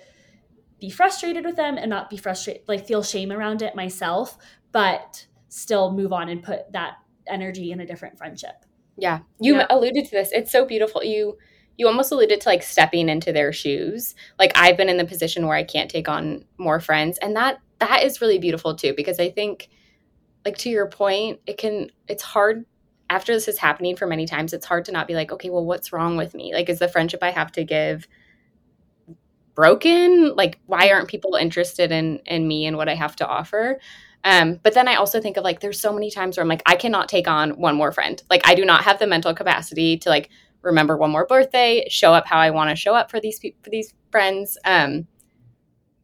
be 0.80 0.90
frustrated 0.90 1.44
with 1.44 1.56
them 1.56 1.76
and 1.76 1.90
not 1.90 2.08
be 2.08 2.16
frustrated 2.16 2.62
like 2.68 2.86
feel 2.86 3.02
shame 3.02 3.32
around 3.32 3.62
it 3.62 3.74
myself 3.74 4.38
but 4.72 5.26
still 5.48 5.92
move 5.92 6.12
on 6.12 6.28
and 6.28 6.42
put 6.42 6.70
that 6.72 6.94
energy 7.26 7.72
in 7.72 7.80
a 7.80 7.86
different 7.86 8.16
friendship 8.16 8.64
yeah 8.96 9.20
you 9.40 9.56
yeah. 9.56 9.66
alluded 9.70 10.04
to 10.04 10.10
this 10.10 10.30
it's 10.32 10.50
so 10.50 10.64
beautiful 10.64 11.02
you 11.04 11.36
you 11.78 11.86
almost 11.86 12.12
alluded 12.12 12.40
to 12.40 12.48
like 12.48 12.62
stepping 12.62 13.08
into 13.08 13.32
their 13.32 13.52
shoes 13.52 14.14
like 14.38 14.52
i've 14.54 14.76
been 14.76 14.90
in 14.90 14.98
the 14.98 15.04
position 15.04 15.46
where 15.46 15.56
i 15.56 15.64
can't 15.64 15.90
take 15.90 16.08
on 16.08 16.44
more 16.58 16.80
friends 16.80 17.16
and 17.18 17.34
that 17.36 17.58
that 17.78 18.02
is 18.02 18.20
really 18.20 18.38
beautiful 18.38 18.74
too 18.74 18.92
because 18.96 19.18
i 19.18 19.30
think 19.30 19.68
like 20.44 20.58
to 20.58 20.68
your 20.68 20.86
point 20.86 21.40
it 21.46 21.56
can 21.56 21.90
it's 22.06 22.22
hard 22.22 22.66
after 23.10 23.32
this 23.32 23.48
is 23.48 23.58
happening 23.58 23.96
for 23.96 24.06
many 24.06 24.26
times, 24.26 24.52
it's 24.52 24.66
hard 24.66 24.84
to 24.86 24.92
not 24.92 25.06
be 25.06 25.14
like, 25.14 25.32
okay, 25.32 25.50
well, 25.50 25.64
what's 25.64 25.92
wrong 25.92 26.16
with 26.16 26.34
me? 26.34 26.52
Like, 26.52 26.68
is 26.68 26.78
the 26.78 26.88
friendship 26.88 27.22
I 27.22 27.30
have 27.30 27.52
to 27.52 27.64
give 27.64 28.06
broken? 29.54 30.34
Like, 30.34 30.58
why 30.66 30.90
aren't 30.90 31.08
people 31.08 31.34
interested 31.34 31.90
in 31.90 32.18
in 32.26 32.46
me 32.46 32.66
and 32.66 32.76
what 32.76 32.88
I 32.88 32.94
have 32.94 33.16
to 33.16 33.26
offer? 33.26 33.78
Um, 34.24 34.60
but 34.62 34.74
then 34.74 34.88
I 34.88 34.96
also 34.96 35.20
think 35.20 35.36
of 35.36 35.44
like, 35.44 35.60
there's 35.60 35.80
so 35.80 35.92
many 35.92 36.10
times 36.10 36.36
where 36.36 36.42
I'm 36.42 36.48
like, 36.48 36.62
I 36.66 36.74
cannot 36.74 37.08
take 37.08 37.28
on 37.28 37.50
one 37.52 37.76
more 37.76 37.92
friend. 37.92 38.22
Like, 38.28 38.46
I 38.46 38.54
do 38.54 38.64
not 38.64 38.84
have 38.84 38.98
the 38.98 39.06
mental 39.06 39.32
capacity 39.32 39.96
to 39.98 40.08
like 40.08 40.28
remember 40.62 40.96
one 40.96 41.10
more 41.10 41.26
birthday, 41.26 41.86
show 41.88 42.12
up 42.12 42.26
how 42.26 42.38
I 42.38 42.50
want 42.50 42.70
to 42.70 42.76
show 42.76 42.94
up 42.94 43.10
for 43.10 43.20
these 43.20 43.38
for 43.38 43.70
these 43.70 43.94
friends. 44.10 44.58
Um, 44.64 45.06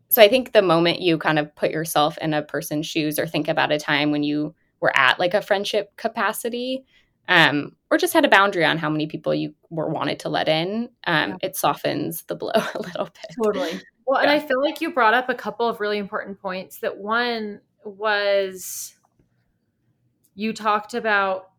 so 0.09 0.23
I 0.23 0.29
think 0.29 0.53
the 0.53 0.62
moment 0.62 1.01
you 1.01 1.19
kind 1.19 1.38
of 1.38 1.55
put 1.57 1.71
yourself 1.71 2.17
in 2.19 2.35
a 2.35 2.43
person's 2.43 2.87
shoes 2.87 3.19
or 3.19 3.27
think 3.27 3.49
about 3.49 3.73
a 3.73 3.79
time 3.79 4.11
when 4.11 4.23
you 4.23 4.55
were 4.81 4.97
at 4.97 5.19
like 5.19 5.35
a 5.35 5.43
friendship 5.43 5.97
capacity 5.97 6.85
um, 7.29 7.75
or 7.90 7.99
just 7.99 8.12
had 8.12 8.25
a 8.25 8.29
boundary 8.29 8.64
on 8.64 8.79
how 8.79 8.90
many 8.90 9.07
people 9.07 9.35
you 9.35 9.55
were 9.71 9.88
wanted 9.88 10.21
to 10.21 10.29
let 10.29 10.49
in, 10.49 10.90
um, 11.07 11.31
yeah. 11.31 11.37
it 11.43 11.57
softens 11.57 12.23
the 12.25 12.35
blow 12.35 12.53
a 12.55 12.79
little 12.81 13.07
bit. 13.07 13.37
Totally. 13.43 13.81
Well, 14.07 14.23
yeah. 14.23 14.31
and 14.31 14.43
I 14.43 14.47
feel 14.47 14.61
like 14.61 14.81
you 14.81 14.93
brought 14.93 15.14
up 15.14 15.29
a 15.29 15.35
couple 15.35 15.67
of 15.67 15.81
really 15.81 15.99
important 15.99 16.40
points. 16.40 16.79
That 16.79 16.99
one 16.99 17.61
was 17.85 18.95
you 20.35 20.53
talked 20.53 20.95
about 20.95 21.54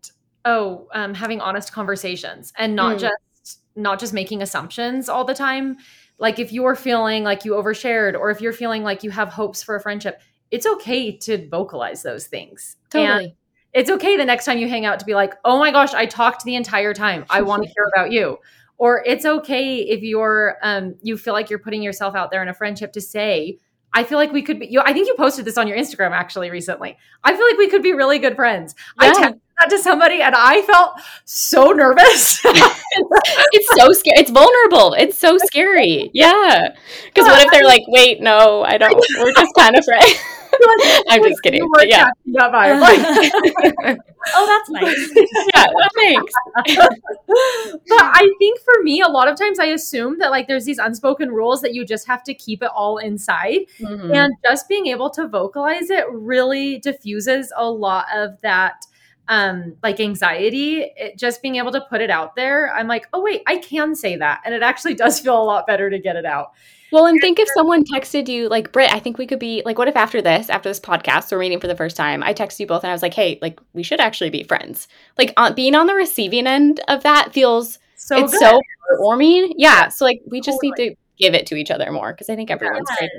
oh 0.46 0.88
um, 0.94 1.14
having 1.14 1.42
honest 1.42 1.74
conversations 1.74 2.54
and 2.58 2.76
not 2.76 2.98
mm. 2.98 3.00
just 3.02 3.62
not 3.76 4.00
just 4.00 4.14
making 4.14 4.42
assumptions 4.42 5.10
all 5.10 5.26
the 5.26 5.34
time. 5.34 5.78
Like 6.18 6.40
if 6.40 6.54
you're 6.54 6.76
feeling 6.76 7.24
like 7.24 7.44
you 7.44 7.54
overshared, 7.54 8.18
or 8.18 8.32
if 8.32 8.40
you're 8.40 8.54
feeling 8.54 8.84
like 8.84 9.04
you 9.04 9.12
have 9.12 9.30
hopes 9.30 9.62
for 9.62 9.76
a 9.76 9.82
friendship, 9.82 10.22
it's 10.52 10.66
okay 10.66 11.18
to 11.18 11.48
vocalize 11.50 12.04
those 12.04 12.28
things. 12.28 12.78
Totally. 12.90 13.26
And 13.26 13.34
it's 13.74 13.90
okay 13.90 14.16
the 14.16 14.24
next 14.24 14.46
time 14.46 14.58
you 14.58 14.70
hang 14.70 14.86
out 14.86 15.00
to 15.00 15.06
be 15.06 15.14
like, 15.14 15.34
oh 15.44 15.60
my 15.60 15.72
gosh, 15.72 15.94
I 15.94 16.06
talked 16.06 16.46
the 16.46 16.56
entire 16.56 16.94
time. 16.94 17.26
I 17.30 17.42
want 17.42 17.64
to 17.64 17.68
hear 17.68 17.92
about 17.94 18.12
you. 18.12 18.38
Or 18.78 19.04
it's 19.06 19.26
okay 19.26 19.80
if 19.80 20.02
you're 20.02 20.58
um 20.62 20.96
you 21.02 21.18
feel 21.18 21.34
like 21.34 21.50
you're 21.50 21.60
putting 21.60 21.84
yourself 21.84 22.16
out 22.16 22.32
there 22.32 22.42
in 22.42 22.48
a 22.48 22.54
friendship 22.54 22.94
to 22.94 23.02
say, 23.02 23.60
I 23.94 24.04
feel 24.04 24.18
like 24.18 24.32
we 24.32 24.42
could 24.42 24.60
be. 24.60 24.68
You, 24.68 24.82
I 24.82 24.94
think 24.94 25.08
you 25.08 25.16
posted 25.16 25.46
this 25.46 25.58
on 25.58 25.68
your 25.68 25.78
Instagram 25.78 26.12
actually 26.12 26.50
recently. 26.50 26.98
I 27.24 27.36
feel 27.36 27.46
like 27.46 27.58
we 27.58 27.70
could 27.70 27.82
be 27.84 27.94
really 27.94 28.20
good 28.20 28.36
friends. 28.36 28.76
Yeah. 29.02 29.08
I 29.08 29.14
texted 29.14 29.40
that 29.60 29.70
to 29.70 29.78
somebody, 29.80 30.22
and 30.22 30.36
I 30.36 30.62
felt 30.64 31.00
so 31.26 31.72
nervous. 31.72 32.42
it's 32.46 33.70
so 33.76 33.92
scary. 33.92 34.20
It's 34.20 34.32
vulnerable. 34.32 34.94
It's 34.94 35.18
so 35.18 35.38
scary. 35.38 36.12
Yeah. 36.14 36.76
Because 37.06 37.28
what 37.28 37.46
if 37.46 37.52
they're 37.52 37.66
like, 37.66 37.84
"Wait, 37.88 38.22
no, 38.22 38.64
I 38.64 38.78
don't. 38.78 38.96
We're 39.20 39.34
just 39.34 39.54
kind 39.56 39.78
of 39.78 39.84
friends." 39.86 40.16
I'm 41.10 41.24
just 41.24 41.42
kidding. 41.44 41.68
Yeah. 41.84 42.10
That 42.28 42.52
vibe. 42.52 42.80
Like, 42.80 43.98
oh, 44.36 44.46
that's 44.46 44.70
nice. 44.70 45.12
yeah, 45.54 45.66
thanks. 45.96 46.34
but 47.90 48.00
I 48.00 48.30
think 48.40 48.60
for 48.62 48.82
me, 48.84 49.02
a 49.02 49.08
lot 49.08 49.28
of 49.28 49.38
times 49.38 49.60
I 49.60 49.66
assume 49.66 50.20
that 50.20 50.32
like 50.32 50.48
there's 50.48 50.66
these 50.66 50.78
unspoken 50.78 51.30
rules 51.30 51.62
that 51.62 51.74
you 51.74 51.86
just 51.86 52.08
have 52.08 52.24
to 52.24 52.34
keep 52.34 52.62
it 52.64 52.70
all 52.74 52.98
inside. 52.98 53.62
Mm-hmm. 53.80 54.14
And 54.14 54.34
just 54.44 54.70
being 54.70 54.88
able 54.88 55.10
to 55.12 55.28
vocalize 55.28 55.90
it 55.90 56.06
really 56.10 56.80
diffuses 56.80 57.52
a 57.56 57.70
lot 57.70 58.06
of 58.16 58.40
that 58.42 58.86
um 59.28 59.76
like 59.84 60.00
anxiety 60.00 60.82
it, 60.96 61.18
just 61.18 61.42
being 61.42 61.56
able 61.56 61.72
to 61.72 61.82
put 61.90 62.02
it 62.02 62.10
out 62.10 62.36
there 62.36 62.74
i'm 62.74 62.88
like 62.88 63.08
oh 63.14 63.22
wait 63.22 63.42
i 63.48 63.58
can 63.58 63.96
say 63.96 64.16
that 64.16 64.42
and 64.46 64.54
it 64.54 64.62
actually 64.62 64.94
does 65.04 65.20
feel 65.20 65.42
a 65.42 65.44
lot 65.44 65.66
better 65.68 65.90
to 65.90 66.00
get 66.00 66.16
it 66.16 66.26
out 66.26 66.52
well, 66.92 67.08
and 67.08 67.20
think 67.20 67.40
if 67.40 67.50
someone 67.54 67.84
texted 67.84 68.30
you, 68.30 68.48
like, 68.48 68.72
Britt, 68.72 68.94
I 68.94 69.00
think 69.00 69.18
we 69.18 69.28
could 69.28 69.40
be, 69.40 69.62
like, 69.66 69.78
what 69.78 69.90
if 69.90 69.98
after 69.98 70.22
this, 70.22 70.50
after 70.50 70.70
this 70.70 70.80
podcast, 70.80 71.30
we're 71.30 71.40
meeting 71.40 71.60
for 71.60 71.68
the 71.68 71.76
first 71.76 71.98
time, 71.98 72.24
I 72.24 72.32
text 72.32 72.60
you 72.60 72.68
both 72.68 72.84
and 72.84 72.92
I 72.92 72.94
was 72.94 73.02
like, 73.02 73.14
hey, 73.14 73.38
like, 73.42 73.60
we 73.74 73.84
should 73.84 74.00
actually 74.00 74.30
be 74.30 74.44
friends. 74.44 74.88
Like, 75.18 75.34
on, 75.36 75.56
being 75.56 75.76
on 75.76 75.88
the 75.88 75.94
receiving 75.94 76.48
end 76.48 76.80
of 76.88 77.04
that 77.04 77.34
feels, 77.34 77.80
so 77.98 78.24
it's 78.24 78.32
good. 78.32 78.40
so 78.40 78.62
heartwarming. 78.90 79.56
Yeah. 79.58 79.90
So, 79.90 80.06
like, 80.06 80.22
we 80.28 80.40
just 80.40 80.62
totally. 80.62 80.86
need 80.86 80.90
to 80.92 80.96
give 81.18 81.34
it 81.34 81.48
to 81.48 81.56
each 81.56 81.72
other 81.72 81.92
more 81.92 82.14
because 82.14 82.30
I 82.30 82.36
think 82.36 82.52
everyone's 82.52 82.88
yes. 83.02 83.10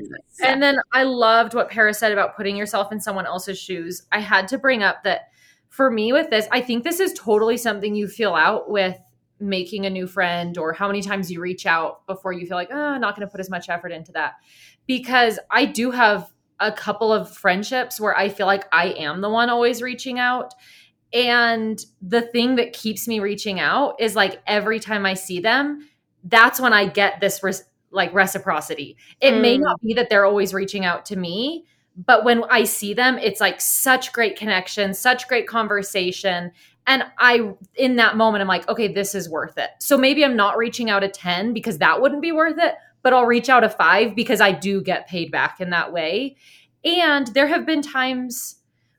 Yeah. 0.41 0.53
And 0.53 0.63
then 0.63 0.77
I 0.93 1.03
loved 1.03 1.55
what 1.55 1.69
Paris 1.69 1.99
said 1.99 2.13
about 2.13 2.37
putting 2.37 2.57
yourself 2.57 2.93
in 2.93 3.01
someone 3.01 3.27
else's 3.27 3.59
shoes. 3.59 4.03
I 4.13 4.21
had 4.21 4.49
to 4.49 4.59
bring 4.59 4.83
up 4.83 5.03
that 5.05 5.29
for 5.69 5.91
me 5.91 6.13
with 6.13 6.31
this, 6.31 6.49
I 6.51 6.61
think 6.61 6.85
this 6.85 7.01
is 7.01 7.13
totally 7.13 7.57
something 7.57 7.95
you 7.95 8.09
feel 8.09 8.35
out 8.35 8.71
with 8.71 8.99
making 9.39 9.85
a 9.87 9.91
new 9.91 10.07
friend 10.07 10.57
or 10.57 10.73
how 10.73 10.87
many 10.87 11.03
times 11.03 11.31
you 11.31 11.41
reach 11.41 11.67
out 11.67 12.07
before 12.07 12.33
you 12.33 12.47
feel 12.47 12.57
like, 12.57 12.71
oh, 12.73 12.77
I'm 12.77 13.01
not 13.01 13.15
going 13.17 13.27
to 13.27 13.31
put 13.31 13.41
as 13.41 13.51
much 13.51 13.69
effort 13.69 13.93
into 13.93 14.13
that. 14.13 14.35
Because 14.87 15.39
I 15.51 15.67
do 15.67 15.91
have 15.91 16.31
a 16.59 16.73
couple 16.73 17.13
of 17.13 17.35
friendships 17.35 18.01
where 18.01 18.17
I 18.17 18.29
feel 18.29 18.47
like 18.47 18.65
I 18.73 18.89
am 18.93 19.21
the 19.21 19.29
one 19.29 19.51
always 19.51 19.83
reaching 19.83 20.19
out. 20.19 20.55
And 21.13 21.85
the 22.01 22.23
thing 22.23 22.57
that 22.57 22.73
keeps 22.73 23.07
me 23.07 23.21
reaching 23.21 23.61
out 23.61 23.97
is 24.01 24.17
like 24.17 24.43
every 24.47 24.81
time 24.81 25.05
I 25.05 25.15
see 25.15 25.41
them, 25.41 25.89
that's 26.25 26.61
when 26.61 26.73
I 26.73 26.87
get 26.87 27.21
this 27.21 27.43
res- 27.43 27.65
like 27.91 28.13
reciprocity. 28.13 28.97
It 29.21 29.33
mm. 29.33 29.41
may 29.41 29.59
not 29.59 29.81
be 29.81 29.95
that 29.95 30.11
they're 30.11 30.25
always 30.25 30.53
reaching 30.53 30.85
out 30.85 31.07
to 31.07 31.17
me, 31.17 31.65
but 31.97 32.25
when 32.25 32.45
I 32.51 32.65
see 32.65 32.93
them, 32.95 33.19
it's 33.19 33.41
like 33.41 33.61
such 33.61 34.13
great 34.13 34.37
connection, 34.37 34.93
such 34.93 35.29
great 35.29 35.47
conversation. 35.47 36.53
And 36.87 37.05
I, 37.19 37.53
in 37.75 37.97
that 37.97 38.17
moment, 38.17 38.43
I'm 38.43 38.49
like, 38.49 38.69
okay, 38.69 38.89
this 38.89 39.15
is 39.15 39.29
worth 39.29 39.57
it. 39.57 39.71
So 39.81 39.97
maybe 39.97 40.25
I'm 40.25 40.37
not 40.37 40.59
reaching 40.59 40.91
out 40.91 41.03
a 41.03 41.09
10 41.09 41.53
because 41.53 41.79
that 41.79 42.01
wouldn't 42.01 42.23
be 42.23 42.33
worth 42.33 42.59
it, 42.59 42.75
but 43.03 43.13
I'll 43.13 43.25
reach 43.25 43.49
out 43.49 43.65
a 43.65 43.69
five 43.69 44.15
because 44.15 44.41
I 44.41 44.53
do 44.53 44.83
get 44.83 45.09
paid 45.09 45.33
back 45.33 45.61
in 45.61 45.71
that 45.71 45.93
way. 45.93 46.37
And 46.85 47.27
there 47.29 47.47
have 47.47 47.67
been 47.67 47.83
times 47.83 48.57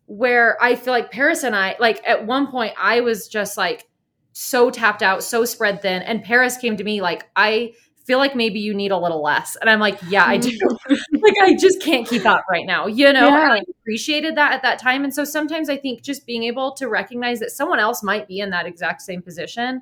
where 0.07 0.57
I 0.61 0.75
feel 0.75 0.93
like 0.93 1.11
Paris 1.11 1.43
and 1.43 1.55
I, 1.55 1.75
like 1.79 2.05
at 2.07 2.25
one 2.25 2.47
point, 2.47 2.73
I 2.79 3.01
was 3.01 3.27
just 3.27 3.57
like 3.57 3.87
so 4.33 4.69
tapped 4.69 5.03
out, 5.03 5.23
so 5.23 5.45
spread 5.45 5.81
thin. 5.81 6.01
And 6.01 6.23
Paris 6.23 6.57
came 6.57 6.77
to 6.77 6.83
me 6.83 7.01
like, 7.01 7.29
I 7.35 7.73
feel 8.07 8.19
like 8.19 8.37
maybe 8.37 8.57
you 8.57 8.73
need 8.73 8.91
a 8.91 8.97
little 8.97 9.21
less. 9.21 9.57
And 9.57 9.69
I'm 9.69 9.81
like, 9.81 9.99
yeah, 10.07 10.23
I 10.25 10.37
do. 10.37 10.49
Mm. 10.49 10.97
like, 11.21 11.33
I 11.43 11.55
just 11.55 11.81
can't 11.81 12.07
keep 12.07 12.25
up 12.25 12.45
right 12.49 12.65
now, 12.65 12.87
you 12.87 13.11
know? 13.11 13.27
Yeah. 13.27 13.51
I 13.51 13.61
appreciated 13.81 14.37
that 14.37 14.53
at 14.53 14.61
that 14.61 14.79
time. 14.79 15.03
And 15.03 15.13
so 15.13 15.25
sometimes 15.25 15.69
I 15.69 15.75
think 15.75 16.03
just 16.03 16.25
being 16.25 16.43
able 16.43 16.71
to 16.75 16.87
recognize 16.87 17.39
that 17.41 17.51
someone 17.51 17.79
else 17.79 18.01
might 18.01 18.25
be 18.25 18.39
in 18.39 18.49
that 18.51 18.65
exact 18.65 19.01
same 19.01 19.21
position. 19.21 19.81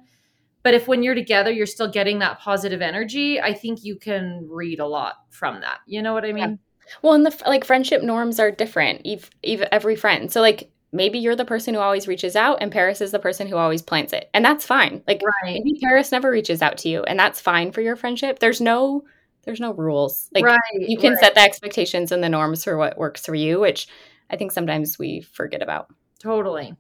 But 0.64 0.74
if 0.74 0.88
when 0.88 1.04
you're 1.04 1.14
together, 1.14 1.52
you're 1.52 1.68
still 1.68 1.90
getting 1.90 2.18
that 2.20 2.40
positive 2.40 2.82
energy, 2.82 3.40
I 3.40 3.54
think 3.54 3.84
you 3.84 3.96
can 3.96 4.48
read 4.50 4.80
a 4.80 4.88
lot 4.88 5.18
from 5.30 5.62
that. 5.62 5.82
You 5.86 6.02
know 6.02 6.14
what 6.14 6.26
I 6.26 6.34
mean? 6.34 6.50
Yeah. 6.50 6.96
Well, 7.04 7.14
and 7.14 7.26
the 7.28 7.44
like 7.46 7.64
friendship 7.64 8.02
norms 8.02 8.40
are 8.40 8.50
different, 8.50 9.02
even 9.06 9.68
every 9.72 9.96
friend. 9.96 10.32
So 10.32 10.42
like 10.42 10.72
maybe 10.96 11.20
you're 11.20 11.36
the 11.36 11.46
person 11.46 11.74
who 11.74 11.80
always 11.80 12.08
reaches 12.08 12.36
out 12.36 12.58
and 12.62 12.72
Paris 12.72 13.02
is 13.02 13.12
the 13.12 13.20
person 13.20 13.48
who 13.48 13.58
always 13.58 13.82
plants 13.82 14.14
it. 14.14 14.30
And 14.34 14.44
that's 14.44 14.66
fine. 14.66 15.04
Like 15.08 15.22
right. 15.24 15.54
maybe 15.54 15.80
Paris 15.82 16.12
never 16.12 16.30
reaches 16.30 16.62
out 16.62 16.78
to 16.80 16.90
you 16.90 17.04
and 17.04 17.20
that's 17.20 17.42
fine 17.42 17.72
for 17.72 17.82
your 17.82 17.96
friendship. 17.96 18.40
There's 18.40 18.62
no 18.62 19.04
there's 19.44 19.60
no 19.60 19.74
rules. 19.74 20.28
Like 20.34 20.44
right, 20.44 20.60
you 20.74 20.98
can 20.98 21.12
right. 21.12 21.20
set 21.20 21.36
the 21.36 21.42
expectations 21.42 22.12
and 22.12 22.24
the 22.24 22.30
norms 22.30 22.64
for 22.64 22.78
what 22.78 22.98
works 22.98 23.24
for 23.24 23.36
you, 23.36 23.60
which 23.60 23.88
I 24.32 24.38
think 24.38 24.52
sometimes 24.52 24.98
we 24.98 25.22
forget 25.22 25.62
about. 25.62 25.94
Totally. 26.20 26.76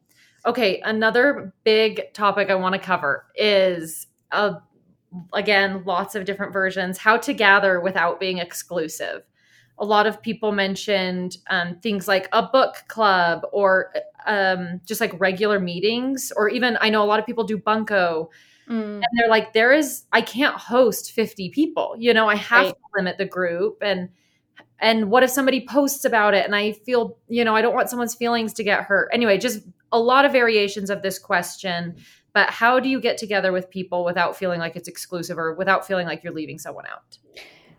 Okay, 0.47 0.81
another 0.81 1.53
big 1.63 2.11
topic 2.13 2.49
I 2.49 2.55
want 2.55 2.73
to 2.73 2.79
cover 2.79 3.27
is 3.35 4.07
uh, 4.31 4.55
again, 5.33 5.83
lots 5.85 6.15
of 6.15 6.25
different 6.25 6.53
versions, 6.53 6.97
how 6.97 7.17
to 7.17 7.33
gather 7.33 7.79
without 7.79 8.19
being 8.19 8.39
exclusive 8.39 9.23
a 9.77 9.85
lot 9.85 10.07
of 10.07 10.21
people 10.21 10.51
mentioned 10.51 11.37
um, 11.49 11.79
things 11.81 12.07
like 12.07 12.29
a 12.31 12.43
book 12.43 12.83
club 12.87 13.45
or 13.51 13.93
um, 14.25 14.81
just 14.85 15.01
like 15.01 15.19
regular 15.19 15.59
meetings, 15.59 16.31
or 16.35 16.49
even 16.49 16.77
I 16.81 16.89
know 16.89 17.03
a 17.03 17.05
lot 17.05 17.19
of 17.19 17.25
people 17.25 17.43
do 17.43 17.57
bunko. 17.57 18.29
Mm. 18.69 18.95
And 18.95 19.05
they're 19.13 19.29
like, 19.29 19.53
there 19.53 19.73
is, 19.73 20.05
I 20.11 20.21
can't 20.21 20.55
host 20.55 21.11
50 21.11 21.49
people. 21.49 21.95
You 21.99 22.13
know, 22.13 22.27
I 22.27 22.35
have 22.35 22.65
right. 22.65 22.73
to 22.73 22.79
limit 22.95 23.17
the 23.17 23.25
group. 23.25 23.77
And, 23.81 24.09
and 24.79 25.11
what 25.11 25.23
if 25.23 25.29
somebody 25.29 25.65
posts 25.67 26.03
about 26.03 26.33
it 26.33 26.45
and 26.45 26.55
I 26.55 26.71
feel, 26.71 27.17
you 27.27 27.43
know, 27.43 27.55
I 27.55 27.61
don't 27.61 27.75
want 27.75 27.89
someone's 27.89 28.15
feelings 28.15 28.53
to 28.53 28.63
get 28.63 28.83
hurt. 28.83 29.09
Anyway, 29.13 29.37
just 29.37 29.59
a 29.91 29.99
lot 29.99 30.25
of 30.25 30.31
variations 30.31 30.89
of 30.89 31.01
this 31.01 31.19
question. 31.19 31.95
But 32.33 32.49
how 32.49 32.79
do 32.79 32.89
you 32.89 32.99
get 32.99 33.17
together 33.17 33.51
with 33.51 33.69
people 33.69 34.03
without 34.03 34.35
feeling 34.35 34.59
like 34.59 34.75
it's 34.75 34.87
exclusive 34.87 35.37
or 35.37 35.53
without 35.53 35.87
feeling 35.87 36.05
like 36.07 36.23
you're 36.23 36.33
leaving 36.33 36.59
someone 36.59 36.85
out? 36.87 37.17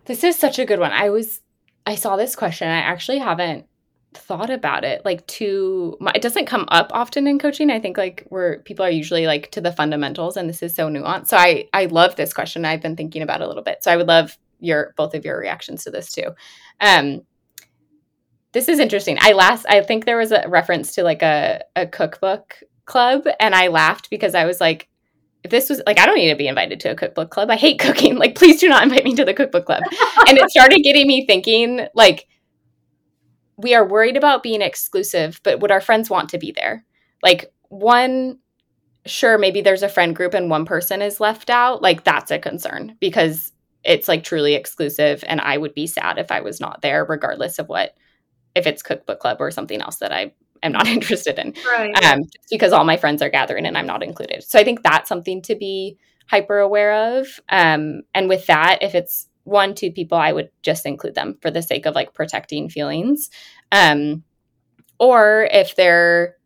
This 0.06 0.24
is 0.24 0.37
such 0.37 0.59
a 0.59 0.64
good 0.64 0.78
one. 0.78 0.92
I 0.92 1.11
was 1.11 1.40
I 1.87 1.94
saw 1.94 2.16
this 2.16 2.35
question. 2.35 2.68
I 2.68 2.79
actually 2.79 3.18
haven't 3.18 3.66
thought 4.14 4.51
about 4.51 4.83
it 4.83 5.05
like 5.05 5.27
to 5.27 5.96
my, 6.01 6.11
it 6.14 6.22
doesn't 6.22 6.46
come 6.46 6.64
up 6.68 6.90
often 6.92 7.27
in 7.27 7.38
coaching. 7.38 7.70
I 7.70 7.79
think 7.79 7.96
like 7.96 8.25
where 8.29 8.61
people 8.61 8.85
are 8.85 8.90
usually 8.90 9.27
like 9.27 9.51
to 9.53 9.61
the 9.61 9.72
fundamentals 9.72 10.37
and 10.37 10.49
this 10.49 10.62
is 10.62 10.75
so 10.75 10.88
nuanced. 10.88 11.29
So 11.29 11.37
i 11.37 11.68
i 11.72 11.87
love 11.87 12.16
this 12.16 12.33
question. 12.33 12.64
I've 12.64 12.83
been 12.83 12.96
thinking 12.96 13.22
about 13.22 13.42
a 13.42 13.46
little 13.46 13.62
bit. 13.62 13.85
So 13.85 13.92
i 13.92 13.96
would 13.96 14.09
love 14.09 14.37
your 14.59 14.94
both 14.96 15.14
of 15.14 15.25
your 15.25 15.38
reactions 15.38 15.85
to 15.85 15.90
this 15.90 16.12
too. 16.12 16.31
Um 16.81 17.22
this 18.53 18.68
is 18.68 18.79
interesting. 18.79 19.18
I 19.20 19.33
last 19.33 19.66
i 19.68 19.81
think 19.83 20.05
there 20.05 20.18
was 20.18 20.33
a 20.33 20.44
reference 20.49 20.94
to 20.94 21.03
like 21.03 21.22
a 21.22 21.62
a 21.77 21.87
cookbook 21.87 22.61
club 22.87 23.25
and 23.40 23.53
i 23.55 23.66
laughed 23.66 24.09
because 24.11 24.37
i 24.37 24.44
was 24.44 24.61
like 24.61 24.88
if 25.46 25.50
this 25.50 25.70
was 25.70 25.80
like 25.87 25.98
I 25.98 26.06
don't 26.06 26.16
need 26.16 26.30
to 26.30 26.37
be 26.37 26.48
invited 26.48 26.80
to 26.80 26.90
a 26.90 26.94
cookbook 26.94 27.30
club. 27.30 27.50
I 27.50 27.56
hate 27.56 27.78
cooking. 27.78 28.16
Like 28.26 28.35
please 28.35 28.61
do 28.61 28.68
not 28.68 28.82
invite 28.82 29.04
me 29.04 29.14
to 29.14 29.24
the 29.24 29.35
cookbook 29.35 29.66
club. 29.66 29.82
and 30.28 30.37
it 30.37 30.50
started 30.50 30.82
getting 30.82 31.06
me 31.06 31.26
thinking 31.26 31.87
like 31.94 32.26
we 33.56 33.74
are 33.74 33.87
worried 33.87 34.16
about 34.16 34.42
being 34.42 34.61
exclusive, 34.61 35.40
but 35.44 35.61
would 35.61 35.70
our 35.70 35.80
friends 35.80 36.11
want 36.11 36.30
to 36.30 36.38
be 36.38 36.52
there? 36.52 36.85
Like 37.22 37.52
one 37.68 38.38
sure 39.06 39.38
maybe 39.38 39.61
there's 39.61 39.85
a 39.85 39.88
friend 39.88 40.16
group 40.16 40.35
and 40.35 40.50
one 40.50 40.64
person 40.64 41.00
is 41.00 41.20
left 41.20 41.48
out. 41.48 41.82
Like 41.82 42.02
that's 42.02 42.30
a 42.30 42.38
concern 42.38 42.96
because 43.00 43.52
it's 43.85 44.09
like 44.09 44.24
truly 44.24 44.54
exclusive 44.54 45.22
and 45.28 45.40
I 45.40 45.56
would 45.56 45.74
be 45.74 45.87
sad 45.87 46.18
if 46.18 46.32
I 46.32 46.40
was 46.40 46.61
not 46.61 46.82
there 46.82 47.04
regardless 47.04 47.61
of 47.61 47.68
what 47.68 47.94
if 48.56 48.66
it's 48.66 48.82
cookbook 48.82 49.20
club 49.20 49.37
or 49.38 49.52
something 49.52 49.80
else 49.80 49.96
that 49.96 50.12
I 50.12 50.32
am 50.66 50.72
not 50.72 50.87
interested 50.87 51.38
in. 51.38 51.55
Right. 51.66 52.05
Um, 52.05 52.20
because 52.50 52.72
all 52.72 52.85
my 52.85 52.96
friends 52.96 53.22
are 53.22 53.31
gathering 53.31 53.66
and 53.66 53.79
I'm 53.79 53.87
not 53.87 54.02
included. 54.02 54.44
So 54.44 54.59
I 54.59 54.64
think 54.64 54.83
that's 54.83 55.09
something 55.09 55.42
to 55.42 55.55
be 55.55 55.96
hyper 56.29 56.59
aware 56.59 57.18
of. 57.18 57.40
Um, 57.48 58.02
and 58.14 58.29
with 58.29 58.46
that, 58.46 58.83
if 58.83 58.94
it's 58.94 59.29
one, 59.44 59.74
two 59.74 59.92
people, 59.92 60.18
I 60.18 60.33
would 60.33 60.50
just 60.62 60.87
include 60.87 61.14
them 61.14 61.38
for 61.40 61.50
the 61.50 61.62
sake 61.62 61.87
of 61.87 61.94
like 61.94 62.14
protecting 62.14 62.68
feelings. 62.68 63.31
Um, 63.70 64.24
or 64.98 65.48
if 65.52 65.76
they're, 65.76 66.37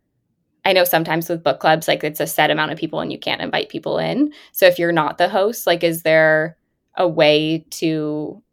I 0.63 0.73
know 0.73 0.83
sometimes 0.83 1.27
with 1.27 1.43
book 1.43 1.59
clubs, 1.59 1.87
like 1.87 2.03
it's 2.03 2.19
a 2.19 2.27
set 2.27 2.51
amount 2.51 2.71
of 2.71 2.77
people 2.77 2.99
and 2.99 3.11
you 3.11 3.17
can't 3.17 3.41
invite 3.41 3.69
people 3.69 3.97
in. 3.97 4.31
So 4.51 4.67
if 4.67 4.77
you're 4.77 4.91
not 4.91 5.17
the 5.17 5.29
host, 5.29 5.65
like, 5.65 5.83
is 5.83 6.03
there 6.03 6.57
a 6.95 7.07
way 7.07 7.65
to 7.71 8.43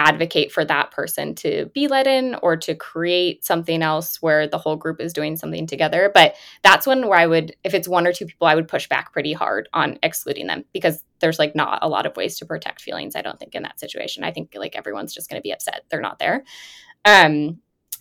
advocate 0.00 0.50
for 0.50 0.64
that 0.64 0.90
person 0.90 1.34
to 1.34 1.66
be 1.74 1.86
let 1.86 2.06
in 2.06 2.34
or 2.36 2.56
to 2.56 2.74
create 2.74 3.44
something 3.44 3.82
else 3.82 4.20
where 4.22 4.48
the 4.48 4.56
whole 4.56 4.76
group 4.76 4.98
is 4.98 5.12
doing 5.12 5.36
something 5.36 5.66
together. 5.66 6.10
But 6.12 6.36
that's 6.62 6.86
one 6.86 7.06
where 7.06 7.18
I 7.18 7.26
would, 7.26 7.54
if 7.64 7.74
it's 7.74 7.86
one 7.86 8.06
or 8.06 8.12
two 8.12 8.24
people, 8.24 8.46
I 8.46 8.54
would 8.54 8.66
push 8.66 8.88
back 8.88 9.12
pretty 9.12 9.34
hard 9.34 9.68
on 9.74 9.98
excluding 10.02 10.46
them 10.46 10.64
because 10.72 11.04
there's 11.18 11.38
like 11.38 11.54
not 11.54 11.80
a 11.82 11.88
lot 11.88 12.06
of 12.06 12.16
ways 12.16 12.38
to 12.38 12.46
protect 12.46 12.80
feelings, 12.80 13.14
I 13.14 13.20
don't 13.20 13.38
think, 13.38 13.54
in 13.54 13.62
that 13.64 13.78
situation. 13.78 14.24
I 14.24 14.32
think 14.32 14.54
like 14.54 14.74
everyone's 14.74 15.12
just 15.12 15.28
going 15.28 15.38
to 15.38 15.46
be 15.46 15.52
upset 15.52 15.84
they're 15.90 16.00
not 16.00 16.18
there. 16.18 16.44
Um, 17.04 17.58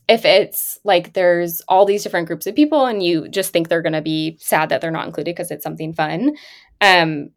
if 0.07 0.23
it's 0.23 0.79
like 0.85 1.13
there's 1.13 1.61
all 1.67 1.85
these 1.85 2.03
different 2.03 2.27
groups 2.27 2.47
of 2.47 2.55
people 2.55 2.85
and 2.85 3.03
you 3.03 3.27
just 3.27 3.51
think 3.51 3.67
they're 3.67 3.81
going 3.81 3.93
to 3.93 4.01
be 4.01 4.37
sad 4.39 4.69
that 4.69 4.79
they're 4.79 4.89
not 4.89 5.05
included 5.05 5.35
because 5.35 5.51
it's 5.51 5.63
something 5.63 5.93
fun 5.93 6.35
um 6.81 7.29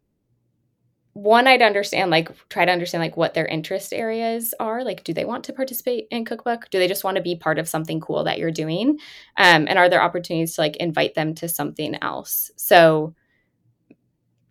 one 1.13 1.47
i'd 1.47 1.61
understand 1.61 2.09
like 2.09 2.29
try 2.49 2.65
to 2.65 2.71
understand 2.71 3.01
like 3.01 3.15
what 3.15 3.33
their 3.35 3.45
interest 3.45 3.93
areas 3.93 4.53
are. 4.59 4.83
Like 4.83 5.03
do 5.03 5.13
they 5.13 5.25
want 5.25 5.43
to 5.45 5.53
participate 5.53 6.07
in 6.09 6.25
cookbook? 6.25 6.69
Do 6.69 6.79
they 6.79 6.87
just 6.87 7.03
want 7.03 7.17
to 7.17 7.23
be 7.23 7.35
part 7.35 7.59
of 7.59 7.69
something 7.69 7.99
cool 7.99 8.23
that 8.23 8.39
you're 8.39 8.51
doing? 8.51 8.97
Um, 9.37 9.67
and 9.67 9.77
are 9.77 9.89
there 9.89 10.01
opportunities 10.01 10.55
to 10.55 10.61
like 10.61 10.75
invite 10.77 11.13
them 11.13 11.35
to 11.35 11.47
something 11.47 11.95
else? 12.01 12.51
So 12.55 13.13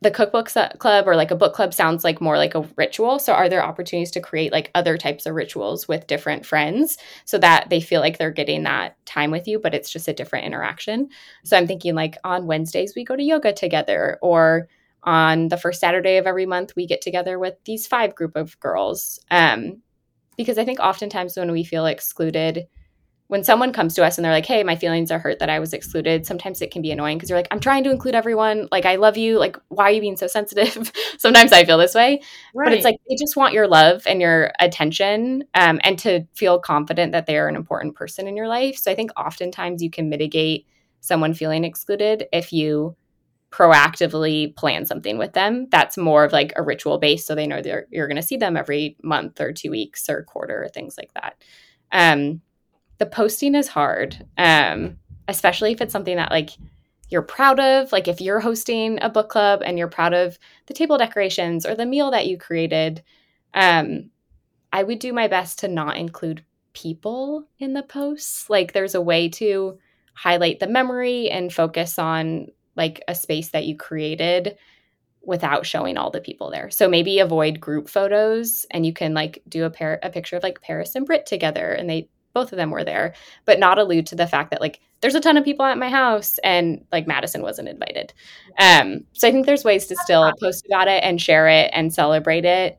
the 0.02 0.10
cookbook 0.10 0.48
club 0.78 1.06
or 1.06 1.14
like 1.14 1.30
a 1.30 1.36
book 1.36 1.54
club 1.54 1.72
sounds 1.72 2.02
like 2.02 2.20
more 2.20 2.36
like 2.36 2.56
a 2.56 2.68
ritual. 2.76 3.20
So 3.20 3.32
are 3.32 3.48
there 3.48 3.64
opportunities 3.64 4.10
to 4.12 4.20
create 4.20 4.50
like 4.50 4.70
other 4.74 4.98
types 4.98 5.26
of 5.26 5.34
rituals 5.34 5.86
with 5.86 6.08
different 6.08 6.44
friends 6.44 6.98
so 7.24 7.38
that 7.38 7.70
they 7.70 7.80
feel 7.80 8.00
like 8.00 8.18
they're 8.18 8.32
getting 8.32 8.64
that 8.64 8.96
time 9.06 9.30
with 9.30 9.46
you 9.46 9.60
but 9.60 9.74
it's 9.74 9.90
just 9.90 10.08
a 10.08 10.12
different 10.12 10.44
interaction? 10.44 11.08
So 11.44 11.56
i'm 11.56 11.66
thinking 11.66 11.94
like 11.94 12.16
on 12.24 12.46
wednesdays 12.46 12.94
we 12.96 13.04
go 13.04 13.16
to 13.16 13.22
yoga 13.22 13.52
together 13.52 14.18
or 14.22 14.68
on 15.04 15.48
the 15.48 15.56
first 15.56 15.80
Saturday 15.80 16.16
of 16.16 16.26
every 16.26 16.46
month, 16.46 16.74
we 16.76 16.86
get 16.86 17.00
together 17.00 17.38
with 17.38 17.54
these 17.64 17.86
five 17.86 18.14
group 18.14 18.36
of 18.36 18.58
girls. 18.60 19.18
Um, 19.30 19.82
because 20.36 20.58
I 20.58 20.64
think 20.64 20.80
oftentimes 20.80 21.36
when 21.36 21.52
we 21.52 21.64
feel 21.64 21.86
excluded, 21.86 22.66
when 23.32 23.44
someone 23.44 23.72
comes 23.72 23.94
to 23.94 24.04
us 24.04 24.18
and 24.18 24.24
they're 24.24 24.32
like, 24.32 24.46
hey, 24.46 24.62
my 24.62 24.76
feelings 24.76 25.10
are 25.10 25.18
hurt 25.18 25.38
that 25.38 25.48
I 25.48 25.58
was 25.58 25.72
excluded, 25.72 26.26
sometimes 26.26 26.60
it 26.60 26.70
can 26.70 26.82
be 26.82 26.90
annoying 26.90 27.16
because 27.16 27.30
you're 27.30 27.38
like, 27.38 27.48
I'm 27.50 27.60
trying 27.60 27.82
to 27.84 27.90
include 27.90 28.14
everyone. 28.14 28.68
Like, 28.70 28.84
I 28.84 28.96
love 28.96 29.16
you. 29.16 29.38
Like, 29.38 29.56
why 29.68 29.84
are 29.84 29.90
you 29.90 30.02
being 30.02 30.18
so 30.18 30.26
sensitive? 30.26 30.92
sometimes 31.18 31.50
I 31.50 31.64
feel 31.64 31.78
this 31.78 31.94
way. 31.94 32.20
Right. 32.54 32.66
But 32.66 32.74
it's 32.74 32.84
like, 32.84 32.96
they 33.08 33.16
just 33.16 33.36
want 33.36 33.54
your 33.54 33.68
love 33.68 34.02
and 34.06 34.20
your 34.20 34.52
attention 34.60 35.44
um, 35.54 35.80
and 35.82 35.98
to 36.00 36.26
feel 36.34 36.58
confident 36.58 37.12
that 37.12 37.26
they're 37.26 37.48
an 37.48 37.56
important 37.56 37.94
person 37.94 38.28
in 38.28 38.36
your 38.36 38.48
life. 38.48 38.76
So 38.76 38.92
I 38.92 38.94
think 38.94 39.10
oftentimes 39.18 39.82
you 39.82 39.90
can 39.90 40.10
mitigate 40.10 40.66
someone 41.00 41.32
feeling 41.32 41.64
excluded 41.64 42.26
if 42.32 42.52
you 42.52 42.96
proactively 43.52 44.54
plan 44.56 44.86
something 44.86 45.18
with 45.18 45.34
them. 45.34 45.68
That's 45.70 45.96
more 45.96 46.24
of 46.24 46.32
like 46.32 46.52
a 46.56 46.62
ritual 46.62 46.98
base 46.98 47.26
so 47.26 47.34
they 47.34 47.46
know 47.46 47.62
they're 47.62 47.86
you're 47.90 48.08
going 48.08 48.16
to 48.16 48.22
see 48.22 48.36
them 48.36 48.56
every 48.56 48.96
month 49.02 49.40
or 49.40 49.52
two 49.52 49.70
weeks 49.70 50.08
or 50.08 50.24
quarter 50.24 50.64
or 50.64 50.68
things 50.68 50.96
like 50.98 51.12
that. 51.14 51.36
Um 51.92 52.40
the 52.98 53.06
posting 53.06 53.54
is 53.54 53.68
hard 53.68 54.26
um 54.38 54.98
especially 55.28 55.72
if 55.72 55.80
it's 55.80 55.92
something 55.92 56.16
that 56.16 56.30
like 56.30 56.50
you're 57.08 57.22
proud 57.22 57.60
of. 57.60 57.92
Like 57.92 58.08
if 58.08 58.20
you're 58.20 58.40
hosting 58.40 58.98
a 59.02 59.10
book 59.10 59.28
club 59.28 59.62
and 59.64 59.78
you're 59.78 59.88
proud 59.88 60.14
of 60.14 60.38
the 60.66 60.74
table 60.74 60.96
decorations 60.96 61.66
or 61.66 61.74
the 61.74 61.86
meal 61.86 62.10
that 62.10 62.26
you 62.26 62.38
created 62.38 63.02
um 63.54 64.10
i 64.72 64.82
would 64.82 64.98
do 64.98 65.12
my 65.12 65.28
best 65.28 65.58
to 65.58 65.68
not 65.68 65.98
include 65.98 66.42
people 66.72 67.46
in 67.58 67.72
the 67.72 67.82
posts. 67.82 68.48
Like 68.48 68.72
there's 68.72 68.94
a 68.94 69.00
way 69.00 69.28
to 69.30 69.78
highlight 70.14 70.60
the 70.60 70.66
memory 70.66 71.30
and 71.30 71.52
focus 71.52 71.98
on 71.98 72.48
like 72.76 73.02
a 73.08 73.14
space 73.14 73.50
that 73.50 73.66
you 73.66 73.76
created 73.76 74.56
without 75.24 75.64
showing 75.64 75.96
all 75.96 76.10
the 76.10 76.20
people 76.20 76.50
there. 76.50 76.70
So 76.70 76.88
maybe 76.88 77.20
avoid 77.20 77.60
group 77.60 77.88
photos 77.88 78.66
and 78.70 78.84
you 78.84 78.92
can 78.92 79.14
like 79.14 79.42
do 79.48 79.64
a 79.64 79.70
pair 79.70 80.00
a 80.02 80.10
picture 80.10 80.36
of 80.36 80.42
like 80.42 80.60
Paris 80.60 80.94
and 80.94 81.06
Britt 81.06 81.26
together 81.26 81.72
and 81.72 81.88
they 81.88 82.08
both 82.34 82.50
of 82.50 82.56
them 82.56 82.70
were 82.70 82.82
there, 82.82 83.14
but 83.44 83.58
not 83.58 83.78
allude 83.78 84.06
to 84.06 84.16
the 84.16 84.26
fact 84.26 84.50
that 84.50 84.60
like 84.60 84.80
there's 85.00 85.14
a 85.14 85.20
ton 85.20 85.36
of 85.36 85.44
people 85.44 85.66
at 85.66 85.78
my 85.78 85.90
house 85.90 86.38
and 86.38 86.84
like 86.90 87.06
Madison 87.06 87.42
wasn't 87.42 87.68
invited. 87.68 88.12
Um 88.58 89.04
so 89.12 89.28
I 89.28 89.32
think 89.32 89.46
there's 89.46 89.64
ways 89.64 89.86
to 89.86 89.96
still 89.96 90.32
post 90.40 90.66
about 90.66 90.88
it 90.88 91.04
and 91.04 91.20
share 91.20 91.48
it 91.48 91.70
and 91.72 91.92
celebrate 91.92 92.44
it 92.44 92.78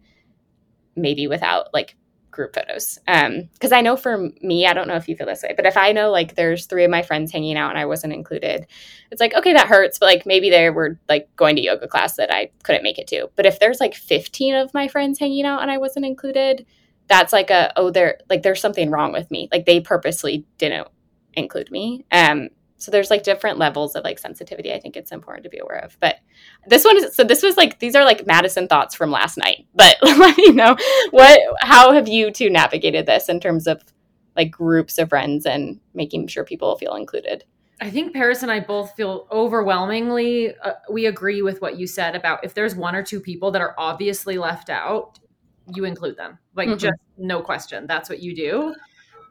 maybe 0.95 1.27
without 1.27 1.73
like 1.73 1.95
group 2.33 2.53
photos. 2.53 2.99
Um, 3.07 3.49
because 3.53 3.71
I 3.71 3.81
know 3.81 3.95
for 3.95 4.29
me, 4.41 4.65
I 4.67 4.73
don't 4.73 4.87
know 4.87 4.95
if 4.95 5.07
you 5.07 5.15
feel 5.15 5.27
this 5.27 5.43
way, 5.43 5.53
but 5.55 5.65
if 5.65 5.77
I 5.77 5.91
know 5.93 6.11
like 6.11 6.35
there's 6.35 6.65
three 6.65 6.83
of 6.83 6.91
my 6.91 7.01
friends 7.01 7.31
hanging 7.31 7.55
out 7.55 7.69
and 7.69 7.79
I 7.79 7.85
wasn't 7.85 8.13
included, 8.13 8.67
it's 9.11 9.21
like, 9.21 9.33
okay, 9.33 9.53
that 9.53 9.67
hurts, 9.67 9.99
but 9.99 10.07
like 10.07 10.25
maybe 10.25 10.49
they 10.49 10.69
were 10.69 10.99
like 11.07 11.33
going 11.35 11.55
to 11.55 11.61
yoga 11.61 11.87
class 11.87 12.17
that 12.17 12.33
I 12.33 12.51
couldn't 12.63 12.83
make 12.83 12.97
it 12.97 13.07
to. 13.07 13.29
But 13.35 13.45
if 13.45 13.59
there's 13.59 13.79
like 13.79 13.95
15 13.95 14.55
of 14.55 14.73
my 14.73 14.87
friends 14.87 15.19
hanging 15.19 15.45
out 15.45 15.61
and 15.61 15.71
I 15.71 15.77
wasn't 15.77 16.05
included, 16.05 16.65
that's 17.07 17.33
like 17.33 17.49
a 17.49 17.71
oh, 17.75 17.91
there 17.91 18.19
like 18.29 18.43
there's 18.43 18.61
something 18.61 18.89
wrong 18.89 19.11
with 19.11 19.29
me. 19.29 19.49
Like 19.51 19.65
they 19.65 19.79
purposely 19.79 20.45
didn't 20.57 20.87
include 21.33 21.71
me. 21.71 22.05
Um, 22.11 22.49
so 22.83 22.91
there's 22.91 23.09
like 23.09 23.23
different 23.23 23.57
levels 23.57 23.95
of 23.95 24.03
like 24.03 24.19
sensitivity. 24.19 24.73
I 24.73 24.79
think 24.79 24.97
it's 24.97 25.13
important 25.13 25.45
to 25.45 25.49
be 25.49 25.57
aware 25.57 25.77
of. 25.77 25.97
But 26.01 26.17
this 26.67 26.83
one 26.83 26.97
is 26.97 27.15
so 27.15 27.23
this 27.23 27.41
was 27.41 27.55
like 27.55 27.79
these 27.79 27.95
are 27.95 28.03
like 28.03 28.27
Madison 28.27 28.67
thoughts 28.67 28.93
from 28.93 29.09
last 29.09 29.37
night. 29.37 29.65
But 29.75 29.95
let 30.01 30.37
me 30.37 30.49
know 30.49 30.75
what 31.11 31.39
how 31.61 31.93
have 31.93 32.09
you 32.09 32.29
two 32.29 32.49
navigated 32.49 33.05
this 33.05 33.29
in 33.29 33.39
terms 33.39 33.67
of 33.67 33.81
like 34.35 34.51
groups 34.51 34.97
of 34.97 35.09
friends 35.09 35.45
and 35.45 35.79
making 35.93 36.27
sure 36.27 36.43
people 36.43 36.75
feel 36.77 36.95
included. 36.95 37.45
I 37.79 37.89
think 37.89 38.13
Paris 38.13 38.43
and 38.43 38.51
I 38.51 38.59
both 38.59 38.95
feel 38.95 39.27
overwhelmingly 39.31 40.53
uh, 40.57 40.73
we 40.91 41.05
agree 41.05 41.41
with 41.41 41.61
what 41.61 41.77
you 41.77 41.87
said 41.87 42.15
about 42.15 42.43
if 42.43 42.53
there's 42.53 42.75
one 42.75 42.95
or 42.95 43.03
two 43.03 43.21
people 43.21 43.51
that 43.51 43.61
are 43.61 43.75
obviously 43.77 44.37
left 44.37 44.69
out, 44.69 45.19
you 45.73 45.85
include 45.85 46.17
them. 46.17 46.37
Like 46.53 46.67
mm-hmm. 46.67 46.77
just 46.77 46.99
no 47.17 47.41
question, 47.41 47.87
that's 47.87 48.09
what 48.09 48.19
you 48.19 48.35
do. 48.35 48.75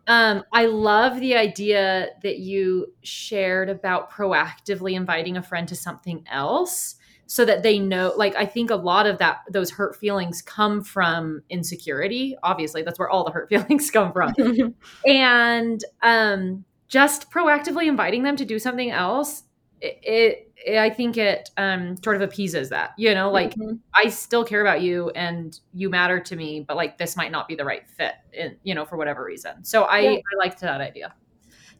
Um, 0.06 0.42
I 0.52 0.66
love 0.66 1.20
the 1.20 1.36
idea 1.36 2.08
that 2.22 2.38
you 2.38 2.92
shared 3.02 3.68
about 3.68 4.10
proactively 4.10 4.94
inviting 4.94 5.36
a 5.36 5.42
friend 5.42 5.68
to 5.68 5.76
something 5.76 6.24
else 6.30 6.96
so 7.26 7.46
that 7.46 7.62
they 7.62 7.78
know 7.78 8.12
like 8.16 8.34
i 8.36 8.44
think 8.44 8.70
a 8.70 8.76
lot 8.76 9.06
of 9.06 9.16
that 9.16 9.38
those 9.48 9.70
hurt 9.70 9.96
feelings 9.96 10.42
come 10.42 10.82
from 10.82 11.40
insecurity 11.48 12.36
obviously. 12.42 12.82
That's 12.82 12.98
where 12.98 13.08
all 13.08 13.24
the 13.24 13.30
hurt 13.30 13.48
feelings 13.48 13.90
come 13.90 14.12
from. 14.12 14.34
And 15.06 15.82
um 16.02 16.64
just 16.88 17.30
proactively 17.30 17.86
inviting 17.86 18.22
them 18.22 18.36
to 18.36 18.44
do 18.44 18.58
something 18.58 18.90
else 18.90 19.44
it, 19.80 19.98
it 20.02 20.51
I 20.68 20.90
think 20.90 21.16
it 21.16 21.50
um, 21.56 21.96
sort 22.02 22.16
of 22.16 22.22
appeases 22.22 22.68
that, 22.68 22.92
you 22.96 23.14
know, 23.14 23.30
like 23.30 23.54
mm-hmm. 23.54 23.76
I 23.94 24.08
still 24.08 24.44
care 24.44 24.60
about 24.60 24.80
you 24.80 25.10
and 25.10 25.58
you 25.72 25.90
matter 25.90 26.20
to 26.20 26.36
me, 26.36 26.64
but 26.66 26.76
like 26.76 26.98
this 26.98 27.16
might 27.16 27.32
not 27.32 27.48
be 27.48 27.54
the 27.54 27.64
right 27.64 27.88
fit, 27.88 28.14
in, 28.32 28.56
you 28.62 28.74
know, 28.74 28.84
for 28.84 28.96
whatever 28.96 29.24
reason. 29.24 29.64
So 29.64 29.84
I, 29.84 29.98
yeah. 30.00 30.10
I 30.10 30.38
liked 30.38 30.60
that 30.60 30.80
idea. 30.80 31.14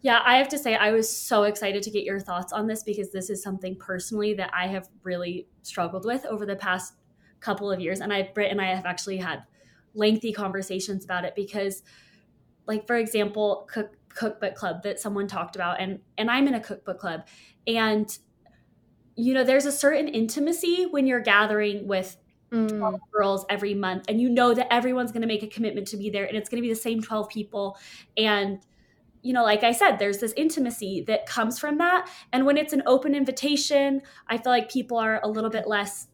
Yeah, 0.01 0.21
I 0.25 0.37
have 0.39 0.49
to 0.49 0.59
say, 0.59 0.75
I 0.75 0.91
was 0.91 1.09
so 1.09 1.45
excited 1.45 1.83
to 1.85 1.91
get 1.91 2.03
your 2.03 2.19
thoughts 2.19 2.53
on 2.53 2.67
this 2.67 2.83
because 2.83 3.13
this 3.13 3.31
is 3.31 3.41
something 3.43 3.77
personally 3.77 4.35
that 4.35 4.51
I 4.53 4.67
have 4.67 4.89
really 5.05 5.47
struggled 5.63 6.05
with 6.05 6.27
over 6.27 6.45
the 6.45 6.57
past 6.57 6.95
couple 7.39 7.71
of 7.71 7.79
years. 7.79 8.01
And 8.01 8.13
I, 8.13 8.31
Britt 8.35 8.51
and 8.51 8.61
I 8.61 8.75
have 8.75 8.85
actually 8.85 9.19
had 9.19 9.45
lengthy 9.95 10.33
conversations 10.33 11.05
about 11.05 11.25
it 11.25 11.35
because, 11.37 11.85
like, 12.67 12.87
for 12.87 12.97
example, 12.97 13.69
cook, 13.71 13.97
cookbook 14.09 14.57
club 14.57 14.83
that 14.83 14.99
someone 14.99 15.27
talked 15.27 15.55
about, 15.55 15.81
and 15.81 16.01
and 16.19 16.31
I'm 16.31 16.47
in 16.49 16.55
a 16.55 16.61
cookbook 16.61 16.99
club, 16.99 17.23
and 17.67 18.19
you 19.17 19.35
know, 19.35 19.45
there's 19.45 19.67
a 19.67 19.73
certain 19.73 20.09
intimacy 20.09 20.87
when 20.91 21.07
you're 21.07 21.21
gathering 21.21 21.87
with 21.87 22.17
mm. 22.53 22.69
12 22.79 23.01
girls 23.13 23.47
every 23.49 23.75
month 23.75 24.05
and 24.09 24.21
you 24.21 24.29
know 24.29 24.55
that 24.55 24.73
everyone's 24.73 25.11
going 25.11 25.23
to 25.23 25.29
make 25.29 25.43
a 25.43 25.49
commitment 25.49 25.89
to 25.89 25.97
be 25.97 26.11
there 26.11 26.25
and 26.25 26.37
it's 26.37 26.49
going 26.49 26.59
to 26.59 26.67
be 26.67 26.73
the 26.73 26.81
same 26.81 27.01
12 27.01 27.29
people 27.29 27.79
and 28.17 28.61
you 29.23 29.33
know 29.33 29.43
like 29.43 29.65
i 29.65 29.73
said 29.73 29.97
there's 29.97 30.19
this 30.19 30.33
intimacy 30.37 31.03
that 31.07 31.27
comes 31.27 31.59
from 31.59 31.79
that 31.79 32.09
and 32.33 32.45
when 32.45 32.57
it's 32.57 32.73
an 32.73 32.83
open 32.87 33.15
invitation 33.15 34.03
i 34.29 34.37
feel 34.37 34.53
like 34.53 34.71
people 34.71 34.99
are 34.99 35.21
a 35.23 35.29
little 35.29 35.51
bit 35.51 35.67
less 35.67 36.09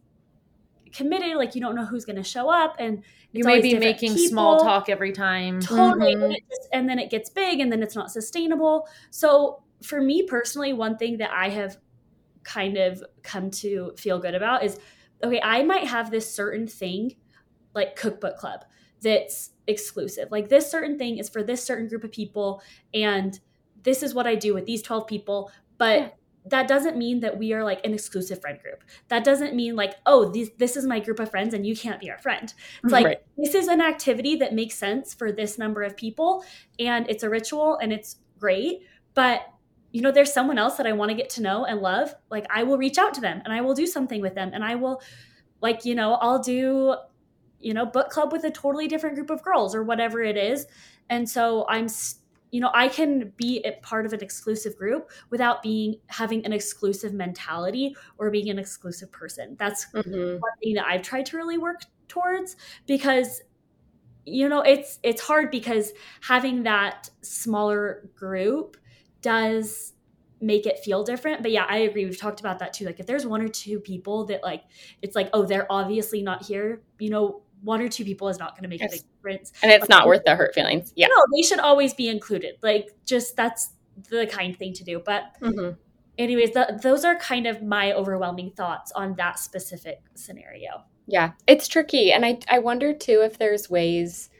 committed 0.92 1.36
like 1.36 1.54
you 1.54 1.60
don't 1.60 1.74
know 1.74 1.84
who's 1.84 2.04
going 2.04 2.16
to 2.16 2.22
show 2.22 2.48
up 2.48 2.76
and 2.78 3.02
you 3.32 3.44
may 3.44 3.60
be 3.60 3.78
making 3.78 4.14
people. 4.14 4.28
small 4.28 4.60
talk 4.60 4.88
every 4.88 5.12
time 5.12 5.60
totally 5.60 6.14
mm-hmm. 6.14 6.24
and, 6.24 6.36
just, 6.48 6.68
and 6.72 6.88
then 6.88 6.98
it 6.98 7.10
gets 7.10 7.28
big 7.28 7.60
and 7.60 7.70
then 7.70 7.82
it's 7.82 7.94
not 7.94 8.10
sustainable 8.10 8.88
so 9.10 9.62
for 9.82 10.00
me 10.00 10.22
personally 10.22 10.72
one 10.72 10.96
thing 10.96 11.18
that 11.18 11.30
i 11.30 11.50
have 11.50 11.76
kind 12.48 12.78
of 12.78 13.02
come 13.22 13.50
to 13.50 13.92
feel 13.96 14.18
good 14.18 14.34
about 14.34 14.64
is 14.64 14.78
okay, 15.22 15.40
I 15.42 15.62
might 15.64 15.86
have 15.86 16.10
this 16.10 16.32
certain 16.32 16.66
thing 16.66 17.16
like 17.74 17.96
cookbook 17.96 18.36
club 18.36 18.64
that's 19.02 19.50
exclusive. 19.66 20.30
Like 20.30 20.48
this 20.48 20.70
certain 20.70 20.98
thing 20.98 21.18
is 21.18 21.28
for 21.28 21.42
this 21.42 21.62
certain 21.62 21.88
group 21.88 22.04
of 22.04 22.12
people 22.12 22.62
and 22.94 23.38
this 23.82 24.02
is 24.02 24.14
what 24.14 24.26
I 24.26 24.34
do 24.34 24.54
with 24.54 24.64
these 24.64 24.82
12 24.82 25.06
people, 25.06 25.50
but 25.76 26.00
yeah. 26.00 26.08
that 26.46 26.68
doesn't 26.68 26.96
mean 26.96 27.20
that 27.20 27.38
we 27.38 27.52
are 27.52 27.62
like 27.62 27.84
an 27.84 27.94
exclusive 27.94 28.40
friend 28.40 28.58
group. 28.60 28.82
That 29.08 29.24
doesn't 29.24 29.54
mean 29.54 29.76
like, 29.76 29.94
oh, 30.06 30.30
these, 30.30 30.50
this 30.58 30.76
is 30.76 30.86
my 30.86 31.00
group 31.00 31.20
of 31.20 31.30
friends 31.30 31.54
and 31.54 31.66
you 31.66 31.76
can't 31.76 32.00
be 32.00 32.10
our 32.10 32.18
friend. 32.18 32.52
It's 32.82 32.92
like 32.92 33.24
this 33.36 33.54
is 33.54 33.68
an 33.68 33.80
activity 33.80 34.36
that 34.36 34.54
makes 34.54 34.74
sense 34.74 35.14
for 35.14 35.30
this 35.30 35.58
number 35.58 35.82
of 35.82 35.96
people 35.96 36.44
and 36.78 37.08
it's 37.08 37.22
a 37.22 37.30
ritual 37.30 37.76
and 37.76 37.92
it's 37.92 38.16
great, 38.38 38.82
but 39.14 39.42
you 39.92 40.02
know, 40.02 40.12
there's 40.12 40.32
someone 40.32 40.58
else 40.58 40.76
that 40.76 40.86
I 40.86 40.92
want 40.92 41.10
to 41.10 41.14
get 41.14 41.30
to 41.30 41.42
know 41.42 41.64
and 41.64 41.80
love, 41.80 42.14
like 42.30 42.46
I 42.50 42.62
will 42.62 42.78
reach 42.78 42.98
out 42.98 43.14
to 43.14 43.20
them 43.20 43.40
and 43.44 43.52
I 43.52 43.60
will 43.60 43.74
do 43.74 43.86
something 43.86 44.20
with 44.20 44.34
them 44.34 44.50
and 44.52 44.64
I 44.64 44.74
will 44.74 45.00
like, 45.60 45.84
you 45.84 45.94
know, 45.94 46.14
I'll 46.14 46.42
do 46.42 46.94
you 47.60 47.74
know, 47.74 47.84
book 47.84 48.10
club 48.10 48.32
with 48.32 48.44
a 48.44 48.50
totally 48.50 48.88
different 48.88 49.16
group 49.16 49.30
of 49.30 49.42
girls 49.42 49.74
or 49.74 49.82
whatever 49.82 50.22
it 50.22 50.36
is. 50.36 50.66
And 51.10 51.28
so 51.28 51.66
I'm 51.68 51.88
you 52.50 52.60
know, 52.60 52.70
I 52.72 52.88
can 52.88 53.32
be 53.36 53.60
a 53.64 53.72
part 53.82 54.06
of 54.06 54.14
an 54.14 54.22
exclusive 54.22 54.74
group 54.78 55.10
without 55.28 55.62
being 55.62 55.96
having 56.06 56.46
an 56.46 56.52
exclusive 56.54 57.12
mentality 57.12 57.94
or 58.16 58.30
being 58.30 58.48
an 58.48 58.58
exclusive 58.58 59.12
person. 59.12 59.54
That's 59.58 59.84
mm-hmm. 59.92 60.38
one 60.40 60.52
thing 60.62 60.74
that 60.74 60.86
I've 60.86 61.02
tried 61.02 61.26
to 61.26 61.36
really 61.36 61.58
work 61.58 61.82
towards 62.08 62.56
because 62.86 63.42
you 64.24 64.48
know, 64.48 64.60
it's 64.60 64.98
it's 65.02 65.22
hard 65.22 65.50
because 65.50 65.92
having 66.20 66.62
that 66.62 67.10
smaller 67.22 68.08
group 68.14 68.76
does 69.22 69.94
make 70.40 70.66
it 70.66 70.78
feel 70.78 71.02
different. 71.02 71.42
But 71.42 71.50
yeah, 71.50 71.66
I 71.68 71.78
agree. 71.78 72.04
We've 72.04 72.18
talked 72.18 72.40
about 72.40 72.60
that 72.60 72.72
too. 72.72 72.84
Like 72.84 73.00
if 73.00 73.06
there's 73.06 73.26
one 73.26 73.42
or 73.42 73.48
two 73.48 73.80
people 73.80 74.26
that 74.26 74.42
like 74.42 74.64
it's 75.02 75.16
like, 75.16 75.30
oh, 75.32 75.44
they're 75.44 75.70
obviously 75.70 76.22
not 76.22 76.44
here, 76.44 76.82
you 76.98 77.10
know, 77.10 77.42
one 77.62 77.80
or 77.80 77.88
two 77.88 78.04
people 78.04 78.28
is 78.28 78.38
not 78.38 78.54
going 78.54 78.62
to 78.62 78.68
make 78.68 78.80
yes. 78.80 78.92
a 78.92 78.96
big 78.96 79.02
difference. 79.16 79.52
And 79.62 79.72
it's 79.72 79.82
like, 79.82 79.88
not 79.88 80.06
worth 80.06 80.22
the 80.24 80.36
hurt 80.36 80.54
feelings. 80.54 80.92
Yeah. 80.94 81.08
No, 81.08 81.24
they 81.34 81.42
should 81.42 81.58
always 81.58 81.92
be 81.92 82.08
included. 82.08 82.56
Like 82.62 82.90
just 83.04 83.36
that's 83.36 83.70
the 84.08 84.26
kind 84.26 84.56
thing 84.56 84.74
to 84.74 84.84
do. 84.84 85.02
But 85.04 85.24
mm-hmm. 85.40 85.70
anyways, 86.18 86.52
the, 86.52 86.78
those 86.80 87.04
are 87.04 87.16
kind 87.16 87.46
of 87.46 87.62
my 87.62 87.92
overwhelming 87.92 88.52
thoughts 88.52 88.92
on 88.92 89.14
that 89.16 89.40
specific 89.40 90.00
scenario. 90.14 90.84
Yeah, 91.06 91.32
it's 91.46 91.66
tricky. 91.66 92.12
And 92.12 92.24
I, 92.24 92.38
I 92.48 92.60
wonder 92.60 92.92
too 92.92 93.22
if 93.22 93.38
there's 93.38 93.68
ways 93.68 94.30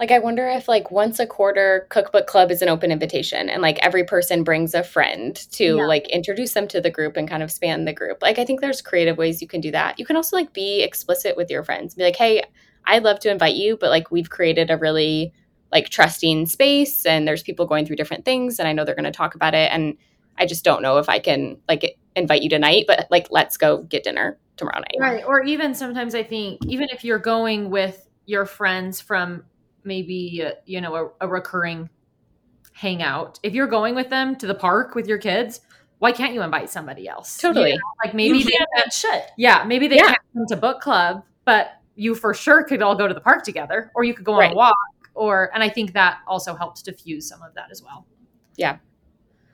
like 0.00 0.10
I 0.10 0.18
wonder 0.18 0.48
if 0.48 0.66
like 0.66 0.90
once 0.90 1.20
a 1.20 1.26
quarter 1.26 1.86
cookbook 1.88 2.26
club 2.26 2.50
is 2.50 2.62
an 2.62 2.68
open 2.68 2.90
invitation 2.90 3.48
and 3.48 3.62
like 3.62 3.78
every 3.78 4.04
person 4.04 4.42
brings 4.42 4.74
a 4.74 4.82
friend 4.82 5.36
to 5.52 5.76
yeah. 5.76 5.86
like 5.86 6.08
introduce 6.08 6.52
them 6.52 6.66
to 6.68 6.80
the 6.80 6.90
group 6.90 7.16
and 7.16 7.28
kind 7.28 7.42
of 7.42 7.52
span 7.52 7.84
the 7.84 7.92
group. 7.92 8.18
Like 8.20 8.38
I 8.38 8.44
think 8.44 8.60
there's 8.60 8.82
creative 8.82 9.16
ways 9.16 9.40
you 9.40 9.46
can 9.46 9.60
do 9.60 9.70
that. 9.70 9.98
You 9.98 10.04
can 10.04 10.16
also 10.16 10.36
like 10.36 10.52
be 10.52 10.82
explicit 10.82 11.36
with 11.36 11.48
your 11.48 11.62
friends. 11.62 11.94
Be 11.94 12.02
like, 12.02 12.16
"Hey, 12.16 12.42
I'd 12.86 13.04
love 13.04 13.20
to 13.20 13.30
invite 13.30 13.54
you, 13.54 13.76
but 13.76 13.90
like 13.90 14.10
we've 14.10 14.30
created 14.30 14.70
a 14.70 14.76
really 14.76 15.32
like 15.72 15.90
trusting 15.90 16.46
space 16.46 17.06
and 17.06 17.26
there's 17.26 17.42
people 17.42 17.66
going 17.66 17.86
through 17.86 17.96
different 17.96 18.24
things 18.24 18.58
and 18.58 18.68
I 18.68 18.72
know 18.72 18.84
they're 18.84 18.94
going 18.94 19.04
to 19.04 19.10
talk 19.10 19.34
about 19.34 19.54
it 19.54 19.70
and 19.72 19.96
I 20.38 20.46
just 20.46 20.64
don't 20.64 20.82
know 20.82 20.98
if 20.98 21.08
I 21.08 21.18
can 21.18 21.58
like 21.68 21.96
invite 22.16 22.42
you 22.42 22.48
tonight, 22.48 22.84
but 22.88 23.06
like 23.10 23.28
let's 23.30 23.56
go 23.56 23.82
get 23.84 24.02
dinner 24.02 24.38
tomorrow 24.56 24.80
night." 24.80 24.96
Right. 24.98 25.24
Or 25.24 25.44
even 25.44 25.72
sometimes 25.72 26.16
I 26.16 26.24
think 26.24 26.64
even 26.66 26.88
if 26.90 27.04
you're 27.04 27.20
going 27.20 27.70
with 27.70 28.08
your 28.26 28.44
friends 28.44 29.00
from 29.00 29.44
maybe 29.84 30.42
uh, 30.44 30.52
you 30.66 30.80
know 30.80 30.94
a, 31.20 31.26
a 31.26 31.28
recurring 31.28 31.90
hangout. 32.72 33.38
If 33.42 33.54
you're 33.54 33.68
going 33.68 33.94
with 33.94 34.10
them 34.10 34.36
to 34.36 34.46
the 34.46 34.54
park 34.54 34.94
with 34.94 35.06
your 35.06 35.18
kids 35.18 35.60
why 36.04 36.12
can't 36.12 36.34
you 36.34 36.42
invite 36.42 36.68
somebody 36.68 37.08
else? 37.08 37.38
Totally. 37.38 37.70
you 37.70 37.76
know? 37.76 37.82
like 38.04 38.14
maybe 38.14 38.38
you 38.38 38.44
they 38.44 38.90
should. 38.92 39.22
Yeah 39.38 39.64
maybe 39.66 39.88
they 39.88 39.96
yeah. 39.96 40.08
can't 40.08 40.22
come 40.34 40.46
to 40.48 40.56
book 40.56 40.80
club 40.80 41.22
but 41.46 41.80
you 41.94 42.14
for 42.14 42.34
sure 42.34 42.62
could 42.64 42.82
all 42.82 42.94
go 42.94 43.08
to 43.08 43.14
the 43.14 43.20
park 43.20 43.42
together 43.42 43.90
or 43.94 44.04
you 44.04 44.12
could 44.12 44.24
go 44.24 44.34
on 44.34 44.52
a 44.52 44.54
walk 44.54 44.76
or 45.14 45.50
and 45.54 45.62
i 45.62 45.68
think 45.68 45.92
that 45.92 46.18
also 46.26 46.54
helps 46.54 46.82
diffuse 46.82 47.26
some 47.26 47.40
of 47.40 47.54
that 47.54 47.70
as 47.70 47.82
well. 47.82 48.06
Yeah. 48.56 48.78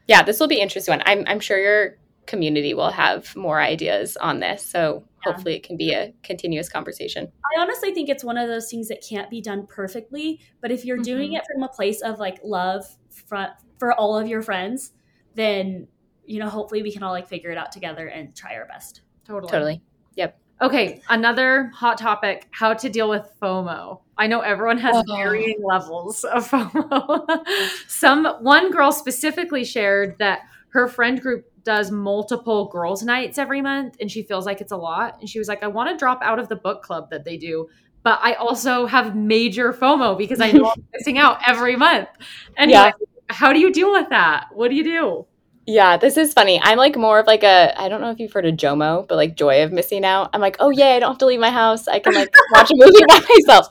Yeah 0.08 0.22
this 0.22 0.40
will 0.40 0.48
be 0.48 0.60
interesting. 0.60 0.92
One 0.92 1.02
i'm, 1.06 1.24
I'm 1.28 1.40
sure 1.40 1.58
your 1.58 1.98
community 2.26 2.74
will 2.74 2.90
have 2.90 3.34
more 3.36 3.60
ideas 3.60 4.16
on 4.16 4.40
this 4.40 4.66
so 4.66 5.04
hopefully 5.22 5.54
it 5.54 5.62
can 5.62 5.76
be 5.76 5.92
a 5.92 6.12
continuous 6.22 6.68
conversation. 6.68 7.30
I 7.56 7.60
honestly 7.60 7.92
think 7.92 8.08
it's 8.08 8.24
one 8.24 8.36
of 8.36 8.48
those 8.48 8.70
things 8.70 8.88
that 8.88 9.04
can't 9.06 9.30
be 9.30 9.40
done 9.40 9.66
perfectly, 9.66 10.40
but 10.60 10.70
if 10.70 10.84
you're 10.84 10.96
mm-hmm. 10.96 11.02
doing 11.02 11.32
it 11.34 11.44
from 11.52 11.62
a 11.62 11.68
place 11.68 12.00
of 12.02 12.18
like 12.18 12.38
love 12.42 12.84
for, 13.10 13.48
for 13.78 13.92
all 13.94 14.18
of 14.18 14.28
your 14.28 14.42
friends, 14.42 14.92
then 15.34 15.88
you 16.30 16.38
know, 16.38 16.48
hopefully 16.48 16.82
we 16.82 16.92
can 16.92 17.02
all 17.02 17.12
like 17.12 17.28
figure 17.28 17.50
it 17.50 17.58
out 17.58 17.72
together 17.72 18.06
and 18.06 18.36
try 18.36 18.54
our 18.54 18.66
best. 18.66 19.02
Totally. 19.26 19.50
Totally. 19.50 19.82
Yep. 20.14 20.38
Okay, 20.62 21.00
another 21.08 21.72
hot 21.74 21.98
topic, 21.98 22.46
how 22.52 22.74
to 22.74 22.88
deal 22.88 23.08
with 23.08 23.28
FOMO. 23.42 24.00
I 24.16 24.26
know 24.26 24.40
everyone 24.40 24.78
has 24.78 24.94
oh. 24.96 25.16
varying 25.16 25.56
levels 25.62 26.22
of 26.22 26.48
FOMO. 26.50 27.44
Some 27.88 28.26
one 28.40 28.70
girl 28.70 28.92
specifically 28.92 29.64
shared 29.64 30.18
that 30.18 30.42
her 30.68 30.86
friend 30.86 31.20
group 31.20 31.49
does 31.64 31.90
multiple 31.90 32.68
girls' 32.68 33.02
nights 33.02 33.38
every 33.38 33.60
month 33.60 33.96
and 34.00 34.10
she 34.10 34.22
feels 34.22 34.46
like 34.46 34.60
it's 34.60 34.72
a 34.72 34.76
lot. 34.76 35.18
And 35.20 35.28
she 35.28 35.38
was 35.38 35.48
like, 35.48 35.62
I 35.62 35.68
want 35.68 35.90
to 35.90 35.96
drop 35.96 36.20
out 36.22 36.38
of 36.38 36.48
the 36.48 36.56
book 36.56 36.82
club 36.82 37.10
that 37.10 37.24
they 37.24 37.36
do, 37.36 37.68
but 38.02 38.18
I 38.22 38.34
also 38.34 38.86
have 38.86 39.16
major 39.16 39.72
FOMO 39.72 40.16
because 40.16 40.40
I 40.40 40.52
know 40.52 40.70
I'm 40.70 40.84
missing 40.92 41.18
out 41.18 41.38
every 41.46 41.76
month. 41.76 42.08
And 42.56 42.70
yeah. 42.70 42.92
how 43.28 43.52
do 43.52 43.60
you 43.60 43.72
deal 43.72 43.92
with 43.92 44.08
that? 44.10 44.48
What 44.52 44.68
do 44.68 44.76
you 44.76 44.84
do? 44.84 45.26
Yeah, 45.66 45.98
this 45.98 46.16
is 46.16 46.32
funny. 46.32 46.60
I'm 46.60 46.78
like 46.78 46.96
more 46.96 47.20
of 47.20 47.26
like 47.26 47.44
a 47.44 47.80
I 47.80 47.88
don't 47.88 48.00
know 48.00 48.10
if 48.10 48.18
you've 48.18 48.32
heard 48.32 48.46
of 48.46 48.56
JOMO, 48.56 49.06
but 49.06 49.14
like 49.14 49.36
joy 49.36 49.62
of 49.62 49.70
missing 49.70 50.04
out. 50.04 50.30
I'm 50.32 50.40
like, 50.40 50.56
oh 50.58 50.70
yeah, 50.70 50.86
I 50.86 50.98
don't 50.98 51.10
have 51.10 51.18
to 51.18 51.26
leave 51.26 51.38
my 51.38 51.50
house. 51.50 51.86
I 51.86 52.00
can 52.00 52.14
like 52.14 52.34
watch 52.52 52.70
a 52.70 52.74
movie 52.74 53.04
by 53.06 53.20
myself. 53.20 53.66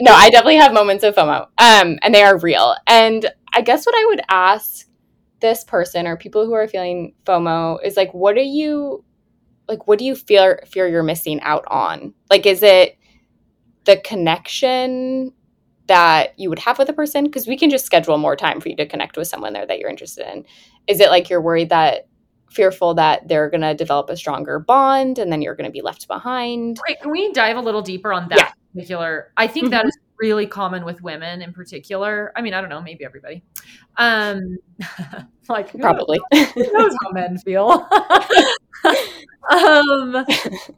No, 0.00 0.12
I 0.12 0.28
definitely 0.30 0.56
have 0.56 0.74
moments 0.74 1.02
of 1.02 1.14
FOMO. 1.14 1.46
Um, 1.56 1.98
and 2.02 2.14
they 2.14 2.22
are 2.24 2.36
real. 2.38 2.74
And 2.86 3.30
I 3.54 3.62
guess 3.62 3.86
what 3.86 3.94
I 3.94 4.04
would 4.08 4.20
ask 4.28 4.86
this 5.40 5.64
person 5.64 6.06
or 6.06 6.16
people 6.16 6.46
who 6.46 6.52
are 6.52 6.68
feeling 6.68 7.14
FOMO 7.24 7.78
is 7.84 7.96
like, 7.96 8.12
what 8.12 8.34
do 8.34 8.42
you 8.42 9.04
like? 9.68 9.86
What 9.86 9.98
do 9.98 10.04
you 10.04 10.14
fear 10.14 10.62
fear 10.66 10.88
you're 10.88 11.02
missing 11.02 11.40
out 11.40 11.64
on? 11.68 12.14
Like, 12.28 12.46
is 12.46 12.62
it 12.62 12.98
the 13.84 13.98
connection 13.98 15.32
that 15.86 16.38
you 16.38 16.48
would 16.48 16.58
have 16.58 16.78
with 16.78 16.88
a 16.88 16.92
person? 16.92 17.24
Because 17.24 17.46
we 17.46 17.56
can 17.56 17.70
just 17.70 17.86
schedule 17.86 18.18
more 18.18 18.36
time 18.36 18.60
for 18.60 18.68
you 18.68 18.76
to 18.76 18.86
connect 18.86 19.16
with 19.16 19.28
someone 19.28 19.52
there 19.52 19.66
that 19.66 19.78
you're 19.78 19.90
interested 19.90 20.26
in. 20.32 20.44
Is 20.86 21.00
it 21.00 21.10
like 21.10 21.30
you're 21.30 21.40
worried 21.40 21.70
that 21.70 22.06
fearful 22.50 22.94
that 22.94 23.28
they're 23.28 23.48
going 23.48 23.60
to 23.60 23.74
develop 23.74 24.10
a 24.10 24.16
stronger 24.16 24.58
bond 24.58 25.18
and 25.18 25.32
then 25.32 25.40
you're 25.40 25.54
going 25.54 25.68
to 25.68 25.72
be 25.72 25.82
left 25.82 26.08
behind? 26.08 26.78
Wait, 26.86 27.00
can 27.00 27.10
we 27.10 27.32
dive 27.32 27.56
a 27.56 27.60
little 27.60 27.82
deeper 27.82 28.12
on 28.12 28.28
that 28.28 28.38
yeah. 28.38 28.50
particular? 28.74 29.32
I 29.36 29.46
think 29.46 29.66
mm-hmm. 29.66 29.72
that 29.72 29.86
is 29.86 29.98
really 30.20 30.46
common 30.46 30.84
with 30.84 31.02
women 31.02 31.42
in 31.42 31.52
particular. 31.52 32.32
I 32.36 32.42
mean, 32.42 32.54
I 32.54 32.60
don't 32.60 32.70
know, 32.70 32.82
maybe 32.82 33.04
everybody. 33.04 33.42
Um, 33.96 34.58
like 35.48 35.72
probably 35.80 36.20
who 36.32 36.72
knows, 36.72 36.94
how 37.02 37.10
men 37.12 37.38
feel. 37.38 37.70
um, 39.50 40.12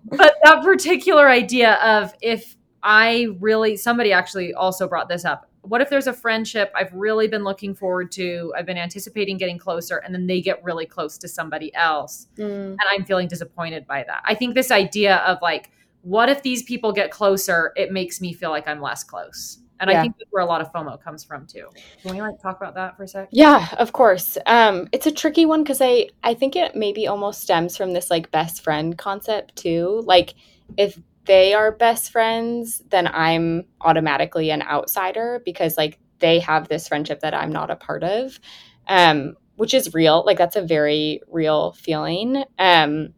but 0.04 0.34
that 0.44 0.60
particular 0.62 1.28
idea 1.28 1.74
of 1.74 2.14
if 2.22 2.56
I 2.82 3.28
really, 3.38 3.76
somebody 3.76 4.12
actually 4.12 4.54
also 4.54 4.88
brought 4.88 5.08
this 5.08 5.24
up. 5.24 5.48
What 5.62 5.80
if 5.80 5.90
there's 5.90 6.08
a 6.08 6.12
friendship 6.12 6.72
I've 6.74 6.92
really 6.92 7.28
been 7.28 7.44
looking 7.44 7.74
forward 7.74 8.10
to? 8.12 8.52
I've 8.56 8.66
been 8.66 8.78
anticipating 8.78 9.38
getting 9.38 9.58
closer, 9.58 9.98
and 9.98 10.12
then 10.12 10.26
they 10.26 10.40
get 10.40 10.62
really 10.64 10.86
close 10.86 11.16
to 11.18 11.28
somebody 11.28 11.72
else, 11.76 12.26
mm. 12.36 12.70
and 12.72 12.80
I'm 12.90 13.04
feeling 13.04 13.28
disappointed 13.28 13.86
by 13.86 14.04
that. 14.08 14.22
I 14.24 14.34
think 14.34 14.56
this 14.56 14.72
idea 14.72 15.18
of 15.18 15.38
like, 15.40 15.70
what 16.02 16.28
if 16.28 16.42
these 16.42 16.62
people 16.62 16.92
get 16.92 17.10
closer? 17.10 17.72
It 17.76 17.92
makes 17.92 18.20
me 18.20 18.32
feel 18.32 18.50
like 18.50 18.68
I'm 18.68 18.80
less 18.80 19.02
close. 19.02 19.58
And 19.80 19.90
yeah. 19.90 19.98
I 19.98 20.02
think 20.02 20.16
that's 20.16 20.30
where 20.30 20.42
a 20.42 20.46
lot 20.46 20.60
of 20.60 20.72
FOMO 20.72 21.02
comes 21.02 21.24
from 21.24 21.46
too. 21.46 21.66
Can 22.02 22.14
we 22.14 22.20
like 22.20 22.40
talk 22.40 22.56
about 22.56 22.74
that 22.76 22.96
for 22.96 23.02
a 23.02 23.08
sec? 23.08 23.28
Yeah, 23.32 23.68
of 23.78 23.92
course. 23.92 24.38
Um, 24.46 24.88
it's 24.92 25.06
a 25.06 25.10
tricky 25.10 25.44
one 25.44 25.64
because 25.64 25.80
I 25.80 26.08
I 26.22 26.34
think 26.34 26.54
it 26.54 26.76
maybe 26.76 27.08
almost 27.08 27.40
stems 27.40 27.76
from 27.76 27.92
this 27.92 28.08
like 28.08 28.30
best 28.30 28.62
friend 28.62 28.96
concept 28.96 29.56
too. 29.56 30.02
Like 30.06 30.34
if 30.76 31.00
they 31.24 31.52
are 31.52 31.72
best 31.72 32.12
friends, 32.12 32.82
then 32.90 33.08
I'm 33.08 33.64
automatically 33.80 34.50
an 34.50 34.62
outsider 34.62 35.42
because 35.44 35.76
like 35.76 35.98
they 36.20 36.38
have 36.38 36.68
this 36.68 36.86
friendship 36.86 37.20
that 37.20 37.34
I'm 37.34 37.50
not 37.50 37.70
a 37.70 37.76
part 37.76 38.04
of. 38.04 38.38
Um, 38.86 39.36
which 39.56 39.74
is 39.74 39.94
real. 39.94 40.22
Like 40.24 40.38
that's 40.38 40.56
a 40.56 40.62
very 40.62 41.20
real 41.28 41.72
feeling. 41.72 42.44
Um, 42.58 43.14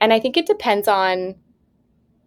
and 0.00 0.12
I 0.12 0.20
think 0.20 0.36
it 0.36 0.46
depends 0.46 0.88
on 0.88 1.36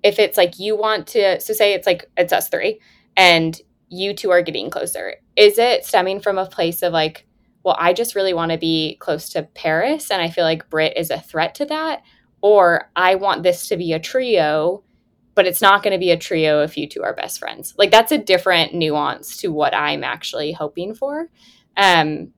if 0.03 0.19
it's 0.19 0.37
like 0.37 0.59
you 0.59 0.75
want 0.75 1.07
to 1.07 1.39
so 1.39 1.53
say 1.53 1.73
it's 1.73 1.87
like 1.87 2.05
it's 2.17 2.33
us 2.33 2.49
three 2.49 2.79
and 3.15 3.61
you 3.89 4.13
two 4.13 4.31
are 4.31 4.41
getting 4.41 4.69
closer 4.69 5.15
is 5.35 5.57
it 5.57 5.85
stemming 5.85 6.19
from 6.19 6.37
a 6.37 6.45
place 6.45 6.81
of 6.81 6.93
like 6.93 7.25
well 7.63 7.75
i 7.79 7.93
just 7.93 8.15
really 8.15 8.33
want 8.33 8.51
to 8.51 8.57
be 8.57 8.95
close 8.99 9.29
to 9.29 9.43
paris 9.43 10.11
and 10.11 10.21
i 10.21 10.29
feel 10.29 10.43
like 10.43 10.69
britt 10.69 10.97
is 10.97 11.09
a 11.09 11.19
threat 11.19 11.55
to 11.55 11.65
that? 11.65 12.01
Or 12.41 12.91
i 12.95 13.15
want 13.15 13.43
this 13.43 13.67
to 13.69 13.77
be 13.77 13.93
a 13.93 13.99
trio 13.99 14.83
but 15.35 15.47
it's 15.47 15.61
not 15.61 15.81
going 15.81 15.93
to 15.93 15.99
be 15.99 16.11
a 16.11 16.17
trio 16.17 16.61
if 16.61 16.77
you 16.77 16.87
two 16.87 17.01
are 17.01 17.15
best 17.15 17.39
friends? 17.39 17.73
Like 17.75 17.89
that's 17.89 18.11
a 18.11 18.19
different 18.19 18.75
nuance 18.75 19.37
to 19.37 19.47
what 19.47 19.73
i'm 19.73 20.03
actually 20.03 20.51
hoping 20.51 20.93
for. 20.93 21.29
Um 21.75 22.33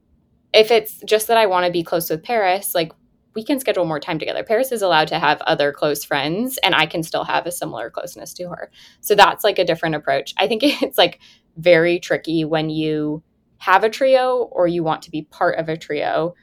if 0.53 0.72
it's 0.72 1.01
just 1.05 1.28
that 1.28 1.38
i 1.38 1.45
want 1.45 1.66
to 1.66 1.72
be 1.72 1.84
close 1.84 2.09
with 2.09 2.24
paris 2.24 2.74
like 2.74 2.93
we 3.36 3.43
can 3.43 3.59
schedule 3.59 3.86
more 3.86 3.99
time 3.99 4.17
together. 4.17 4.43
Paris 4.43 4.71
is 4.71 4.81
allowed 4.81 5.09
to 5.09 5.19
have 5.19 5.41
other 5.41 5.71
close 5.71 6.03
friends, 6.03 6.57
and 6.63 6.73
I 6.73 6.86
can 6.86 7.03
still 7.03 7.25
have 7.25 7.45
a 7.45 7.51
similar 7.51 7.89
closeness 7.89 8.33
to 8.36 8.45
her. 8.49 8.71
So 9.01 9.13
that's 9.13 9.43
like 9.43 9.59
a 9.59 9.65
different 9.65 9.95
approach. 9.95 10.33
I 10.38 10.47
think 10.47 10.63
it's 10.81 10.97
like 10.97 11.19
very 11.57 11.99
tricky 11.99 12.45
when 12.45 12.69
you 12.69 13.21
have 13.57 13.83
a 13.83 13.89
trio 13.89 14.49
or 14.51 14.67
you 14.67 14.83
want 14.83 15.01
to 15.03 15.11
be 15.11 15.23
part 15.23 15.57
of 15.57 15.69
a 15.69 15.77
trio 15.77 16.36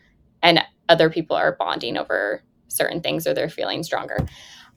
and 0.43 0.63
other 0.89 1.09
people 1.09 1.37
are 1.37 1.57
bonding 1.57 1.97
over 1.97 2.43
certain 2.69 3.01
things 3.01 3.27
or 3.27 3.35
they're 3.35 3.49
feeling 3.49 3.83
stronger. 3.83 4.17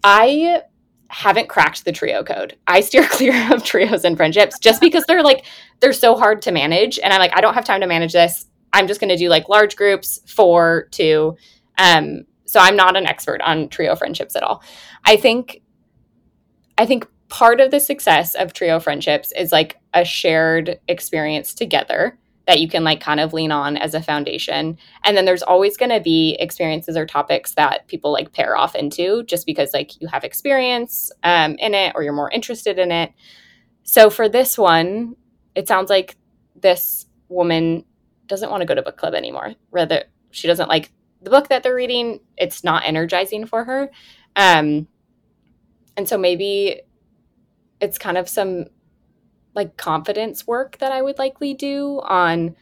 I 0.03 0.61
haven't 1.07 1.49
cracked 1.49 1.85
the 1.85 1.91
trio 1.91 2.23
code. 2.23 2.57
I 2.67 2.81
steer 2.81 3.07
clear 3.09 3.53
of 3.53 3.63
trios 3.63 4.03
and 4.03 4.17
friendships 4.17 4.59
just 4.59 4.81
because 4.81 5.05
they're 5.05 5.23
like 5.23 5.45
they're 5.79 5.93
so 5.93 6.15
hard 6.15 6.41
to 6.43 6.51
manage 6.51 6.99
and 6.99 7.13
I'm 7.13 7.19
like 7.19 7.35
I 7.35 7.41
don't 7.41 7.53
have 7.53 7.65
time 7.65 7.81
to 7.81 7.87
manage 7.87 8.13
this. 8.13 8.45
I'm 8.73 8.87
just 8.87 8.99
going 8.99 9.09
to 9.09 9.17
do 9.17 9.29
like 9.29 9.47
large 9.47 9.77
groups, 9.77 10.19
4, 10.27 10.89
2 10.91 11.37
um, 11.77 12.25
so 12.45 12.59
I'm 12.59 12.75
not 12.75 12.95
an 12.95 13.07
expert 13.07 13.41
on 13.41 13.69
trio 13.69 13.95
friendships 13.95 14.35
at 14.35 14.43
all. 14.43 14.63
I 15.03 15.17
think 15.17 15.61
I 16.77 16.85
think 16.85 17.07
part 17.29 17.59
of 17.59 17.71
the 17.71 17.79
success 17.79 18.35
of 18.35 18.53
trio 18.53 18.79
friendships 18.79 19.31
is 19.31 19.51
like 19.51 19.77
a 19.93 20.05
shared 20.05 20.79
experience 20.87 21.53
together 21.53 22.17
that 22.47 22.59
you 22.59 22.67
can 22.67 22.83
like 22.83 22.99
kind 22.99 23.19
of 23.19 23.33
lean 23.33 23.51
on 23.51 23.75
as 23.75 23.93
a 23.93 24.01
foundation. 24.01 24.77
And 25.03 25.17
then 25.17 25.25
there's 25.25 25.41
always 25.41 25.77
going 25.77 25.89
to 25.89 25.99
be 25.99 26.37
experiences 26.39 26.95
or 26.95 27.05
topics 27.05 27.53
that 27.55 27.87
people 27.87 28.11
like 28.11 28.33
pair 28.33 28.55
off 28.55 28.75
into 28.75 29.23
just 29.23 29.45
because 29.45 29.73
like 29.73 29.99
you 29.99 30.07
have 30.07 30.23
experience 30.23 31.11
um, 31.23 31.55
in 31.55 31.73
it 31.73 31.93
or 31.95 32.03
you're 32.03 32.13
more 32.13 32.29
interested 32.29 32.77
in 32.77 32.91
it. 32.91 33.13
So 33.83 34.09
for 34.09 34.29
this 34.29 34.57
one, 34.57 35.15
it 35.55 35.67
sounds 35.67 35.89
like 35.89 36.15
this 36.55 37.07
woman 37.29 37.85
doesn't 38.27 38.51
want 38.51 38.61
to 38.61 38.67
go 38.67 38.75
to 38.75 38.81
book 38.81 38.97
club 38.97 39.13
anymore. 39.13 39.53
Rather, 39.71 40.03
she 40.31 40.47
doesn't 40.47 40.69
like 40.69 40.91
the 41.25 41.29
book 41.29 41.49
that 41.49 41.63
they're 41.63 41.75
reading, 41.75 42.21
it's 42.37 42.63
not 42.63 42.83
energizing 42.85 43.45
for 43.45 43.65
her. 43.65 43.91
Um, 44.35 44.87
and 45.97 46.07
so 46.07 46.17
maybe 46.17 46.81
it's 47.81 47.97
kind 47.97 48.17
of 48.17 48.29
some 48.29 48.65
like 49.55 49.75
confidence 49.75 50.45
work 50.45 50.77
that 50.77 50.91
I 50.91 51.01
would 51.01 51.17
likely 51.17 51.53
do 51.53 52.01
on 52.03 52.55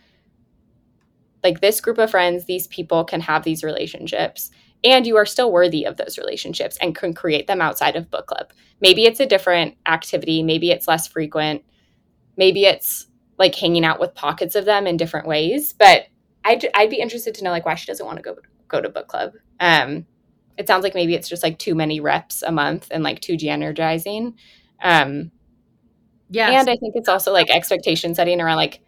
like 1.43 1.59
this 1.59 1.82
group 1.82 1.97
of 1.97 2.11
friends, 2.11 2.45
these 2.45 2.68
people 2.68 3.03
can 3.03 3.22
have 3.22 3.43
these 3.43 3.64
relationships 3.64 4.49
and 4.84 5.05
you 5.05 5.18
are 5.18 5.26
still 5.26 5.51
worthy 5.51 5.86
of 5.86 5.97
those 5.97 6.18
relationships 6.18 6.78
and 6.82 6.95
can 6.95 7.14
create 7.14 7.47
them 7.47 7.61
outside 7.61 7.95
of 7.95 8.09
book 8.09 8.28
club. 8.28 8.51
Maybe 8.82 9.05
it's 9.05 9.20
a 9.20 9.26
different 9.26 9.76
activity, 9.86 10.43
maybe 10.43 10.72
it's 10.72 10.88
less 10.88 11.07
frequent, 11.07 11.64
maybe 12.38 12.66
it's 12.66 13.07
like 13.38 13.55
hanging 13.55 13.86
out 13.86 13.99
with 13.99 14.16
pockets 14.16 14.55
of 14.55 14.66
them 14.66 14.88
in 14.88 14.97
different 14.97 15.28
ways, 15.28 15.74
but 15.74 16.07
I'd, 16.45 16.67
I'd 16.73 16.89
be 16.89 16.99
interested 16.99 17.35
to 17.35 17.43
know 17.43 17.51
like 17.51 17.65
why 17.65 17.75
she 17.75 17.85
doesn't 17.85 18.05
want 18.05 18.17
to 18.17 18.23
go 18.23 18.35
go 18.67 18.81
to 18.81 18.89
book 18.89 19.07
club. 19.07 19.33
Um, 19.59 20.05
it 20.57 20.67
sounds 20.67 20.83
like 20.83 20.95
maybe 20.95 21.15
it's 21.15 21.29
just 21.29 21.43
like 21.43 21.57
too 21.59 21.75
many 21.75 21.99
reps 21.99 22.43
a 22.43 22.51
month 22.51 22.87
and 22.91 23.03
like 23.03 23.19
too 23.21 23.37
de-energizing. 23.37 24.35
Um, 24.81 25.31
yeah, 26.29 26.49
and 26.59 26.69
I 26.69 26.75
think 26.77 26.95
it's 26.95 27.09
also 27.09 27.31
like 27.31 27.49
expectation 27.49 28.15
setting 28.15 28.41
around 28.41 28.57
like 28.57 28.81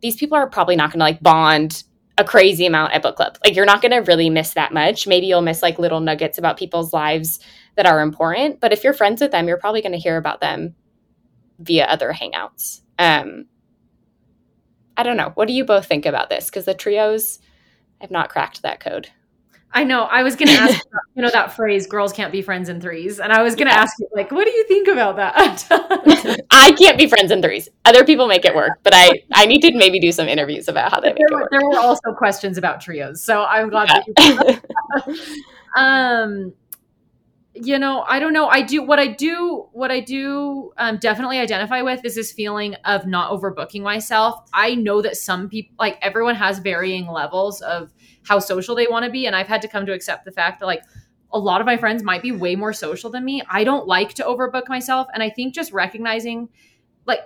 these 0.00 0.16
people 0.16 0.36
are 0.36 0.48
probably 0.48 0.76
not 0.76 0.90
going 0.90 1.00
to 1.00 1.04
like 1.04 1.22
bond 1.22 1.84
a 2.16 2.24
crazy 2.24 2.66
amount 2.66 2.92
at 2.92 3.02
book 3.02 3.16
club. 3.16 3.36
Like 3.44 3.56
you're 3.56 3.64
not 3.66 3.82
going 3.82 3.92
to 3.92 3.98
really 3.98 4.30
miss 4.30 4.54
that 4.54 4.72
much. 4.72 5.06
Maybe 5.06 5.26
you'll 5.26 5.40
miss 5.42 5.62
like 5.62 5.78
little 5.78 6.00
nuggets 6.00 6.38
about 6.38 6.56
people's 6.56 6.92
lives 6.92 7.40
that 7.76 7.86
are 7.86 8.00
important, 8.00 8.60
but 8.60 8.72
if 8.72 8.84
you're 8.84 8.92
friends 8.92 9.20
with 9.20 9.32
them, 9.32 9.48
you're 9.48 9.58
probably 9.58 9.82
going 9.82 9.92
to 9.92 9.98
hear 9.98 10.16
about 10.16 10.40
them 10.40 10.76
via 11.58 11.84
other 11.86 12.12
hangouts. 12.12 12.82
Um 12.98 13.46
I 14.96 15.02
don't 15.02 15.16
know. 15.16 15.32
What 15.34 15.48
do 15.48 15.54
you 15.54 15.64
both 15.64 15.86
think 15.86 16.06
about 16.06 16.30
this? 16.30 16.46
Because 16.46 16.64
the 16.64 16.74
trios 16.74 17.38
have 18.00 18.10
not 18.10 18.28
cracked 18.28 18.62
that 18.62 18.80
code. 18.80 19.10
I 19.76 19.82
know. 19.82 20.04
I 20.04 20.22
was 20.22 20.36
going 20.36 20.48
to 20.54 20.54
ask, 20.54 20.86
you 21.14 21.22
know, 21.22 21.30
that 21.30 21.52
phrase, 21.52 21.86
girls 21.86 22.12
can't 22.12 22.30
be 22.30 22.42
friends 22.42 22.68
in 22.68 22.80
threes. 22.80 23.18
And 23.18 23.32
I 23.32 23.42
was 23.42 23.56
going 23.56 23.66
to 23.66 23.74
yeah. 23.74 23.82
ask 23.82 23.98
you, 23.98 24.08
like, 24.14 24.30
what 24.30 24.44
do 24.44 24.52
you 24.52 24.64
think 24.68 24.88
about 24.88 25.16
that? 25.16 25.66
I 26.50 26.72
can't 26.72 26.96
be 26.96 27.08
friends 27.08 27.32
in 27.32 27.42
threes. 27.42 27.68
Other 27.84 28.04
people 28.04 28.28
make 28.28 28.44
it 28.44 28.54
work, 28.54 28.78
but 28.84 28.94
I, 28.94 29.22
I 29.34 29.46
need 29.46 29.60
to 29.62 29.76
maybe 29.76 29.98
do 29.98 30.12
some 30.12 30.28
interviews 30.28 30.68
about 30.68 30.92
how 30.92 31.00
they 31.00 31.08
make 31.08 31.18
there, 31.18 31.38
it 31.38 31.42
work. 31.42 31.50
There 31.50 31.68
were 31.68 31.78
also 31.78 32.12
questions 32.16 32.56
about 32.56 32.80
trios. 32.80 33.22
So 33.22 33.44
I'm 33.44 33.68
glad 33.68 33.88
yeah. 33.88 34.02
that 34.16 35.06
you. 35.06 35.14
um, 35.76 36.52
you 37.54 37.78
know 37.78 38.04
i 38.08 38.18
don't 38.18 38.32
know. 38.32 38.48
I 38.48 38.62
do 38.62 38.82
what 38.82 38.98
i 38.98 39.06
do 39.06 39.68
what 39.72 39.90
i 39.90 40.00
do 40.00 40.72
um, 40.76 40.98
definitely 40.98 41.38
identify 41.38 41.82
with 41.82 42.04
is 42.04 42.14
this 42.16 42.32
feeling 42.32 42.74
of 42.84 43.06
not 43.06 43.30
overbooking 43.30 43.82
myself. 43.82 44.40
I 44.52 44.74
know 44.74 45.00
that 45.02 45.16
some 45.16 45.48
people 45.48 45.74
like 45.78 45.98
everyone 46.02 46.34
has 46.34 46.58
varying 46.58 47.06
levels 47.06 47.60
of 47.62 47.92
how 48.24 48.38
social 48.40 48.74
they 48.74 48.86
want 48.88 49.04
to 49.04 49.10
be 49.10 49.26
and 49.26 49.36
i've 49.36 49.46
had 49.46 49.62
to 49.62 49.68
come 49.68 49.86
to 49.86 49.92
accept 49.92 50.24
the 50.24 50.32
fact 50.32 50.60
that 50.60 50.66
like 50.66 50.82
a 51.32 51.38
lot 51.38 51.60
of 51.60 51.66
my 51.66 51.76
friends 51.76 52.02
might 52.02 52.22
be 52.22 52.30
way 52.30 52.54
more 52.54 52.72
social 52.72 53.10
than 53.10 53.24
me. 53.24 53.42
I 53.50 53.64
don't 53.64 53.88
like 53.88 54.14
to 54.14 54.22
overbook 54.22 54.68
myself 54.68 55.08
and 55.14 55.22
i 55.22 55.30
think 55.30 55.54
just 55.54 55.72
recognizing 55.72 56.48
like 57.06 57.20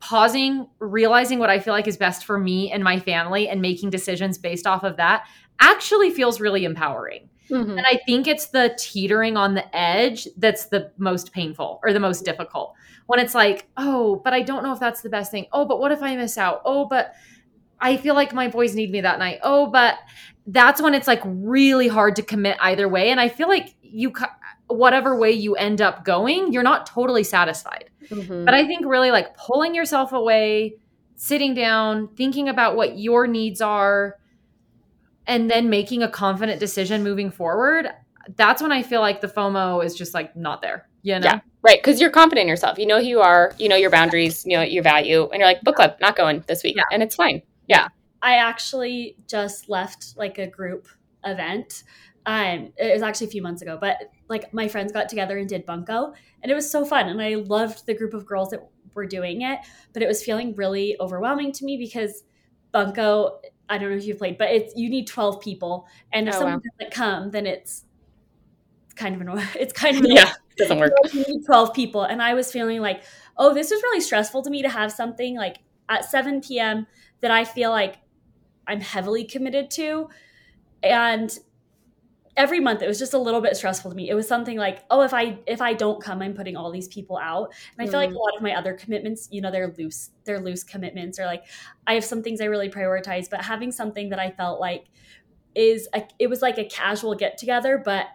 pausing 0.00 0.68
realizing 0.80 1.38
what 1.38 1.48
i 1.48 1.58
feel 1.60 1.72
like 1.72 1.86
is 1.86 1.96
best 1.96 2.24
for 2.24 2.38
me 2.38 2.72
and 2.72 2.82
my 2.82 2.98
family 2.98 3.48
and 3.48 3.62
making 3.62 3.88
decisions 3.90 4.36
based 4.36 4.66
off 4.66 4.82
of 4.82 4.96
that 4.96 5.26
actually 5.60 6.10
feels 6.10 6.40
really 6.40 6.64
empowering 6.64 7.28
Mm-hmm. 7.50 7.78
And 7.78 7.86
I 7.86 8.00
think 8.06 8.26
it's 8.26 8.46
the 8.46 8.74
teetering 8.78 9.36
on 9.36 9.54
the 9.54 9.76
edge 9.76 10.28
that's 10.36 10.66
the 10.66 10.92
most 10.98 11.32
painful 11.32 11.80
or 11.82 11.92
the 11.92 12.00
most 12.00 12.24
difficult. 12.24 12.74
When 13.06 13.20
it's 13.20 13.34
like, 13.34 13.68
oh, 13.76 14.20
but 14.24 14.32
I 14.32 14.42
don't 14.42 14.62
know 14.62 14.72
if 14.72 14.80
that's 14.80 15.02
the 15.02 15.08
best 15.08 15.30
thing. 15.30 15.46
Oh, 15.52 15.64
but 15.64 15.78
what 15.78 15.92
if 15.92 16.02
I 16.02 16.16
miss 16.16 16.38
out? 16.38 16.62
Oh, 16.64 16.86
but 16.86 17.14
I 17.78 17.96
feel 17.96 18.14
like 18.14 18.34
my 18.34 18.48
boys 18.48 18.74
need 18.74 18.90
me 18.90 19.02
that 19.02 19.18
night. 19.18 19.38
Oh, 19.42 19.68
but 19.68 19.98
that's 20.46 20.82
when 20.82 20.94
it's 20.94 21.06
like 21.06 21.22
really 21.24 21.88
hard 21.88 22.16
to 22.16 22.22
commit 22.22 22.56
either 22.60 22.88
way. 22.88 23.10
And 23.10 23.20
I 23.20 23.28
feel 23.28 23.48
like 23.48 23.74
you, 23.80 24.12
whatever 24.66 25.16
way 25.16 25.30
you 25.30 25.54
end 25.54 25.80
up 25.80 26.04
going, 26.04 26.52
you're 26.52 26.62
not 26.62 26.86
totally 26.86 27.22
satisfied. 27.22 27.90
Mm-hmm. 28.08 28.44
But 28.44 28.54
I 28.54 28.66
think 28.66 28.84
really 28.86 29.12
like 29.12 29.36
pulling 29.36 29.74
yourself 29.74 30.12
away, 30.12 30.76
sitting 31.14 31.54
down, 31.54 32.08
thinking 32.16 32.48
about 32.48 32.74
what 32.74 32.98
your 32.98 33.28
needs 33.28 33.60
are, 33.60 34.16
and 35.26 35.50
then 35.50 35.70
making 35.70 36.02
a 36.02 36.08
confident 36.08 36.60
decision 36.60 37.02
moving 37.02 37.30
forward, 37.30 37.88
that's 38.36 38.62
when 38.62 38.72
I 38.72 38.82
feel 38.82 39.00
like 39.00 39.20
the 39.20 39.28
FOMO 39.28 39.84
is 39.84 39.94
just 39.94 40.14
like 40.14 40.34
not 40.36 40.62
there. 40.62 40.88
You 41.02 41.20
know? 41.20 41.26
Yeah, 41.26 41.40
right. 41.62 41.78
Because 41.78 42.00
you're 42.00 42.10
confident 42.10 42.42
in 42.42 42.48
yourself. 42.48 42.78
You 42.78 42.86
know 42.86 42.98
who 42.98 43.06
you 43.06 43.20
are. 43.20 43.54
You 43.58 43.68
know 43.68 43.76
your 43.76 43.90
boundaries. 43.90 44.44
You 44.44 44.56
know 44.56 44.62
your 44.62 44.82
value, 44.82 45.28
and 45.30 45.38
you're 45.38 45.48
like 45.48 45.62
book 45.62 45.76
club, 45.76 45.96
not 46.00 46.16
going 46.16 46.42
this 46.46 46.62
week, 46.64 46.76
yeah. 46.76 46.82
and 46.92 47.02
it's 47.02 47.14
fine. 47.14 47.42
Yeah. 47.68 47.88
I 48.22 48.36
actually 48.36 49.16
just 49.28 49.68
left 49.68 50.14
like 50.16 50.38
a 50.38 50.46
group 50.46 50.88
event. 51.24 51.84
Um, 52.24 52.72
it 52.76 52.92
was 52.92 53.02
actually 53.02 53.28
a 53.28 53.30
few 53.30 53.42
months 53.42 53.62
ago, 53.62 53.78
but 53.80 53.98
like 54.28 54.52
my 54.52 54.66
friends 54.66 54.90
got 54.90 55.08
together 55.08 55.38
and 55.38 55.48
did 55.48 55.64
bunko, 55.64 56.12
and 56.42 56.50
it 56.50 56.54
was 56.56 56.68
so 56.68 56.84
fun, 56.84 57.08
and 57.08 57.22
I 57.22 57.34
loved 57.34 57.86
the 57.86 57.94
group 57.94 58.14
of 58.14 58.26
girls 58.26 58.50
that 58.50 58.68
were 58.94 59.06
doing 59.06 59.42
it. 59.42 59.60
But 59.92 60.02
it 60.02 60.08
was 60.08 60.24
feeling 60.24 60.56
really 60.56 60.96
overwhelming 60.98 61.52
to 61.52 61.64
me 61.64 61.76
because 61.76 62.24
bunko 62.72 63.38
I 63.68 63.78
don't 63.78 63.90
know 63.90 63.96
if 63.96 64.04
you've 64.04 64.18
played, 64.18 64.38
but 64.38 64.50
it's 64.50 64.74
you 64.76 64.88
need 64.88 65.06
twelve 65.06 65.40
people, 65.40 65.86
and 66.12 66.28
if 66.28 66.34
oh, 66.34 66.38
someone 66.38 66.54
wow. 66.54 66.62
doesn't 66.78 66.94
come, 66.94 67.30
then 67.30 67.46
it's 67.46 67.84
kind 68.94 69.14
of 69.14 69.20
annoying. 69.20 69.46
It's 69.58 69.72
kind 69.72 69.96
of 69.96 70.04
annoying. 70.04 70.16
yeah, 70.16 70.32
doesn't 70.56 70.78
work. 70.78 70.92
You 71.12 71.24
need 71.28 71.44
twelve 71.44 71.74
people, 71.74 72.02
and 72.02 72.22
I 72.22 72.34
was 72.34 72.52
feeling 72.52 72.80
like, 72.80 73.02
oh, 73.36 73.54
this 73.54 73.70
is 73.70 73.82
really 73.82 74.00
stressful 74.00 74.42
to 74.42 74.50
me 74.50 74.62
to 74.62 74.68
have 74.68 74.92
something 74.92 75.36
like 75.36 75.58
at 75.88 76.04
seven 76.04 76.40
p.m. 76.40 76.86
that 77.20 77.30
I 77.30 77.44
feel 77.44 77.70
like 77.70 77.96
I'm 78.66 78.80
heavily 78.80 79.24
committed 79.24 79.70
to, 79.72 80.08
and 80.82 81.36
every 82.36 82.60
month 82.60 82.82
it 82.82 82.88
was 82.88 82.98
just 82.98 83.14
a 83.14 83.18
little 83.18 83.40
bit 83.40 83.56
stressful 83.56 83.90
to 83.90 83.96
me 83.96 84.10
it 84.10 84.14
was 84.14 84.28
something 84.28 84.58
like 84.58 84.84
oh 84.90 85.02
if 85.02 85.14
i 85.14 85.38
if 85.46 85.60
i 85.60 85.72
don't 85.72 86.02
come 86.02 86.20
i'm 86.20 86.34
putting 86.34 86.56
all 86.56 86.70
these 86.70 86.88
people 86.88 87.16
out 87.16 87.52
and 87.76 87.86
i 87.86 87.88
mm. 87.88 87.90
feel 87.90 88.00
like 88.00 88.10
a 88.10 88.12
mm. 88.12 88.18
lot 88.18 88.36
of 88.36 88.42
my 88.42 88.54
other 88.54 88.74
commitments 88.74 89.28
you 89.30 89.40
know 89.40 89.50
they're 89.50 89.74
loose 89.78 90.10
they're 90.24 90.40
loose 90.40 90.62
commitments 90.62 91.18
or 91.18 91.26
like 91.26 91.44
i 91.86 91.94
have 91.94 92.04
some 92.04 92.22
things 92.22 92.40
i 92.40 92.44
really 92.44 92.68
prioritize 92.68 93.28
but 93.30 93.42
having 93.42 93.72
something 93.72 94.10
that 94.10 94.18
i 94.18 94.30
felt 94.30 94.60
like 94.60 94.86
is 95.54 95.88
a, 95.94 96.06
it 96.18 96.28
was 96.28 96.42
like 96.42 96.58
a 96.58 96.64
casual 96.64 97.14
get 97.14 97.38
together 97.38 97.80
but 97.82 98.06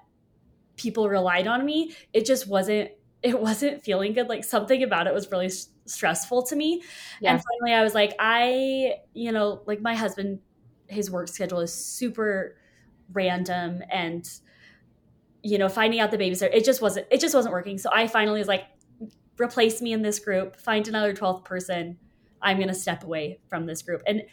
people 0.78 1.10
relied 1.10 1.48
on 1.48 1.66
me 1.66 1.96
it 2.14 2.26
just 2.26 2.48
wasn't 2.48 2.90
it 3.24 3.40
wasn't 3.40 3.82
feeling 3.84 4.14
good 4.14 4.28
like 4.28 4.44
something 4.44 4.84
about 4.84 5.08
it 5.08 5.14
was 5.14 5.32
really 5.32 5.48
s- 5.48 5.70
stressful 5.86 6.44
to 6.44 6.56
me 6.56 6.82
yeah. 7.22 7.32
and 7.32 7.42
finally 7.44 7.78
i 7.78 7.84
was 7.84 7.94
like 7.94 8.14
i 8.20 8.94
you 9.14 9.32
know 9.32 9.62
like 9.66 9.82
my 9.82 9.96
husband 9.96 10.40
his 10.88 11.10
work 11.10 11.28
schedule 11.28 11.60
is 11.60 11.74
super 11.74 12.56
random 13.14 13.82
and 13.91 14.30
you 15.43 15.57
know 15.57 15.70
finding 15.70 15.99
out 15.99 16.12
the 16.12 16.18
babysitter 16.18 16.53
it 16.53 16.64
just 16.64 16.82
wasn't 16.82 17.05
it 17.12 17.20
just 17.20 17.34
wasn't 17.36 17.51
working. 17.53 17.78
So 17.78 17.89
i 17.93 18.07
finally 18.07 18.39
was 18.39 18.47
like 18.47 18.66
replace 19.39 19.82
me 19.82 19.93
in 19.93 20.01
this 20.01 20.20
group 20.20 20.55
find 20.59 20.88
another 20.88 21.14
12th 21.14 21.45
person. 21.45 21.97
I'm 22.41 22.57
going 22.57 22.70
to 22.70 22.74
step 22.74 23.03
away 23.03 23.39
from 23.49 23.66
this 23.66 23.82
group. 23.82 24.01
And 24.07 24.24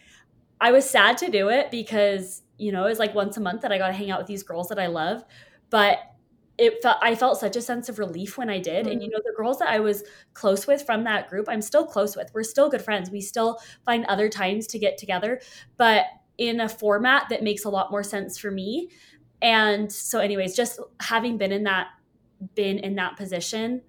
i 0.60 0.72
was 0.72 0.88
sad 0.88 1.16
to 1.18 1.30
do 1.30 1.48
it 1.50 1.70
because 1.70 2.42
you 2.58 2.72
know 2.72 2.84
it 2.84 2.88
was 2.88 2.98
like 2.98 3.14
once 3.14 3.36
a 3.36 3.40
month 3.40 3.62
that 3.62 3.72
i 3.72 3.78
got 3.78 3.88
to 3.88 3.92
hang 3.92 4.10
out 4.10 4.18
with 4.18 4.26
these 4.26 4.42
girls 4.42 4.68
that 4.68 4.78
i 4.78 4.86
love. 4.86 5.24
But 5.70 5.98
it 6.58 6.82
felt 6.82 6.98
i 7.00 7.14
felt 7.14 7.38
such 7.38 7.56
a 7.56 7.62
sense 7.62 7.88
of 7.88 7.98
relief 7.98 8.36
when 8.36 8.50
i 8.50 8.58
did. 8.58 8.84
Mm-hmm. 8.84 8.92
and 8.92 9.02
you 9.02 9.08
know 9.08 9.20
the 9.24 9.32
girls 9.36 9.58
that 9.60 9.68
i 9.68 9.78
was 9.78 10.02
close 10.34 10.66
with 10.66 10.82
from 10.84 11.04
that 11.04 11.28
group 11.30 11.46
i'm 11.48 11.62
still 11.62 11.86
close 11.86 12.16
with. 12.16 12.30
We're 12.34 12.42
still 12.42 12.68
good 12.68 12.82
friends. 12.82 13.10
We 13.10 13.20
still 13.20 13.58
find 13.86 14.04
other 14.06 14.28
times 14.28 14.66
to 14.68 14.78
get 14.78 14.98
together. 14.98 15.40
But 15.76 16.06
in 16.38 16.60
a 16.60 16.68
format 16.68 17.28
that 17.28 17.42
makes 17.42 17.64
a 17.64 17.68
lot 17.68 17.90
more 17.90 18.02
sense 18.02 18.38
for 18.38 18.50
me. 18.50 18.88
And 19.42 19.92
so, 19.92 20.20
anyways, 20.20 20.56
just 20.56 20.80
having 21.00 21.36
been 21.36 21.52
in 21.52 21.64
that 21.64 21.88
been 22.54 22.78
in 22.78 22.94
that 22.94 23.16
position, 23.16 23.82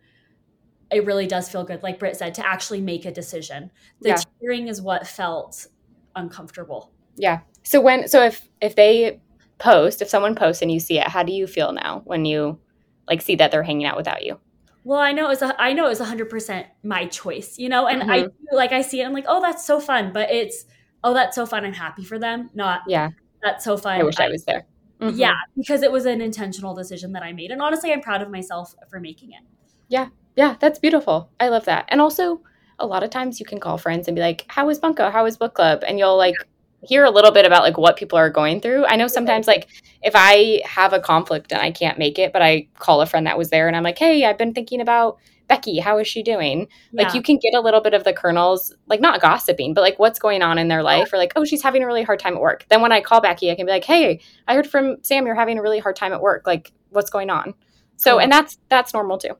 it 0.91 1.05
really 1.05 1.27
does 1.27 1.49
feel 1.49 1.63
good, 1.63 1.83
like 1.83 1.99
Britt 1.99 2.17
said, 2.17 2.33
to 2.35 2.45
actually 2.45 2.81
make 2.81 3.05
a 3.05 3.11
decision. 3.11 3.71
The 4.01 4.09
yeah. 4.09 4.17
tearing 4.41 4.67
is 4.67 4.81
what 4.81 5.07
felt 5.07 5.67
uncomfortable. 6.15 6.91
Yeah. 7.15 7.41
So 7.63 7.79
when 7.81 8.07
so 8.07 8.23
if 8.23 8.47
if 8.61 8.75
they 8.75 9.21
post, 9.59 10.01
if 10.01 10.09
someone 10.09 10.35
posts 10.35 10.61
and 10.61 10.71
you 10.71 10.79
see 10.79 10.99
it, 10.99 11.07
how 11.07 11.23
do 11.23 11.31
you 11.31 11.45
feel 11.47 11.71
now 11.71 12.01
when 12.05 12.25
you 12.25 12.59
like 13.07 13.21
see 13.21 13.35
that 13.35 13.51
they're 13.51 13.63
hanging 13.63 13.85
out 13.85 13.97
without 13.97 14.23
you? 14.23 14.39
Well, 14.83 14.99
I 14.99 15.11
know 15.11 15.25
it 15.25 15.29
was 15.29 15.41
a, 15.41 15.61
I 15.61 15.73
know 15.73 15.85
it 15.85 15.89
was 15.89 15.99
hundred 15.99 16.29
percent 16.29 16.67
my 16.83 17.05
choice, 17.05 17.59
you 17.59 17.69
know, 17.69 17.87
and 17.87 18.01
mm-hmm. 18.01 18.11
I 18.11 18.27
like 18.51 18.71
I 18.71 18.81
see 18.81 19.01
it, 19.01 19.05
I'm 19.05 19.13
like, 19.13 19.25
oh, 19.27 19.41
that's 19.41 19.65
so 19.65 19.79
fun, 19.79 20.11
but 20.13 20.31
it's 20.31 20.65
oh, 21.03 21.13
that's 21.13 21.35
so 21.35 21.45
fun. 21.45 21.65
I'm 21.65 21.73
happy 21.73 22.03
for 22.03 22.19
them. 22.19 22.49
Not, 22.53 22.81
yeah, 22.87 23.09
that's 23.41 23.63
so 23.63 23.77
fun. 23.77 23.99
I 23.99 24.03
wish 24.03 24.19
I, 24.19 24.25
I 24.25 24.29
was 24.29 24.45
there. 24.45 24.65
Mm-hmm. 24.99 25.17
Yeah, 25.17 25.35
because 25.55 25.81
it 25.81 25.91
was 25.91 26.05
an 26.05 26.21
intentional 26.21 26.75
decision 26.75 27.13
that 27.13 27.23
I 27.23 27.31
made. 27.31 27.51
And 27.51 27.61
honestly, 27.61 27.93
I'm 27.93 28.01
proud 28.01 28.21
of 28.21 28.29
myself 28.29 28.75
for 28.89 28.99
making 28.99 29.31
it. 29.31 29.41
Yeah. 29.87 30.07
Yeah. 30.35 30.55
That's 30.59 30.79
beautiful. 30.79 31.29
I 31.39 31.49
love 31.49 31.65
that. 31.65 31.85
And 31.87 32.01
also, 32.01 32.41
a 32.79 32.85
lot 32.85 33.03
of 33.03 33.09
times 33.09 33.39
you 33.39 33.45
can 33.45 33.59
call 33.59 33.77
friends 33.77 34.07
and 34.07 34.15
be 34.15 34.21
like, 34.21 34.45
How 34.47 34.67
was 34.67 34.79
Bunko? 34.79 35.09
How 35.09 35.23
was 35.23 35.37
book 35.37 35.53
club? 35.53 35.83
And 35.85 35.99
you'll 35.99 36.17
like 36.17 36.35
hear 36.81 37.03
a 37.03 37.09
little 37.09 37.31
bit 37.31 37.45
about 37.45 37.63
like 37.63 37.77
what 37.77 37.97
people 37.97 38.17
are 38.17 38.29
going 38.29 38.61
through. 38.61 38.85
I 38.85 38.95
know 38.95 39.07
sometimes 39.07 39.47
like 39.47 39.67
if 40.01 40.13
I 40.15 40.61
have 40.65 40.93
a 40.93 40.99
conflict 40.99 41.51
and 41.51 41.61
I 41.61 41.71
can't 41.71 41.97
make 41.97 42.17
it, 42.17 42.31
but 42.31 42.41
I 42.41 42.67
call 42.77 43.01
a 43.01 43.05
friend 43.05 43.25
that 43.27 43.37
was 43.37 43.49
there 43.49 43.67
and 43.67 43.75
I'm 43.75 43.83
like, 43.83 43.97
Hey, 43.97 44.25
I've 44.25 44.37
been 44.37 44.53
thinking 44.53 44.81
about 44.81 45.17
Becky, 45.49 45.79
how 45.79 45.97
is 45.97 46.07
she 46.07 46.23
doing? 46.23 46.67
Yeah. 46.91 47.03
Like 47.03 47.13
you 47.15 47.21
can 47.21 47.37
get 47.37 47.55
a 47.55 47.59
little 47.59 47.81
bit 47.81 47.93
of 47.93 48.05
the 48.05 48.13
kernels, 48.13 48.73
like 48.85 49.01
not 49.01 49.19
gossiping, 49.19 49.73
but 49.73 49.81
like 49.81 49.97
what's 49.97 50.19
going 50.19 50.41
on 50.41 50.57
in 50.57 50.69
their 50.69 50.83
life, 50.83 51.11
or 51.11 51.17
like, 51.17 51.33
oh, 51.35 51.43
she's 51.43 51.63
having 51.63 51.83
a 51.83 51.87
really 51.87 52.03
hard 52.03 52.19
time 52.19 52.35
at 52.35 52.41
work. 52.41 52.65
Then 52.69 52.81
when 52.81 52.91
I 52.91 53.01
call 53.01 53.19
Becky, 53.19 53.51
I 53.51 53.55
can 53.55 53.65
be 53.65 53.71
like, 53.71 53.83
hey, 53.83 54.21
I 54.47 54.53
heard 54.53 54.67
from 54.67 54.97
Sam 55.01 55.25
you're 55.25 55.35
having 55.35 55.57
a 55.57 55.61
really 55.61 55.79
hard 55.79 55.95
time 55.95 56.13
at 56.13 56.21
work. 56.21 56.45
Like, 56.45 56.71
what's 56.91 57.09
going 57.09 57.29
on? 57.29 57.55
So, 57.97 58.11
cool. 58.11 58.21
and 58.21 58.31
that's 58.31 58.59
that's 58.69 58.93
normal 58.93 59.17
too. 59.17 59.35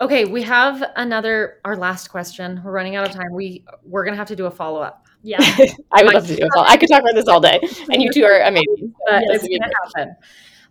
Okay, 0.00 0.24
we 0.24 0.42
have 0.42 0.82
another 0.96 1.60
our 1.64 1.76
last 1.76 2.08
question. 2.08 2.60
We're 2.64 2.72
running 2.72 2.96
out 2.96 3.08
of 3.08 3.14
time. 3.14 3.32
We 3.32 3.64
we're 3.84 4.04
gonna 4.04 4.16
have 4.16 4.28
to 4.28 4.36
do 4.36 4.46
a 4.46 4.50
follow 4.50 4.82
up. 4.82 5.06
Yeah, 5.22 5.38
I 5.92 6.02
would 6.02 6.14
love 6.14 6.26
to 6.26 6.36
do 6.36 6.44
a 6.44 6.48
follow. 6.52 6.66
I 6.66 6.76
could 6.76 6.88
talk 6.88 7.00
about 7.00 7.14
this 7.14 7.28
all 7.28 7.40
day, 7.40 7.60
and 7.90 8.02
you 8.02 8.10
two 8.12 8.24
are 8.24 8.40
amazing. 8.44 8.92
But 9.06 9.22
it's 9.28 9.46
gonna 9.46 9.72
happen. 9.84 10.16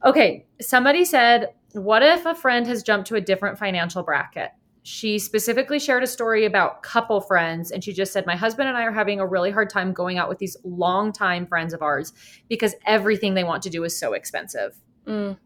Okay, 0.04 0.46
somebody 0.60 1.06
said, 1.06 1.54
"What 1.72 2.04
if 2.04 2.26
a 2.26 2.36
friend 2.36 2.68
has 2.68 2.84
jumped 2.84 3.08
to 3.08 3.16
a 3.16 3.22
different 3.22 3.58
financial 3.58 4.04
bracket?" 4.04 4.52
She 4.86 5.18
specifically 5.18 5.80
shared 5.80 6.04
a 6.04 6.08
story 6.08 6.44
about 6.46 6.84
couple 6.84 7.22
friends, 7.22 7.72
and 7.72 7.82
she 7.82 7.94
just 7.94 8.12
said, 8.12 8.26
"My 8.26 8.36
husband 8.36 8.68
and 8.68 8.78
I 8.78 8.84
are 8.84 8.92
having 8.92 9.22
a 9.22 9.26
really 9.26 9.50
hard 9.50 9.70
time 9.70 9.94
going 9.94 10.18
out 10.18 10.28
with 10.28 10.40
these 10.40 10.58
longtime 10.66 11.48
friends 11.48 11.74
of 11.74 11.82
ours 11.82 12.12
because 12.50 12.76
everything 12.86 13.34
they 13.34 13.46
want 13.46 13.64
to 13.64 13.70
do 13.70 13.86
is 13.86 13.98
so 13.98 14.12
expensive." 14.12 14.76
Mm. 15.08 15.38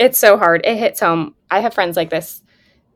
It's 0.00 0.18
so 0.18 0.36
hard. 0.36 0.62
It 0.64 0.76
hits 0.76 0.98
home. 0.98 1.36
I 1.48 1.60
have 1.60 1.74
friends 1.74 1.96
like 1.96 2.10
this 2.10 2.42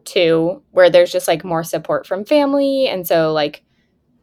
too, 0.05 0.63
where 0.73 0.91
there's 0.91 1.13
just 1.13 1.29
like 1.29 1.45
more 1.45 1.63
support 1.63 2.07
from 2.07 2.25
family. 2.25 2.89
And 2.89 3.07
so, 3.07 3.33
like, 3.33 3.63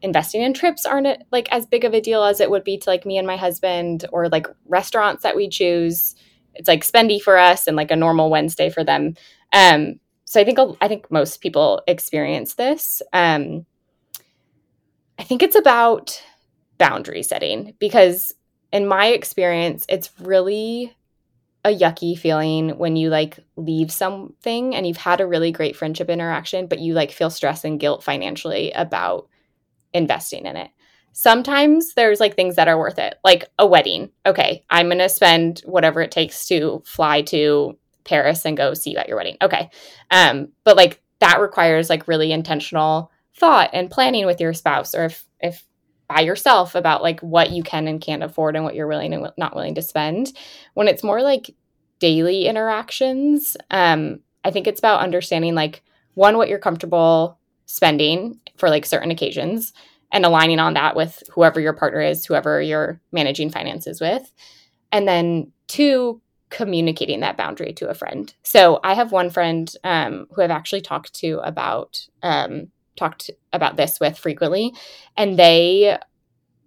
investing 0.02 0.42
in 0.42 0.54
trips 0.54 0.86
aren't 0.86 1.24
like 1.32 1.50
as 1.52 1.66
big 1.66 1.86
of 1.86 1.94
a 1.94 2.02
deal 2.02 2.24
as 2.24 2.42
it 2.42 2.52
would 2.52 2.66
be 2.66 2.78
to 2.78 2.90
like 2.90 3.06
me 3.06 3.18
and 3.18 3.26
my 3.26 3.38
husband, 3.38 4.06
or 4.12 4.28
like 4.28 4.48
restaurants 4.66 5.24
that 5.24 5.36
we 5.36 5.48
choose. 5.48 6.16
It's 6.56 6.68
like 6.68 6.84
spendy 6.84 7.22
for 7.22 7.38
us 7.38 7.68
and 7.68 7.78
like 7.78 7.90
a 7.90 7.96
normal 7.96 8.30
Wednesday 8.30 8.70
for 8.70 8.84
them. 8.84 9.14
Um, 9.54 10.00
so 10.34 10.42
I 10.42 10.46
think 10.46 10.58
I 10.82 10.88
think 10.88 11.12
most 11.12 11.42
people 11.42 11.84
experience 11.86 12.56
this. 12.56 13.04
Um, 13.14 13.68
I 15.20 15.24
think 15.24 15.44
it's 15.44 15.56
about 15.56 16.20
boundary 16.80 17.22
setting 17.22 17.76
because 17.78 18.34
in 18.72 18.88
my 18.88 19.10
experience, 19.10 19.86
it's 19.88 20.10
really 20.20 20.98
a 21.64 21.70
yucky 21.70 22.18
feeling 22.18 22.80
when 22.80 22.96
you 22.96 23.12
like 23.12 23.38
leave 23.58 23.92
something 23.92 24.74
and 24.74 24.88
you've 24.88 24.98
had 24.98 25.22
a 25.22 25.28
really 25.28 25.52
great 25.52 25.76
friendship 25.76 26.10
interaction, 26.10 26.66
but 26.66 26.80
you 26.80 26.96
like 26.96 27.12
feel 27.12 27.30
stress 27.30 27.64
and 27.64 27.80
guilt 27.80 28.04
financially 28.04 28.72
about 28.72 29.30
investing 29.94 30.48
in 30.48 30.58
it. 30.58 30.72
Sometimes 31.12 31.94
there's 31.94 32.20
like 32.20 32.36
things 32.36 32.56
that 32.56 32.68
are 32.68 32.80
worth 32.80 32.98
it, 32.98 33.20
like 33.24 33.50
a 33.60 33.68
wedding. 33.68 34.10
Okay, 34.26 34.66
I'm 34.72 34.88
going 34.88 34.98
to 34.98 35.10
spend 35.10 35.62
whatever 35.64 36.02
it 36.02 36.10
takes 36.10 36.48
to 36.48 36.82
fly 36.88 37.22
to 37.22 37.78
Paris 38.06 38.46
and 38.46 38.58
go 38.58 38.74
see 38.74 38.92
you 38.92 38.98
at 38.98 39.08
your 39.08 39.18
wedding. 39.18 39.38
Okay. 39.42 39.70
Um, 40.12 40.50
but 40.64 40.78
like 40.78 41.02
that 41.20 41.40
requires 41.40 41.90
like 41.90 42.08
really 42.08 42.32
intentional 42.32 43.12
thought 43.36 43.70
and 43.74 43.90
planning 43.90 44.26
with 44.26 44.40
your 44.40 44.54
spouse 44.54 44.94
or 44.94 45.06
if 45.06 45.26
if 45.40 45.66
by 46.08 46.22
yourself 46.22 46.76
about 46.76 47.02
like 47.02 47.20
what 47.22 47.52
you 47.52 47.64
can 47.64 47.88
and 47.88 48.02
can't 48.02 48.24
afford 48.24 48.56
and 48.56 48.66
what 48.66 48.76
you're 48.76 48.88
willing 48.88 49.14
and 49.14 49.28
not 49.38 49.56
willing 49.56 49.76
to 49.76 49.82
spend. 49.82 50.34
When 50.74 50.88
it's 50.88 51.04
more 51.04 51.22
like 51.22 51.56
daily 52.00 52.46
interactions, 52.46 53.56
um, 53.72 54.20
I 54.44 54.52
think 54.52 54.68
it's 54.68 54.80
about 54.80 55.00
understanding 55.00 55.56
like 55.56 55.82
one 56.14 56.38
what 56.38 56.50
you're 56.50 56.60
comfortable 56.60 57.40
spending 57.66 58.40
for 58.58 58.70
like 58.70 58.86
certain 58.86 59.12
occasions 59.12 59.74
and 60.12 60.26
aligning 60.26 60.60
on 60.60 60.76
that 60.76 60.96
with 60.96 61.24
whoever 61.32 61.60
your 61.60 61.74
partner 61.74 62.02
is, 62.02 62.26
whoever 62.26 62.62
you're 62.62 63.02
managing 63.12 63.50
finances 63.50 64.00
with. 64.00 64.32
And 64.92 65.08
then 65.08 65.52
two, 65.68 66.22
communicating 66.54 67.22
that 67.22 67.36
boundary 67.36 67.74
to 67.74 67.90
a 67.90 67.96
friend. 67.96 68.34
So 68.44 68.80
I 68.84 68.94
have 68.94 69.12
one 69.12 69.32
friend 69.32 69.70
um, 69.84 70.28
who 70.32 70.44
I've 70.44 70.52
actually 70.52 70.82
talked 70.82 71.14
to 71.16 71.40
about 71.44 72.08
um, 72.22 72.68
talked 72.96 73.32
about 73.52 73.76
this 73.76 74.00
with 74.00 74.18
frequently 74.18 74.72
and 75.18 75.38
they 75.38 75.98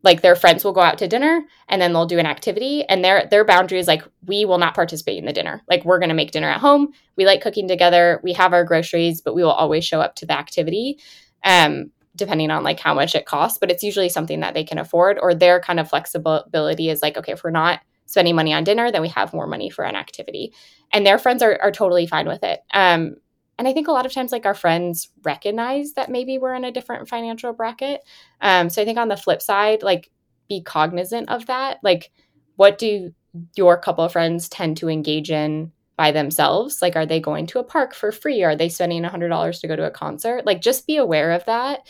like 0.03 0.23
their 0.23 0.35
friends 0.35 0.65
will 0.65 0.73
go 0.73 0.81
out 0.81 0.99
to 0.99 1.07
dinner 1.07 1.41
and 1.69 1.81
then 1.81 1.93
they'll 1.93 2.05
do 2.05 2.19
an 2.19 2.27
activity 2.27 2.85
and 2.89 3.05
their 3.05 3.29
their 3.31 3.45
boundary 3.45 3.79
is 3.79 3.87
like 3.87 4.03
we 4.27 4.45
will 4.45 4.59
not 4.59 4.75
participate 4.75 5.19
in 5.19 5.25
the 5.25 5.33
dinner. 5.33 5.63
Like 5.69 5.85
we're 5.85 6.01
going 6.01 6.09
to 6.09 6.17
make 6.17 6.33
dinner 6.33 6.49
at 6.49 6.61
home. 6.61 6.93
We 7.17 7.25
like 7.25 7.41
cooking 7.41 7.69
together. 7.69 8.21
We 8.25 8.33
have 8.33 8.53
our 8.53 8.65
groceries 8.65 9.21
but 9.21 9.37
we 9.37 9.45
will 9.45 9.53
always 9.53 9.85
show 9.85 10.01
up 10.01 10.17
to 10.17 10.27
the 10.27 10.37
activity 10.37 10.99
um 11.45 11.93
depending 12.17 12.51
on 12.51 12.65
like 12.65 12.81
how 12.81 12.95
much 12.95 13.15
it 13.15 13.27
costs 13.27 13.59
but 13.59 13.71
it's 13.71 13.85
usually 13.85 14.09
something 14.09 14.41
that 14.41 14.55
they 14.55 14.65
can 14.65 14.79
afford 14.79 15.19
or 15.21 15.33
their 15.33 15.61
kind 15.61 15.79
of 15.79 15.89
flexibility 15.89 16.89
is 16.89 17.03
like 17.03 17.17
okay 17.17 17.33
if 17.33 17.45
we're 17.45 17.51
not 17.51 17.81
spending 18.07 18.35
money 18.35 18.53
on 18.53 18.65
dinner 18.65 18.91
then 18.91 19.03
we 19.03 19.09
have 19.09 19.35
more 19.35 19.47
money 19.47 19.71
for 19.71 19.85
an 19.85 19.97
activity 19.97 20.53
and 20.93 21.07
their 21.07 21.19
friends 21.19 21.43
are, 21.43 21.59
are 21.63 21.73
totally 21.73 22.07
fine 22.07 22.27
with 22.27 22.43
it 22.43 22.61
um 22.73 23.17
and 23.59 23.67
I 23.67 23.73
think 23.73 23.89
a 23.89 23.93
lot 23.93 24.07
of 24.07 24.13
times, 24.13 24.33
like 24.33 24.45
our 24.45 24.55
friends 24.55 25.09
recognize 25.23 25.95
that 25.95 26.11
maybe 26.11 26.39
we're 26.39 26.55
in 26.55 26.65
a 26.65 26.73
different 26.73 27.09
financial 27.09 27.53
bracket. 27.53 28.03
Um, 28.41 28.69
so 28.69 28.83
I 28.83 28.85
think 28.85 28.99
on 28.99 29.09
the 29.09 29.17
flip 29.17 29.41
side, 29.41 29.83
like 29.83 30.11
be 30.49 30.63
cognizant 30.63 31.31
of 31.31 31.47
that. 31.47 31.79
Like, 31.83 32.11
what 32.57 32.79
do 32.79 33.13
your 33.57 33.79
couple 33.79 34.05
of 34.05 34.13
friends 34.13 34.49
tend 34.49 34.77
to 34.79 34.89
engage 34.89 35.31
in 35.31 35.73
by 35.97 36.13
themselves? 36.13 36.83
Like, 36.83 36.97
are 36.97 37.07
they 37.07 37.21
going 37.21 37.47
to 37.49 37.59
a 37.59 37.65
park 37.65 37.95
for 37.95 38.13
free? 38.13 38.43
Are 38.43 38.57
they 38.57 38.69
spending 38.69 39.03
$100 39.03 39.61
to 39.61 39.69
go 39.69 39.77
to 39.77 39.87
a 39.87 39.91
concert? 39.91 40.45
Like, 40.47 40.61
just 40.61 40.87
be 40.87 40.97
aware 40.97 41.33
of 41.33 41.45
that. 41.47 41.81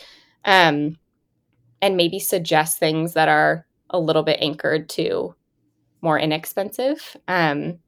Um, 0.45 0.97
and 1.81 1.97
maybe 1.97 2.19
suggest 2.19 2.79
things 2.79 3.13
that 3.13 3.29
are 3.29 3.65
a 3.89 3.99
little 3.99 4.23
bit 4.23 4.39
anchored 4.41 4.89
to 4.89 5.35
more 6.01 6.19
inexpensive. 6.19 7.17
Um, 7.27 7.79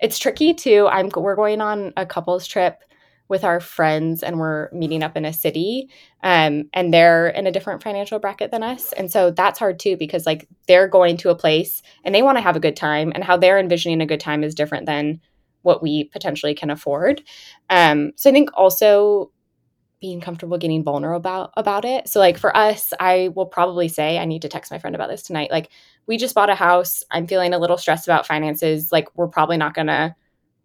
it's 0.00 0.18
tricky 0.18 0.54
too. 0.54 0.86
I'm 0.90 1.10
we're 1.16 1.36
going 1.36 1.60
on 1.60 1.92
a 1.96 2.06
couples 2.06 2.46
trip 2.46 2.82
with 3.28 3.44
our 3.44 3.60
friends 3.60 4.22
and 4.22 4.38
we're 4.38 4.70
meeting 4.72 5.02
up 5.02 5.16
in 5.16 5.24
a 5.24 5.32
city 5.32 5.88
um, 6.22 6.68
and 6.72 6.92
they're 6.92 7.28
in 7.28 7.46
a 7.46 7.52
different 7.52 7.82
financial 7.82 8.18
bracket 8.18 8.50
than 8.50 8.62
us 8.62 8.92
and 8.94 9.10
so 9.10 9.30
that's 9.30 9.58
hard 9.58 9.78
too 9.78 9.96
because 9.96 10.26
like 10.26 10.48
they're 10.66 10.88
going 10.88 11.16
to 11.16 11.30
a 11.30 11.34
place 11.34 11.82
and 12.04 12.14
they 12.14 12.22
want 12.22 12.38
to 12.38 12.42
have 12.42 12.56
a 12.56 12.60
good 12.60 12.76
time 12.76 13.12
and 13.14 13.22
how 13.22 13.36
they're 13.36 13.58
envisioning 13.58 14.00
a 14.00 14.06
good 14.06 14.20
time 14.20 14.42
is 14.42 14.54
different 14.54 14.86
than 14.86 15.20
what 15.62 15.82
we 15.82 16.04
potentially 16.04 16.54
can 16.54 16.70
afford 16.70 17.22
um, 17.70 18.12
so 18.16 18.30
i 18.30 18.32
think 18.32 18.50
also 18.54 19.30
being 20.00 20.20
comfortable 20.20 20.58
getting 20.58 20.84
vulnerable 20.84 21.16
about 21.18 21.52
about 21.56 21.84
it 21.84 22.08
so 22.08 22.20
like 22.20 22.38
for 22.38 22.56
us 22.56 22.92
i 23.00 23.30
will 23.34 23.46
probably 23.46 23.88
say 23.88 24.18
i 24.18 24.24
need 24.24 24.42
to 24.42 24.48
text 24.48 24.70
my 24.70 24.78
friend 24.78 24.94
about 24.94 25.08
this 25.08 25.22
tonight 25.22 25.50
like 25.50 25.70
we 26.06 26.16
just 26.16 26.34
bought 26.34 26.50
a 26.50 26.54
house 26.54 27.02
i'm 27.10 27.26
feeling 27.26 27.52
a 27.52 27.58
little 27.58 27.76
stressed 27.76 28.06
about 28.06 28.26
finances 28.26 28.92
like 28.92 29.08
we're 29.16 29.28
probably 29.28 29.56
not 29.56 29.74
gonna 29.74 30.14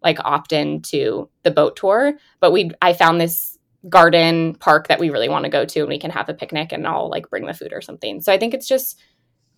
like 0.04 0.18
opt 0.22 0.52
in 0.52 0.82
to 0.82 1.28
the 1.42 1.50
boat 1.50 1.74
tour, 1.76 2.12
but 2.38 2.52
we 2.52 2.70
I 2.82 2.92
found 2.92 3.20
this 3.20 3.58
garden 3.88 4.54
park 4.54 4.88
that 4.88 5.00
we 5.00 5.10
really 5.10 5.28
want 5.28 5.44
to 5.44 5.50
go 5.50 5.64
to 5.64 5.80
and 5.80 5.88
we 5.88 5.98
can 5.98 6.10
have 6.10 6.28
a 6.28 6.34
picnic 6.34 6.72
and 6.72 6.86
I'll 6.86 7.10
like 7.10 7.28
bring 7.28 7.46
the 7.46 7.54
food 7.54 7.72
or 7.72 7.80
something. 7.80 8.20
So 8.20 8.32
I 8.32 8.38
think 8.38 8.54
it's 8.54 8.68
just 8.68 9.00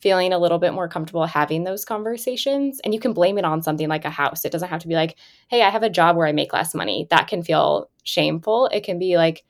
feeling 0.00 0.32
a 0.32 0.38
little 0.38 0.58
bit 0.58 0.72
more 0.72 0.88
comfortable 0.88 1.26
having 1.26 1.64
those 1.64 1.84
conversations 1.84 2.80
and 2.84 2.94
you 2.94 3.00
can 3.00 3.12
blame 3.12 3.38
it 3.38 3.44
on 3.44 3.62
something 3.62 3.88
like 3.88 4.04
a 4.04 4.10
house. 4.10 4.44
It 4.44 4.52
doesn't 4.52 4.68
have 4.68 4.82
to 4.82 4.88
be 4.88 4.94
like, 4.94 5.16
"Hey, 5.48 5.62
I 5.62 5.70
have 5.70 5.82
a 5.82 5.90
job 5.90 6.16
where 6.16 6.26
I 6.26 6.32
make 6.32 6.52
less 6.52 6.74
money." 6.74 7.06
That 7.10 7.28
can 7.28 7.42
feel 7.42 7.90
shameful. 8.04 8.66
It 8.66 8.84
can 8.84 8.98
be 8.98 9.16
like, 9.16 9.44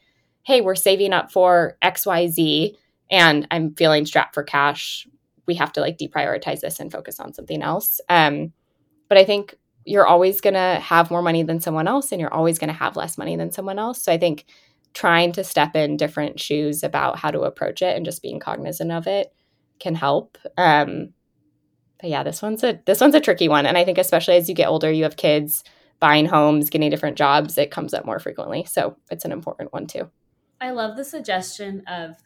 "Hey, 0.46 0.60
we're 0.60 0.74
saving 0.74 1.12
up 1.12 1.32
for 1.32 1.76
XYZ 1.82 2.76
and 3.10 3.46
I'm 3.50 3.74
feeling 3.74 4.06
strapped 4.06 4.34
for 4.34 4.42
cash. 4.42 5.06
We 5.46 5.54
have 5.56 5.72
to 5.74 5.80
like 5.80 5.98
deprioritize 5.98 6.60
this 6.60 6.80
and 6.80 6.90
focus 6.90 7.20
on 7.20 7.34
something 7.34 7.62
else." 7.62 8.00
Um 8.08 8.52
but 9.08 9.18
I 9.18 9.24
think 9.24 9.56
you're 9.84 10.06
always 10.06 10.40
going 10.40 10.54
to 10.54 10.80
have 10.82 11.12
more 11.12 11.22
money 11.22 11.44
than 11.44 11.60
someone 11.60 11.86
else 11.86 12.10
and 12.10 12.20
you're 12.20 12.34
always 12.34 12.58
going 12.58 12.68
to 12.68 12.74
have 12.74 12.96
less 12.96 13.16
money 13.16 13.36
than 13.36 13.52
someone 13.52 13.78
else. 13.78 14.02
So 14.02 14.12
I 14.12 14.18
think 14.18 14.44
trying 14.94 15.30
to 15.30 15.44
step 15.44 15.76
in 15.76 15.96
different 15.96 16.40
shoes 16.40 16.82
about 16.82 17.18
how 17.18 17.30
to 17.30 17.42
approach 17.42 17.82
it 17.82 17.96
and 17.96 18.04
just 18.04 18.22
being 18.22 18.40
cognizant 18.40 18.90
of 18.90 19.06
it 19.06 19.32
can 19.78 19.94
help. 19.94 20.38
Um, 20.56 21.10
but 22.00 22.10
yeah, 22.10 22.22
this 22.22 22.42
one's 22.42 22.64
a 22.64 22.80
this 22.84 23.00
one's 23.00 23.14
a 23.14 23.20
tricky 23.20 23.48
one, 23.48 23.66
and 23.66 23.78
I 23.78 23.84
think 23.84 23.98
especially 23.98 24.36
as 24.36 24.48
you 24.48 24.54
get 24.54 24.68
older, 24.68 24.90
you 24.90 25.04
have 25.04 25.16
kids, 25.16 25.64
buying 26.00 26.26
homes, 26.26 26.70
getting 26.70 26.90
different 26.90 27.16
jobs, 27.16 27.56
it 27.58 27.70
comes 27.70 27.94
up 27.94 28.04
more 28.04 28.18
frequently. 28.18 28.64
So 28.64 28.96
it's 29.10 29.24
an 29.24 29.32
important 29.32 29.72
one 29.72 29.86
too. 29.86 30.10
I 30.60 30.70
love 30.70 30.96
the 30.96 31.04
suggestion 31.04 31.82
of 31.86 32.16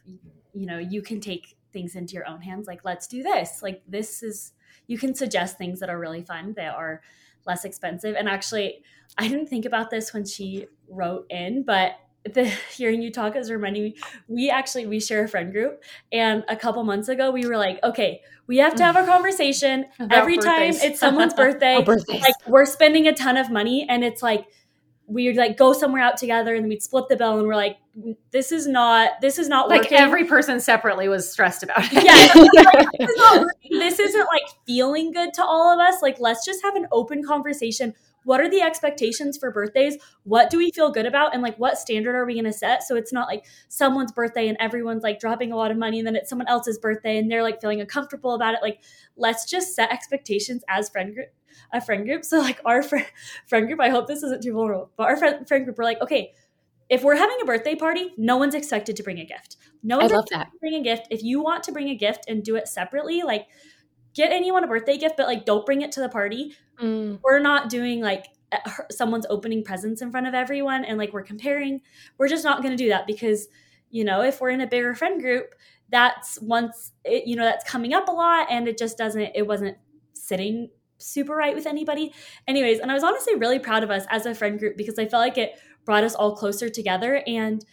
you 0.53 0.65
know 0.65 0.77
you 0.77 1.01
can 1.01 1.19
take 1.19 1.55
things 1.71 1.95
into 1.95 2.13
your 2.13 2.27
own 2.27 2.41
hands. 2.41 2.67
Like 2.67 2.83
let's 2.83 3.07
do 3.07 3.23
this. 3.23 3.61
Like 3.61 3.81
this 3.87 4.23
is 4.23 4.53
you 4.87 4.97
can 4.97 5.15
suggest 5.15 5.57
things 5.57 5.79
that 5.79 5.89
are 5.89 5.99
really 5.99 6.21
fun 6.21 6.53
that 6.57 6.75
are 6.75 7.01
less 7.45 7.65
expensive. 7.65 8.15
And 8.15 8.27
actually, 8.27 8.83
I 9.17 9.27
didn't 9.27 9.47
think 9.47 9.65
about 9.65 9.89
this 9.89 10.13
when 10.13 10.25
she 10.25 10.67
wrote 10.89 11.25
in, 11.29 11.63
but 11.63 11.95
the 12.33 12.45
hearing 12.75 13.01
you 13.01 13.11
talk 13.11 13.35
is 13.35 13.49
reminding 13.49 13.83
me 13.83 13.95
we 14.27 14.49
actually 14.49 14.85
we 14.85 14.99
share 14.99 15.23
a 15.23 15.27
friend 15.27 15.51
group 15.51 15.83
and 16.11 16.43
a 16.47 16.55
couple 16.55 16.83
months 16.83 17.09
ago 17.09 17.31
we 17.31 17.47
were 17.47 17.57
like 17.57 17.79
okay 17.83 18.21
we 18.45 18.57
have 18.57 18.75
to 18.75 18.83
have 18.83 18.95
a 18.95 19.03
conversation 19.05 19.85
every 20.11 20.35
birthdays. 20.35 20.79
time 20.79 20.89
it's 20.91 20.99
someone's 20.99 21.33
birthday 21.33 21.83
like 21.87 22.35
we're 22.47 22.65
spending 22.65 23.07
a 23.07 23.13
ton 23.13 23.37
of 23.37 23.49
money 23.49 23.87
and 23.89 24.03
it's 24.03 24.21
like 24.21 24.45
we'd 25.11 25.35
like 25.35 25.57
go 25.57 25.73
somewhere 25.73 26.01
out 26.01 26.17
together 26.17 26.55
and 26.55 26.67
we'd 26.67 26.81
split 26.81 27.09
the 27.09 27.17
bill 27.17 27.37
and 27.37 27.47
we're 27.47 27.55
like 27.55 27.77
this 28.31 28.51
is 28.51 28.65
not 28.65 29.11
this 29.21 29.37
is 29.37 29.49
not 29.49 29.67
like 29.67 29.81
working. 29.81 29.97
every 29.97 30.23
person 30.23 30.59
separately 30.59 31.09
was 31.09 31.29
stressed 31.29 31.63
about 31.63 31.83
it. 31.91 32.03
Yeah 32.03 32.41
like, 32.41 32.87
this, 32.99 33.09
is 33.09 33.17
not 33.17 33.39
working. 33.41 33.79
this 33.79 33.99
isn't 33.99 34.27
like 34.27 34.43
feeling 34.65 35.11
good 35.11 35.33
to 35.33 35.43
all 35.43 35.73
of 35.73 35.79
us. 35.79 36.01
Like 36.01 36.19
let's 36.19 36.45
just 36.45 36.63
have 36.63 36.75
an 36.75 36.87
open 36.91 37.23
conversation. 37.23 37.93
What 38.23 38.39
are 38.39 38.49
the 38.49 38.61
expectations 38.61 39.37
for 39.37 39.51
birthdays? 39.51 39.97
What 40.23 40.49
do 40.49 40.59
we 40.59 40.71
feel 40.71 40.91
good 40.91 41.07
about? 41.07 41.33
And 41.33 41.43
like 41.43 41.57
what 41.57 41.77
standard 41.77 42.15
are 42.15 42.25
we 42.25 42.35
going 42.35 42.45
to 42.45 42.53
set? 42.53 42.83
So 42.83 42.95
it's 42.95 43.11
not 43.11 43.27
like 43.27 43.45
someone's 43.67 44.11
birthday 44.11 44.47
and 44.47 44.57
everyone's 44.59 45.03
like 45.03 45.19
dropping 45.19 45.51
a 45.51 45.57
lot 45.57 45.71
of 45.71 45.77
money 45.77 45.99
and 45.99 46.07
then 46.07 46.15
it's 46.15 46.29
someone 46.29 46.47
else's 46.47 46.77
birthday 46.77 47.17
and 47.17 47.29
they're 47.29 47.43
like 47.43 47.59
feeling 47.59 47.81
uncomfortable 47.81 48.33
about 48.33 48.53
it. 48.53 48.61
Like 48.61 48.79
let's 49.17 49.49
just 49.49 49.75
set 49.75 49.91
expectations 49.91 50.63
as 50.69 50.89
friend 50.89 51.13
group 51.13 51.29
a 51.73 51.81
friend 51.81 52.05
group 52.05 52.23
so 52.31 52.39
like 52.39 52.59
our 52.65 52.81
friend 52.83 53.05
friend 53.47 53.67
group 53.67 53.79
i 53.79 53.89
hope 53.89 54.07
this 54.07 54.23
isn't 54.23 54.43
too 54.43 54.53
vulnerable 54.53 54.91
but 54.97 55.03
our 55.03 55.17
friend, 55.17 55.47
friend 55.47 55.65
group 55.65 55.77
we're 55.77 55.83
like 55.83 56.01
okay 56.01 56.33
if 56.91 57.05
we're 57.05 57.15
having 57.15 57.37
a 57.41 57.45
birthday 57.45 57.73
party, 57.73 58.13
no 58.17 58.35
one's 58.35 58.53
expected 58.53 58.97
to 58.97 59.03
bring 59.03 59.17
a 59.17 59.23
gift. 59.23 59.55
No 59.81 59.97
one's 59.97 60.11
I 60.11 60.15
love 60.15 60.25
expected 60.25 60.47
that. 60.47 60.51
to 60.51 60.59
bring 60.59 60.73
a 60.73 60.83
gift. 60.83 61.07
If 61.09 61.23
you 61.23 61.41
want 61.41 61.63
to 61.63 61.71
bring 61.71 61.87
a 61.87 61.95
gift 61.95 62.25
and 62.27 62.43
do 62.43 62.57
it 62.57 62.67
separately, 62.67 63.21
like 63.21 63.47
get 64.13 64.33
anyone 64.33 64.65
a 64.65 64.67
birthday 64.67 64.97
gift, 64.97 65.15
but 65.15 65.25
like 65.25 65.45
don't 65.45 65.65
bring 65.65 65.83
it 65.83 65.93
to 65.93 66.01
the 66.01 66.09
party. 66.09 66.53
Mm, 66.81 67.19
We're 67.23 67.39
not 67.39 67.69
doing 67.69 68.01
like 68.01 68.25
someone's 68.91 69.25
opening 69.29 69.63
presents 69.63 70.01
in 70.01 70.11
front 70.11 70.27
of 70.27 70.33
everyone 70.33 70.83
and 70.83 70.97
like 70.97 71.13
we're 71.13 71.23
comparing. 71.23 71.79
We're 72.17 72.27
just 72.27 72.43
not 72.43 72.61
going 72.61 72.75
to 72.75 72.83
do 72.83 72.89
that 72.89 73.07
because 73.07 73.47
you 73.89 74.03
know 74.03 74.21
if 74.21 74.41
we're 74.41 74.49
in 74.49 74.59
a 74.59 74.67
bigger 74.67 74.93
friend 74.93 75.21
group, 75.21 75.55
that's 75.89 76.41
once 76.41 76.91
it, 77.05 77.25
you 77.25 77.37
know 77.37 77.45
that's 77.45 77.63
coming 77.69 77.93
up 77.93 78.09
a 78.09 78.11
lot 78.11 78.47
and 78.49 78.67
it 78.67 78.77
just 78.77 78.97
doesn't. 78.97 79.31
It 79.33 79.47
wasn't 79.47 79.77
sitting 80.13 80.69
super 81.01 81.35
right 81.35 81.55
with 81.55 81.65
anybody. 81.65 82.13
Anyways, 82.47 82.79
and 82.79 82.91
I 82.91 82.93
was 82.93 83.03
honestly 83.03 83.35
really 83.35 83.59
proud 83.59 83.83
of 83.83 83.91
us 83.91 84.05
as 84.09 84.25
a 84.25 84.33
friend 84.35 84.59
group 84.59 84.77
because 84.77 84.97
I 84.99 85.05
felt 85.07 85.21
like 85.21 85.37
it 85.37 85.59
brought 85.85 86.03
us 86.03 86.15
all 86.15 86.35
closer 86.35 86.69
together 86.69 87.23
and 87.27 87.65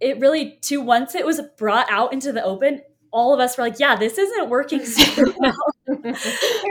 it 0.00 0.18
really 0.18 0.58
too 0.62 0.80
once 0.80 1.14
it 1.14 1.24
was 1.26 1.40
brought 1.58 1.86
out 1.90 2.12
into 2.12 2.32
the 2.32 2.42
open 2.42 2.80
all 3.12 3.34
of 3.34 3.40
us 3.40 3.56
were 3.58 3.64
like 3.64 3.78
yeah 3.78 3.94
this 3.96 4.18
isn't 4.18 4.48
working 4.48 4.84
super 4.84 5.32
well 5.38 5.54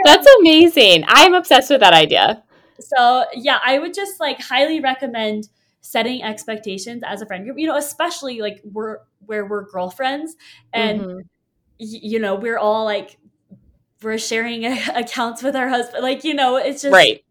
That's 0.05 0.27
amazing. 0.39 1.03
I'm 1.07 1.33
obsessed 1.33 1.69
with 1.69 1.79
that 1.81 1.93
idea. 1.93 2.43
so 2.79 3.25
yeah 3.35 3.59
i 3.65 3.77
would 3.77 3.93
just 3.93 4.19
like 4.19 4.39
highly 4.41 4.79
recommend 4.79 5.47
setting 5.81 6.23
expectations 6.23 7.03
as 7.05 7.21
a 7.21 7.25
friend 7.25 7.45
group 7.45 7.57
you 7.59 7.67
know 7.67 7.75
especially 7.77 8.39
like 8.41 8.61
we're 8.63 8.97
where 9.25 9.45
we're 9.45 9.69
girlfriends 9.69 10.35
and 10.73 11.01
Mhm. 11.01 11.15
y- 11.79 12.03
you 12.11 12.19
know 12.19 12.35
we're 12.35 12.57
all 12.57 12.83
like 12.85 13.17
we're 14.03 14.17
sharing 14.17 14.65
accounts 14.95 15.43
with 15.43 15.55
our 15.55 15.69
husband 15.69 16.03
like 16.03 16.23
you 16.23 16.33
know 16.33 16.55
it's 16.57 16.81
just 16.81 16.93
right. 16.93 17.23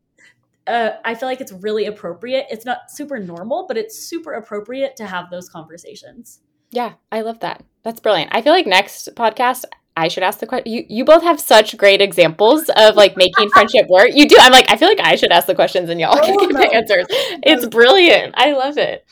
uh, 0.66 0.90
I 1.04 1.14
feel 1.14 1.28
like 1.28 1.40
it's 1.40 1.52
really 1.52 1.86
appropriate. 1.86 2.46
It's 2.50 2.64
not 2.64 2.90
super 2.90 3.18
normal, 3.18 3.66
but 3.66 3.76
it's 3.76 3.98
super 3.98 4.32
appropriate 4.34 4.96
to 4.96 5.06
have 5.06 5.30
those 5.30 5.48
conversations. 5.48 6.40
Yeah, 6.70 6.94
I 7.10 7.22
love 7.22 7.40
that. 7.40 7.64
That's 7.82 8.00
brilliant. 8.00 8.30
I 8.34 8.42
feel 8.42 8.52
like 8.52 8.66
next 8.66 9.08
podcast 9.14 9.64
I 9.96 10.08
should 10.08 10.22
ask 10.22 10.38
the 10.38 10.46
question. 10.46 10.70
You 10.72 10.84
you 10.88 11.04
both 11.04 11.22
have 11.22 11.40
such 11.40 11.76
great 11.76 12.00
examples 12.00 12.68
of 12.76 12.94
like 12.94 13.16
making 13.16 13.48
friendship 13.50 13.86
work. 13.90 14.10
You 14.12 14.28
do. 14.28 14.36
I'm 14.38 14.52
like 14.52 14.70
I 14.70 14.76
feel 14.76 14.88
like 14.88 15.00
I 15.00 15.16
should 15.16 15.32
ask 15.32 15.46
the 15.46 15.54
questions 15.54 15.88
and 15.88 15.98
y'all 15.98 16.20
can 16.20 16.36
Oh, 16.38 16.46
give 16.46 16.56
the 16.56 16.72
answers. 16.72 17.06
It's 17.42 17.66
brilliant. 17.66 18.34
I 18.36 18.52
love 18.52 18.76
it. 18.78 19.06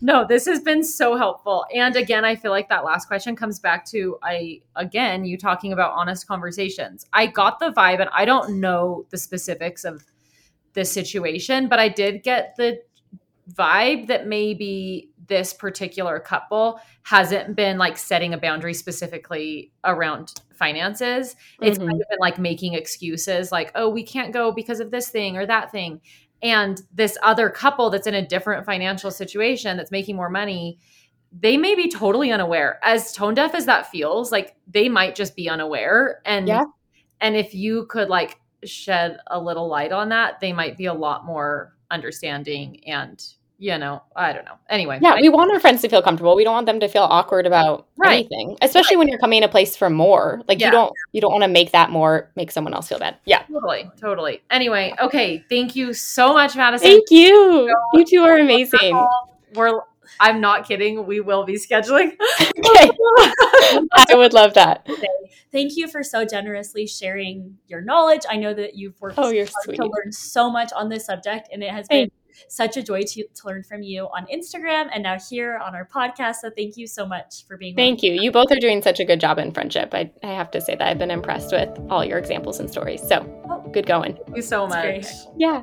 No, 0.00 0.26
this 0.26 0.44
has 0.46 0.60
been 0.60 0.82
so 0.82 1.16
helpful. 1.16 1.64
And 1.74 1.96
again, 1.96 2.24
I 2.24 2.34
feel 2.36 2.50
like 2.50 2.68
that 2.68 2.84
last 2.84 3.06
question 3.06 3.36
comes 3.36 3.58
back 3.60 3.86
to 3.86 4.18
I 4.22 4.60
again, 4.76 5.24
you 5.24 5.38
talking 5.38 5.72
about 5.72 5.92
honest 5.92 6.26
conversations. 6.26 7.06
I 7.12 7.26
got 7.26 7.58
the 7.60 7.70
vibe 7.70 8.00
and 8.00 8.10
I 8.12 8.24
don't 8.24 8.60
know 8.60 9.06
the 9.10 9.18
specifics 9.18 9.84
of 9.84 10.04
this 10.74 10.90
situation, 10.90 11.68
but 11.68 11.78
I 11.78 11.88
did 11.88 12.22
get 12.22 12.54
the 12.56 12.80
vibe 13.52 14.08
that 14.08 14.26
maybe 14.26 15.10
this 15.28 15.52
particular 15.54 16.18
couple 16.20 16.80
hasn't 17.02 17.54
been 17.56 17.78
like 17.78 17.96
setting 17.96 18.34
a 18.34 18.38
boundary 18.38 18.74
specifically 18.74 19.70
around 19.84 20.34
finances. 20.54 21.36
It's 21.60 21.78
Mhm. 21.78 21.86
kind 21.88 22.00
of 22.02 22.08
been 22.08 22.18
like 22.20 22.38
making 22.38 22.74
excuses 22.74 23.52
like, 23.52 23.70
oh, 23.74 23.88
we 23.88 24.02
can't 24.02 24.32
go 24.32 24.50
because 24.52 24.80
of 24.80 24.90
this 24.90 25.08
thing 25.08 25.36
or 25.36 25.46
that 25.46 25.70
thing. 25.70 26.00
And 26.42 26.82
this 26.92 27.16
other 27.22 27.48
couple 27.48 27.90
that's 27.90 28.06
in 28.06 28.14
a 28.14 28.26
different 28.26 28.66
financial 28.66 29.10
situation 29.10 29.76
that's 29.76 29.90
making 29.90 30.16
more 30.16 30.28
money, 30.30 30.78
they 31.32 31.56
may 31.56 31.74
be 31.74 31.90
totally 31.90 32.30
unaware. 32.30 32.78
As 32.82 33.12
tone 33.12 33.34
deaf 33.34 33.54
as 33.54 33.66
that 33.66 33.90
feels, 33.90 34.30
like 34.30 34.56
they 34.66 34.88
might 34.88 35.14
just 35.14 35.34
be 35.34 35.48
unaware. 35.48 36.20
And 36.24 36.48
Yeah. 36.48 36.64
and 37.20 37.36
if 37.36 37.54
you 37.54 37.86
could 37.86 38.08
like 38.08 38.38
shed 38.64 39.18
a 39.28 39.40
little 39.40 39.68
light 39.68 39.92
on 39.92 40.10
that, 40.10 40.40
they 40.40 40.52
might 40.52 40.76
be 40.76 40.86
a 40.86 40.94
lot 40.94 41.24
more 41.24 41.76
understanding 41.90 42.82
and 42.86 43.22
you 43.64 43.78
know, 43.78 44.02
I 44.14 44.34
don't 44.34 44.44
know. 44.44 44.56
Anyway, 44.68 44.98
Yeah, 45.00 45.14
I- 45.14 45.20
we 45.22 45.30
want 45.30 45.50
our 45.50 45.58
friends 45.58 45.80
to 45.82 45.88
feel 45.88 46.02
comfortable. 46.02 46.36
We 46.36 46.44
don't 46.44 46.52
want 46.52 46.66
them 46.66 46.80
to 46.80 46.88
feel 46.88 47.04
awkward 47.04 47.46
about 47.46 47.86
Right. 47.96 48.26
anything, 48.28 48.58
especially 48.60 48.98
when 48.98 49.08
you're 49.08 49.18
coming 49.18 49.40
to 49.40 49.46
a 49.46 49.50
place 49.50 49.74
for 49.74 49.88
more. 49.88 50.42
Like 50.46 50.60
Yeah. 50.60 50.66
you 50.66 50.72
don't 50.72 50.92
you 51.12 51.20
don't 51.22 51.32
want 51.32 51.44
to 51.44 51.48
make 51.48 51.72
that 51.72 51.88
more 51.90 52.30
make 52.36 52.50
someone 52.50 52.74
else 52.74 52.88
feel 52.88 52.98
bad. 52.98 53.16
Yeah. 53.24 53.42
totally, 53.50 53.90
totally. 53.98 54.42
Anyway, 54.50 54.92
okay. 55.00 55.42
Thank 55.48 55.74
you 55.76 55.94
so 55.94 56.34
much, 56.34 56.54
Madison. 56.56 56.88
Thank 56.90 57.10
you. 57.10 57.74
You 57.94 58.04
two 58.04 58.22
are 58.24 58.36
amazing. 58.38 59.02
We're 59.54 59.80
I'm 60.20 60.40
not 60.42 60.68
kidding. 60.68 61.06
We 61.06 61.20
will 61.20 61.44
be 61.44 61.54
scheduling. 61.54 62.12
Okay. 62.58 62.90
I 64.10 64.14
would 64.14 64.32
love 64.34 64.54
that. 64.54 64.86
Thank 65.52 65.76
you 65.76 65.88
for 65.88 66.02
so 66.02 66.24
generously 66.24 66.86
sharing 66.86 67.56
your 67.68 67.80
knowledge. 67.80 68.22
I 68.28 68.36
know 68.36 68.52
that 68.54 68.76
you've 68.76 69.00
worked 69.00 69.18
Oh, 69.18 69.30
you're 69.30 69.46
hard 69.46 69.64
sweet. 69.64 69.76
to 69.76 69.84
learn 69.86 70.12
so 70.12 70.50
much 70.50 70.70
on 70.74 70.88
this 70.90 71.06
subject, 71.06 71.48
and 71.52 71.62
it 71.62 71.70
has 71.70 71.86
Thank- 71.86 72.10
been 72.10 72.23
such 72.48 72.76
a 72.76 72.82
joy 72.82 73.02
to, 73.02 73.24
to 73.26 73.46
learn 73.46 73.62
from 73.62 73.82
you 73.82 74.04
on 74.04 74.26
Instagram 74.26 74.88
and 74.92 75.02
now 75.02 75.18
here 75.30 75.58
on 75.58 75.74
our 75.74 75.86
podcast. 75.86 76.36
So 76.36 76.50
thank 76.56 76.76
you 76.76 76.86
so 76.86 77.06
much 77.06 77.46
for 77.46 77.56
being. 77.56 77.76
Thank 77.76 78.02
you. 78.02 78.12
You 78.12 78.30
both 78.30 78.50
are 78.50 78.60
doing 78.60 78.82
such 78.82 79.00
a 79.00 79.04
good 79.04 79.20
job 79.20 79.38
in 79.38 79.52
friendship. 79.52 79.90
I, 79.92 80.10
I 80.22 80.28
have 80.28 80.50
to 80.52 80.60
say 80.60 80.74
that 80.74 80.86
I've 80.86 80.98
been 80.98 81.10
impressed 81.10 81.52
with 81.52 81.70
all 81.90 82.04
your 82.04 82.18
examples 82.18 82.60
and 82.60 82.70
stories. 82.70 83.06
So 83.06 83.26
oh. 83.48 83.68
good 83.72 83.86
going. 83.86 84.16
Thank 84.16 84.36
you 84.36 84.42
so 84.42 84.66
much. 84.66 85.06
Yeah. 85.36 85.62